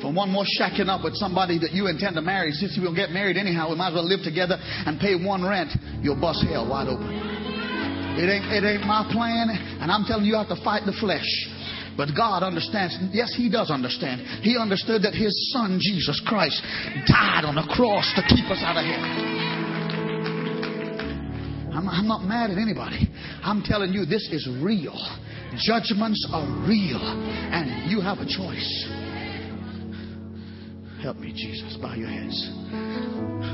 For 0.00 0.10
one 0.12 0.30
more 0.30 0.44
shacking 0.58 0.88
up 0.88 1.04
with 1.04 1.14
somebody 1.16 1.58
that 1.58 1.72
you 1.72 1.88
intend 1.88 2.16
to 2.16 2.22
marry, 2.22 2.52
since 2.52 2.78
will 2.80 2.94
get 2.94 3.10
married 3.10 3.36
anyhow, 3.36 3.68
we 3.68 3.76
might 3.76 3.88
as 3.88 3.94
well 3.94 4.08
live 4.08 4.24
together 4.24 4.56
and 4.58 4.98
pay 4.98 5.14
one 5.14 5.44
rent, 5.44 5.72
you'll 6.00 6.20
bust 6.20 6.40
hell 6.48 6.68
wide 6.68 6.88
open. 6.88 7.04
It 8.16 8.28
ain't, 8.32 8.48
it 8.48 8.64
ain't 8.64 8.86
my 8.86 9.04
plan, 9.12 9.52
and 9.80 9.92
I'm 9.92 10.04
telling 10.04 10.24
you, 10.24 10.32
you 10.32 10.38
have 10.38 10.48
to 10.48 10.64
fight 10.64 10.86
the 10.86 10.96
flesh. 10.96 11.28
But 11.96 12.10
God 12.16 12.42
understands. 12.42 12.96
Yes, 13.12 13.34
He 13.36 13.50
does 13.50 13.70
understand. 13.70 14.20
He 14.42 14.56
understood 14.56 15.02
that 15.02 15.14
His 15.14 15.52
Son, 15.52 15.78
Jesus 15.80 16.20
Christ, 16.26 16.60
died 17.06 17.44
on 17.44 17.54
the 17.54 17.66
cross 17.74 18.10
to 18.16 18.22
keep 18.22 18.46
us 18.50 18.62
out 18.62 18.76
of 18.76 18.84
hell. 18.84 19.40
I'm, 21.72 21.88
I'm 21.88 22.08
not 22.08 22.24
mad 22.24 22.50
at 22.50 22.58
anybody. 22.58 23.08
I'm 23.42 23.62
telling 23.62 23.92
you, 23.92 24.04
this 24.04 24.28
is 24.32 24.48
real. 24.60 24.98
Judgments 25.56 26.26
are 26.32 26.46
real. 26.68 27.00
And 27.00 27.90
you 27.90 28.00
have 28.00 28.18
a 28.18 28.26
choice. 28.26 28.68
Help 31.02 31.16
me, 31.16 31.32
Jesus. 31.32 31.78
Bow 31.80 31.94
your 31.94 32.08
heads. 32.08 32.36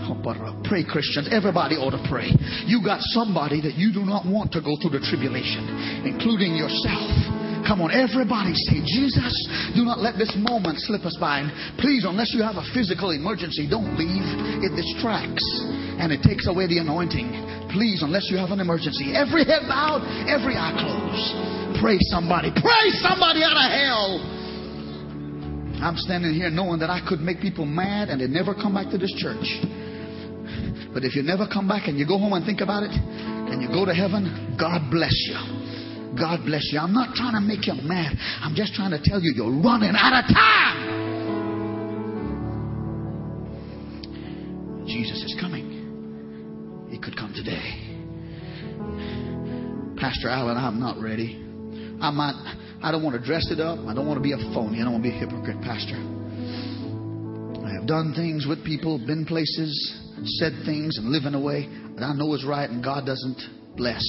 Oh, 0.08 0.18
uh, 0.26 0.62
pray, 0.64 0.82
Christians. 0.82 1.28
Everybody 1.30 1.76
ought 1.76 1.94
to 1.94 2.02
pray. 2.10 2.30
You 2.66 2.82
got 2.82 3.00
somebody 3.14 3.60
that 3.62 3.74
you 3.74 3.92
do 3.92 4.04
not 4.04 4.26
want 4.26 4.50
to 4.52 4.60
go 4.60 4.74
through 4.80 4.98
the 4.98 5.04
tribulation, 5.06 6.02
including 6.06 6.56
yourself. 6.58 7.35
Come 7.66 7.82
on, 7.82 7.90
everybody 7.90 8.54
say, 8.54 8.78
Jesus, 8.86 9.34
do 9.74 9.82
not 9.82 9.98
let 9.98 10.14
this 10.14 10.30
moment 10.38 10.78
slip 10.78 11.02
us 11.02 11.18
by. 11.18 11.42
And 11.42 11.50
please, 11.82 12.06
unless 12.06 12.30
you 12.30 12.46
have 12.46 12.54
a 12.54 12.66
physical 12.70 13.10
emergency, 13.10 13.66
don't 13.66 13.98
leave. 13.98 14.22
It 14.62 14.78
distracts 14.78 15.42
and 15.98 16.14
it 16.14 16.22
takes 16.22 16.46
away 16.46 16.70
the 16.70 16.78
anointing. 16.78 17.26
Please, 17.74 18.06
unless 18.06 18.30
you 18.30 18.38
have 18.38 18.54
an 18.54 18.62
emergency. 18.62 19.18
Every 19.18 19.42
head 19.42 19.66
bowed, 19.66 20.06
every 20.30 20.54
eye 20.54 20.78
closed. 20.78 21.82
Pray 21.82 21.98
somebody. 22.06 22.54
Pray 22.54 22.86
somebody 23.02 23.42
out 23.42 23.58
of 23.58 23.68
hell. 23.74 24.36
I'm 25.82 25.98
standing 25.98 26.32
here 26.32 26.48
knowing 26.48 26.78
that 26.80 26.88
I 26.88 27.02
could 27.02 27.20
make 27.20 27.42
people 27.42 27.66
mad 27.66 28.08
and 28.08 28.20
they 28.20 28.28
never 28.28 28.54
come 28.54 28.74
back 28.74 28.94
to 28.94 28.98
this 28.98 29.12
church. 29.18 29.44
But 30.94 31.04
if 31.04 31.18
you 31.18 31.22
never 31.22 31.50
come 31.50 31.66
back 31.68 31.88
and 31.88 31.98
you 31.98 32.06
go 32.06 32.16
home 32.16 32.32
and 32.32 32.46
think 32.46 32.62
about 32.62 32.84
it 32.84 32.94
and 32.94 33.60
you 33.60 33.68
go 33.68 33.84
to 33.84 33.92
heaven, 33.92 34.56
God 34.56 34.88
bless 34.88 35.12
you. 35.28 35.65
God 36.14 36.44
bless 36.46 36.70
you. 36.72 36.78
I'm 36.78 36.94
not 36.94 37.14
trying 37.14 37.34
to 37.34 37.40
make 37.40 37.66
you 37.66 37.74
mad. 37.82 38.14
I'm 38.40 38.54
just 38.54 38.74
trying 38.74 38.92
to 38.92 39.00
tell 39.02 39.20
you 39.20 39.32
you're 39.34 39.50
running 39.50 39.94
out 39.96 40.22
of 40.22 40.30
time. 40.30 41.06
Jesus 44.86 45.24
is 45.24 45.36
coming. 45.40 46.86
He 46.90 46.98
could 46.98 47.16
come 47.16 47.34
today. 47.34 47.82
Pastor 49.98 50.28
Allen, 50.28 50.56
I'm 50.56 50.78
not 50.78 51.00
ready. 51.00 51.42
I'm 52.00 52.16
not, 52.16 52.34
I 52.82 52.92
don't 52.92 53.02
want 53.02 53.20
to 53.20 53.26
dress 53.26 53.50
it 53.50 53.58
up. 53.58 53.78
I 53.86 53.94
don't 53.94 54.06
want 54.06 54.18
to 54.18 54.22
be 54.22 54.32
a 54.32 54.38
phony. 54.54 54.80
I 54.80 54.84
don't 54.84 54.92
want 54.92 55.04
to 55.04 55.10
be 55.10 55.16
a 55.16 55.18
hypocrite, 55.18 55.60
Pastor. 55.62 55.96
I 57.66 57.72
have 57.72 57.86
done 57.86 58.12
things 58.14 58.46
with 58.46 58.64
people, 58.64 58.98
been 58.98 59.24
places, 59.26 59.72
said 60.38 60.52
things, 60.64 60.98
and 60.98 61.10
live 61.10 61.24
in 61.24 61.34
a 61.34 61.40
way 61.40 61.68
that 61.96 62.04
I 62.04 62.12
know 62.14 62.32
is 62.34 62.44
right 62.44 62.68
and 62.68 62.84
God 62.84 63.06
doesn't 63.06 63.40
bless. 63.76 64.04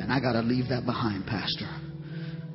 And 0.00 0.12
I 0.12 0.18
got 0.18 0.32
to 0.32 0.40
leave 0.40 0.68
that 0.68 0.86
behind, 0.86 1.26
Pastor. 1.26 1.68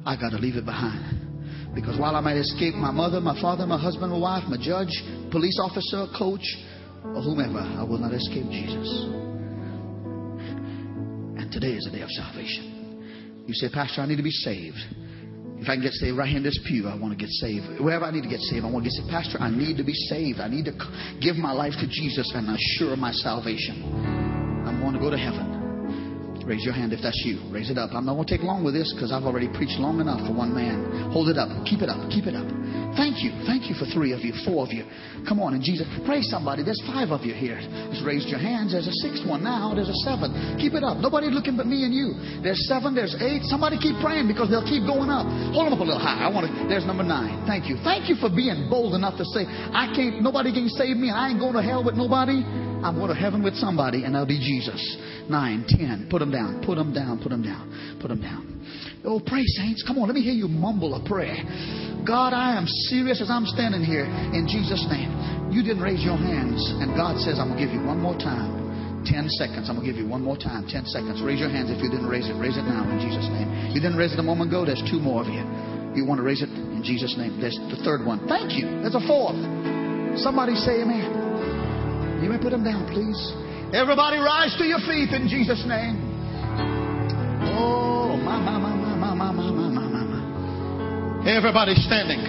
I 0.05 0.17
got 0.19 0.31
to 0.31 0.37
leave 0.37 0.55
it 0.55 0.65
behind. 0.65 1.73
Because 1.75 1.99
while 1.99 2.15
I 2.15 2.21
might 2.21 2.37
escape 2.37 2.73
my 2.73 2.91
mother, 2.91 3.19
my 3.19 3.39
father, 3.41 3.65
my 3.67 3.77
husband, 3.77 4.11
my 4.11 4.17
wife, 4.17 4.43
my 4.47 4.57
judge, 4.57 4.89
police 5.29 5.59
officer, 5.61 6.07
coach, 6.17 6.45
or 7.03 7.21
whomever, 7.21 7.59
I 7.59 7.83
will 7.83 7.99
not 7.99 8.13
escape 8.13 8.49
Jesus. 8.49 8.89
And 11.37 11.51
today 11.51 11.73
is 11.77 11.85
the 11.85 11.91
day 11.91 12.01
of 12.01 12.09
salvation. 12.09 13.43
You 13.45 13.53
say, 13.53 13.69
Pastor, 13.69 14.01
I 14.01 14.07
need 14.07 14.17
to 14.17 14.23
be 14.23 14.31
saved. 14.31 14.79
If 15.59 15.69
I 15.69 15.75
can 15.75 15.83
get 15.83 15.93
saved 15.93 16.17
right 16.17 16.27
here 16.27 16.37
in 16.37 16.43
this 16.43 16.59
pew, 16.67 16.87
I 16.87 16.95
want 16.95 17.13
to 17.13 17.19
get 17.19 17.29
saved. 17.29 17.79
Wherever 17.79 18.05
I 18.05 18.11
need 18.11 18.23
to 18.23 18.29
get 18.29 18.41
saved, 18.41 18.65
I 18.65 18.71
want 18.71 18.85
to 18.85 18.89
get 18.89 18.95
saved. 18.97 19.09
Pastor, 19.09 19.37
I 19.39 19.49
need 19.49 19.77
to 19.77 19.83
be 19.83 19.93
saved. 20.09 20.39
I 20.39 20.47
need 20.47 20.65
to 20.65 20.73
give 21.21 21.35
my 21.35 21.51
life 21.51 21.73
to 21.79 21.87
Jesus 21.87 22.31
and 22.33 22.49
assure 22.49 22.95
my 22.95 23.11
salvation. 23.11 23.83
I'm 24.65 24.81
going 24.81 24.93
to 24.93 24.99
go 24.99 25.09
to 25.11 25.17
heaven. 25.17 25.44
Raise 26.45 26.63
your 26.63 26.77
hand 26.77 26.93
if 26.93 27.01
that's 27.01 27.17
you. 27.25 27.41
Raise 27.49 27.73
it 27.73 27.77
up. 27.77 27.89
I'm 27.97 28.05
not 28.05 28.13
going 28.13 28.29
to 28.29 28.37
take 28.37 28.45
long 28.45 28.61
with 28.61 28.77
this 28.77 28.93
because 28.93 29.11
I've 29.11 29.25
already 29.25 29.49
preached 29.49 29.81
long 29.81 29.97
enough 29.99 30.21
for 30.29 30.33
one 30.33 30.53
man. 30.53 31.09
Hold 31.09 31.33
it 31.33 31.41
up. 31.41 31.49
Keep 31.65 31.81
it 31.81 31.89
up. 31.89 31.97
Keep 32.13 32.29
it 32.29 32.37
up. 32.37 32.45
Thank 32.93 33.25
you. 33.25 33.33
Thank 33.43 33.67
you 33.67 33.75
for 33.75 33.83
three 33.91 34.13
of 34.13 34.21
you, 34.23 34.31
four 34.47 34.63
of 34.63 34.71
you. 34.71 34.87
Come 35.27 35.41
on, 35.41 35.57
and 35.57 35.59
Jesus, 35.59 35.83
pray 36.05 36.23
somebody. 36.23 36.63
There's 36.63 36.79
five 36.87 37.11
of 37.11 37.27
you 37.27 37.35
here. 37.35 37.59
Just 37.91 38.05
raised 38.07 38.29
your 38.29 38.39
hands. 38.39 38.71
There's 38.71 38.87
a 38.87 38.97
sixth 39.03 39.25
one 39.27 39.43
now. 39.43 39.73
There's 39.75 39.91
a 39.91 39.99
seventh. 40.07 40.37
Keep 40.61 40.79
it 40.79 40.83
up. 40.85 41.01
Nobody 41.01 41.27
looking 41.27 41.57
but 41.57 41.67
me 41.67 41.83
and 41.83 41.91
you. 41.91 42.15
There's 42.39 42.61
seven. 42.69 42.95
There's 42.95 43.17
eight. 43.19 43.43
Somebody 43.49 43.81
keep 43.81 43.99
praying 43.99 44.29
because 44.29 44.47
they'll 44.47 44.63
keep 44.63 44.87
going 44.87 45.09
up. 45.11 45.27
Hold 45.51 45.67
them 45.67 45.75
up 45.75 45.81
a 45.81 45.87
little 45.87 45.99
high. 45.99 46.23
I 46.23 46.29
want 46.31 46.47
to. 46.47 46.53
There's 46.69 46.85
number 46.85 47.03
nine. 47.03 47.43
Thank 47.49 47.67
you. 47.67 47.75
Thank 47.83 48.07
you 48.07 48.15
for 48.15 48.29
being 48.31 48.69
bold 48.69 48.95
enough 48.95 49.17
to 49.17 49.25
say, 49.35 49.43
I 49.49 49.91
can't. 49.91 50.23
Nobody 50.23 50.55
can 50.55 50.69
save 50.71 50.95
me. 50.95 51.11
I 51.11 51.33
ain't 51.33 51.41
going 51.41 51.57
to 51.57 51.65
hell 51.65 51.83
with 51.83 51.99
nobody. 51.99 52.45
I'm 52.85 53.01
going 53.01 53.09
to 53.09 53.17
heaven 53.17 53.41
with 53.41 53.57
somebody, 53.57 54.05
and 54.05 54.13
that'll 54.13 54.29
be 54.29 54.37
Jesus. 54.37 54.77
Nine, 55.25 55.65
ten. 55.67 56.05
Put 56.05 56.19
them 56.19 56.29
down. 56.29 56.61
Put 56.61 56.77
them 56.77 56.93
down. 56.93 57.17
Put 57.17 57.29
them 57.33 57.41
down. 57.41 57.97
Put 57.99 58.09
them 58.09 58.21
down. 58.21 58.45
Oh, 59.01 59.17
pray, 59.17 59.41
saints. 59.57 59.81
Come 59.81 59.97
on, 59.97 60.05
let 60.05 60.13
me 60.13 60.21
hear 60.21 60.37
you 60.37 60.47
mumble 60.47 60.93
a 60.93 61.01
prayer. 61.01 61.33
God, 62.05 62.37
I 62.37 62.53
am 62.53 62.69
serious 62.93 63.21
as 63.21 63.33
I'm 63.33 63.49
standing 63.49 63.81
here 63.81 64.05
in 64.05 64.45
Jesus' 64.45 64.85
name. 64.85 65.09
You 65.49 65.65
didn't 65.65 65.81
raise 65.81 66.05
your 66.05 66.17
hands, 66.17 66.61
and 66.77 66.93
God 66.93 67.17
says, 67.17 67.41
I'm 67.41 67.53
going 67.53 67.57
to 67.57 67.65
give 67.65 67.73
you 67.73 67.81
one 67.81 67.97
more 67.97 68.13
time. 68.13 68.61
Ten 69.05 69.29
seconds. 69.41 69.65
I'm 69.69 69.81
going 69.81 69.85
to 69.85 69.93
give 69.93 70.01
you 70.01 70.09
one 70.09 70.21
more 70.21 70.37
time. 70.37 70.69
Ten 70.69 70.85
seconds. 70.85 71.25
Raise 71.25 71.41
your 71.41 71.49
hands 71.49 71.73
if 71.73 71.81
you 71.81 71.89
didn't 71.89 72.09
raise 72.09 72.29
it. 72.29 72.37
Raise 72.37 72.57
it 72.57 72.69
now 72.69 72.85
in 72.85 73.01
Jesus' 73.01 73.29
name. 73.33 73.73
You 73.73 73.81
didn't 73.81 73.97
raise 73.97 74.13
it 74.13 74.19
a 74.21 74.25
moment 74.25 74.53
ago. 74.53 74.65
There's 74.65 74.81
two 74.85 75.01
more 75.01 75.25
of 75.25 75.29
you. 75.29 75.41
You 75.97 76.05
want 76.05 76.21
to 76.21 76.25
raise 76.25 76.41
it 76.41 76.49
in 76.49 76.81
Jesus' 76.85 77.17
name. 77.17 77.41
There's 77.41 77.57
the 77.57 77.81
third 77.81 78.05
one. 78.05 78.25
Thank 78.29 78.53
you. 78.53 78.65
There's 78.85 78.97
a 78.97 79.05
fourth. 79.05 79.37
Somebody 80.21 80.53
say 80.53 80.85
amen. 80.85 81.24
You 82.23 82.29
may 82.29 82.37
put 82.37 82.51
them 82.51 82.63
down, 82.63 82.87
please. 82.87 83.17
Everybody 83.73 84.17
rise 84.17 84.55
to 84.57 84.63
your 84.63 84.79
feet 84.79 85.11
in 85.11 85.27
Jesus' 85.27 85.63
name. 85.67 85.99
Oh, 87.57 88.15
my, 88.17 88.39
my, 88.39 88.57
my, 88.57 88.75
my, 88.75 88.95
my, 88.95 89.13
my, 89.13 89.31
my, 89.31 89.51
my, 89.51 89.87
my, 89.87 90.03
my. 90.03 91.29
Everybody 91.29 91.75
standing. 91.75 92.21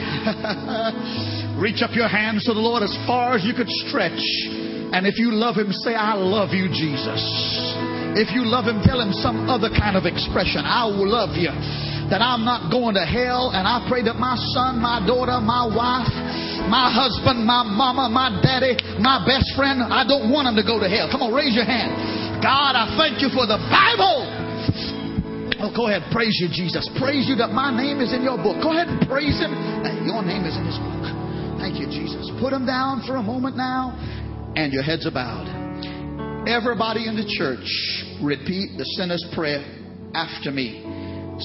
Reach 1.61 1.83
up 1.83 1.95
your 1.95 2.09
hands 2.09 2.45
to 2.45 2.53
the 2.53 2.61
Lord 2.61 2.83
as 2.83 2.93
far 3.07 3.37
as 3.37 3.45
you 3.45 3.55
could 3.55 3.69
stretch. 3.69 4.21
And 4.93 5.07
if 5.07 5.19
you 5.19 5.33
love 5.33 5.57
Him, 5.57 5.73
say, 5.73 5.95
I 5.95 6.15
love 6.15 6.51
you, 6.51 6.69
Jesus. 6.69 7.23
If 8.17 8.33
you 8.33 8.45
love 8.45 8.65
Him, 8.65 8.81
tell 8.85 9.01
Him 9.01 9.13
some 9.13 9.49
other 9.49 9.69
kind 9.69 9.97
of 9.97 10.05
expression. 10.05 10.65
I 10.65 10.85
will 10.89 11.09
love 11.09 11.37
you. 11.37 11.53
That 12.09 12.23
I'm 12.23 12.45
not 12.45 12.71
going 12.71 12.95
to 12.95 13.05
hell. 13.05 13.51
And 13.53 13.67
I 13.67 13.85
pray 13.89 14.03
that 14.05 14.17
my 14.17 14.37
son, 14.57 14.79
my 14.81 15.05
daughter, 15.05 15.41
my 15.41 15.67
wife, 15.69 16.09
my 16.67 16.91
husband, 16.91 17.47
my 17.47 17.63
mama, 17.63 18.11
my 18.11 18.35
daddy, 18.43 18.75
my 18.99 19.23
best 19.23 19.55
friend. 19.55 19.83
I 19.83 20.03
don't 20.03 20.31
want 20.35 20.51
them 20.51 20.57
to 20.59 20.67
go 20.67 20.83
to 20.83 20.89
hell. 20.91 21.07
Come 21.07 21.23
on, 21.23 21.31
raise 21.31 21.55
your 21.55 21.67
hand. 21.67 21.95
God, 22.43 22.75
I 22.75 22.91
thank 22.99 23.23
you 23.23 23.31
for 23.31 23.47
the 23.47 23.59
Bible. 23.71 24.27
Oh, 25.63 25.73
go 25.73 25.89
ahead. 25.89 26.05
Praise 26.13 26.37
you, 26.43 26.51
Jesus. 26.53 26.85
Praise 27.01 27.31
you 27.31 27.39
that 27.41 27.55
my 27.55 27.73
name 27.73 28.03
is 28.05 28.13
in 28.13 28.21
your 28.21 28.37
book. 28.37 28.61
Go 28.61 28.77
ahead 28.77 28.93
and 28.93 29.01
praise 29.09 29.41
him 29.41 29.55
that 29.87 29.95
your 30.05 30.21
name 30.21 30.45
is 30.45 30.53
in 30.53 30.67
his 30.69 30.77
book. 30.77 31.05
Thank 31.57 31.81
you, 31.81 31.89
Jesus. 31.89 32.29
Put 32.43 32.53
them 32.53 32.69
down 32.69 33.01
for 33.09 33.17
a 33.17 33.25
moment 33.25 33.57
now, 33.57 33.97
and 34.55 34.75
your 34.75 34.83
heads 34.83 35.07
are 35.07 35.15
bowed. 35.15 35.49
Everybody 36.45 37.09
in 37.09 37.17
the 37.17 37.25
church, 37.25 37.65
repeat 38.21 38.77
the 38.77 38.85
sinner's 39.01 39.25
prayer 39.33 39.65
after 40.13 40.53
me 40.53 40.85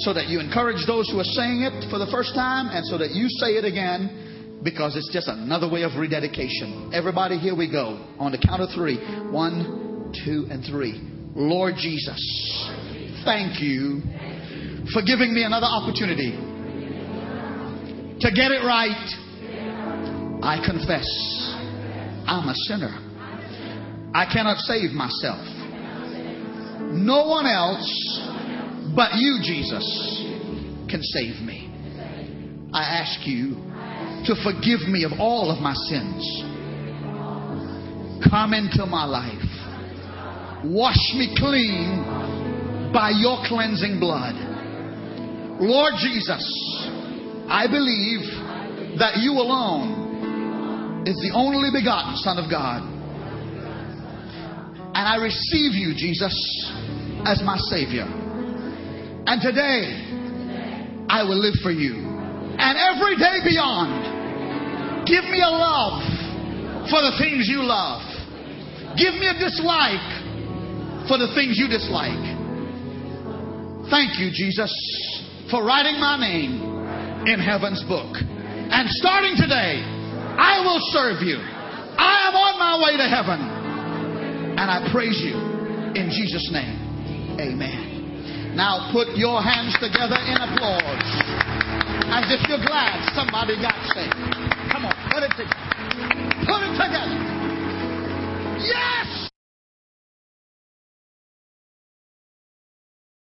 so 0.03 0.13
that 0.13 0.28
you 0.28 0.39
encourage 0.39 0.86
those 0.88 1.09
who 1.09 1.19
are 1.19 1.32
saying 1.36 1.63
it 1.63 1.89
for 1.89 1.99
the 1.99 2.07
first 2.11 2.36
time 2.36 2.67
and 2.72 2.86
so 2.86 2.97
that 2.97 3.11
you 3.11 3.28
say 3.28 3.59
it 3.59 3.65
again 3.65 4.30
because 4.64 4.95
it's 4.95 5.12
just 5.12 5.28
another 5.28 5.70
way 5.70 5.84
of 5.84 5.97
rededication. 5.97 6.91
Everybody, 6.93 7.38
here 7.38 7.55
we 7.55 7.70
go. 7.72 8.05
On 8.20 8.32
the 8.32 8.38
count 8.38 8.62
of 8.62 8.70
three: 8.76 8.97
one, 9.32 10.14
two, 10.26 10.47
and 10.49 10.64
three. 10.66 11.01
Lord 11.34 11.76
Jesus, 11.78 12.20
thank 13.24 13.62
you 13.62 14.01
for 14.93 15.01
giving 15.01 15.34
me 15.34 15.43
another 15.43 15.68
opportunity 15.68 16.32
to 18.20 18.32
get 18.32 18.51
it 18.51 18.64
right. 18.66 19.18
I 20.43 20.62
confess 20.66 21.07
I'm 22.28 22.49
a 22.49 22.55
sinner. 22.55 23.07
I 24.14 24.26
cannot 24.32 24.57
save 24.57 24.91
myself. 24.91 25.45
No 26.91 27.28
one 27.28 27.45
else 27.45 27.88
but 28.95 29.16
you, 29.16 29.39
Jesus, 29.41 29.86
can 30.89 31.01
save 31.01 31.41
me. 31.41 31.70
I 32.74 32.84
ask 32.84 33.26
you 33.26 33.70
to 34.26 34.36
forgive 34.43 34.88
me 34.88 35.03
of 35.03 35.13
all 35.19 35.49
of 35.51 35.61
my 35.61 35.74
sins. 35.74 36.22
Come 38.30 38.53
into 38.53 38.86
my 38.86 39.05
life. 39.05 39.41
Wash 40.63 41.13
me 41.15 41.34
clean 41.38 42.91
by 42.93 43.11
your 43.17 43.41
cleansing 43.47 43.99
blood. 43.99 44.36
Lord 45.59 45.93
Jesus, 45.97 46.43
I 47.49 47.67
believe 47.69 48.99
that 48.99 49.17
you 49.17 49.34
alone 49.34 51.03
is 51.07 51.15
the 51.17 51.32
only 51.34 51.69
begotten 51.72 52.15
Son 52.17 52.38
of 52.38 52.49
God. 52.49 52.84
And 54.93 55.07
I 55.07 55.15
receive 55.17 55.74
you, 55.74 55.93
Jesus, 55.95 56.34
as 57.26 57.41
my 57.43 57.57
Savior. 57.57 58.05
And 59.26 59.41
today, 59.41 61.05
I 61.09 61.24
will 61.24 61.39
live 61.39 61.55
for 61.63 61.72
you. 61.72 61.95
And 61.95 62.78
every 62.78 63.15
day 63.15 63.39
beyond, 63.43 64.11
give 65.06 65.26
me 65.26 65.41
a 65.41 65.49
love 65.49 66.02
for 66.89 67.02
the 67.02 67.16
things 67.18 67.47
you 67.47 67.64
love. 67.64 68.02
Give 68.97 69.14
me 69.16 69.28
a 69.28 69.38
dislike 69.38 71.08
for 71.08 71.18
the 71.18 71.32
things 71.34 71.58
you 71.58 71.68
dislike. 71.68 72.20
Thank 73.89 74.20
you, 74.20 74.32
Jesus, 74.32 74.72
for 75.49 75.64
writing 75.64 75.99
my 75.99 76.20
name 76.20 77.28
in 77.28 77.39
heaven's 77.39 77.84
book. 77.84 78.16
And 78.18 78.88
starting 78.89 79.36
today, 79.36 79.84
I 80.39 80.64
will 80.64 80.80
serve 80.95 81.22
you. 81.22 81.38
I 81.38 82.32
am 82.32 82.36
on 82.36 82.56
my 82.60 82.74
way 82.84 82.97
to 82.97 83.08
heaven. 83.08 83.39
And 84.58 84.68
I 84.72 84.88
praise 84.91 85.20
you 85.20 85.36
in 85.95 86.10
Jesus' 86.10 86.49
name. 86.52 87.38
Amen. 87.39 88.56
Now 88.56 88.91
put 88.91 89.16
your 89.16 89.41
hands 89.41 89.74
together 89.80 90.20
in 90.28 90.38
applause 90.38 91.12
as 92.12 92.28
if 92.32 92.47
you're 92.49 92.64
glad 92.66 93.12
somebody 93.16 93.56
got 93.56 93.76
saved. 93.95 94.40
Come 94.70 94.86
on, 94.86 94.93
put 95.12 95.24
it 95.24 95.32
together. 95.32 95.55
Put 96.45 96.62
it 96.64 96.74
together. 96.78 97.18
Yes! 98.59 99.20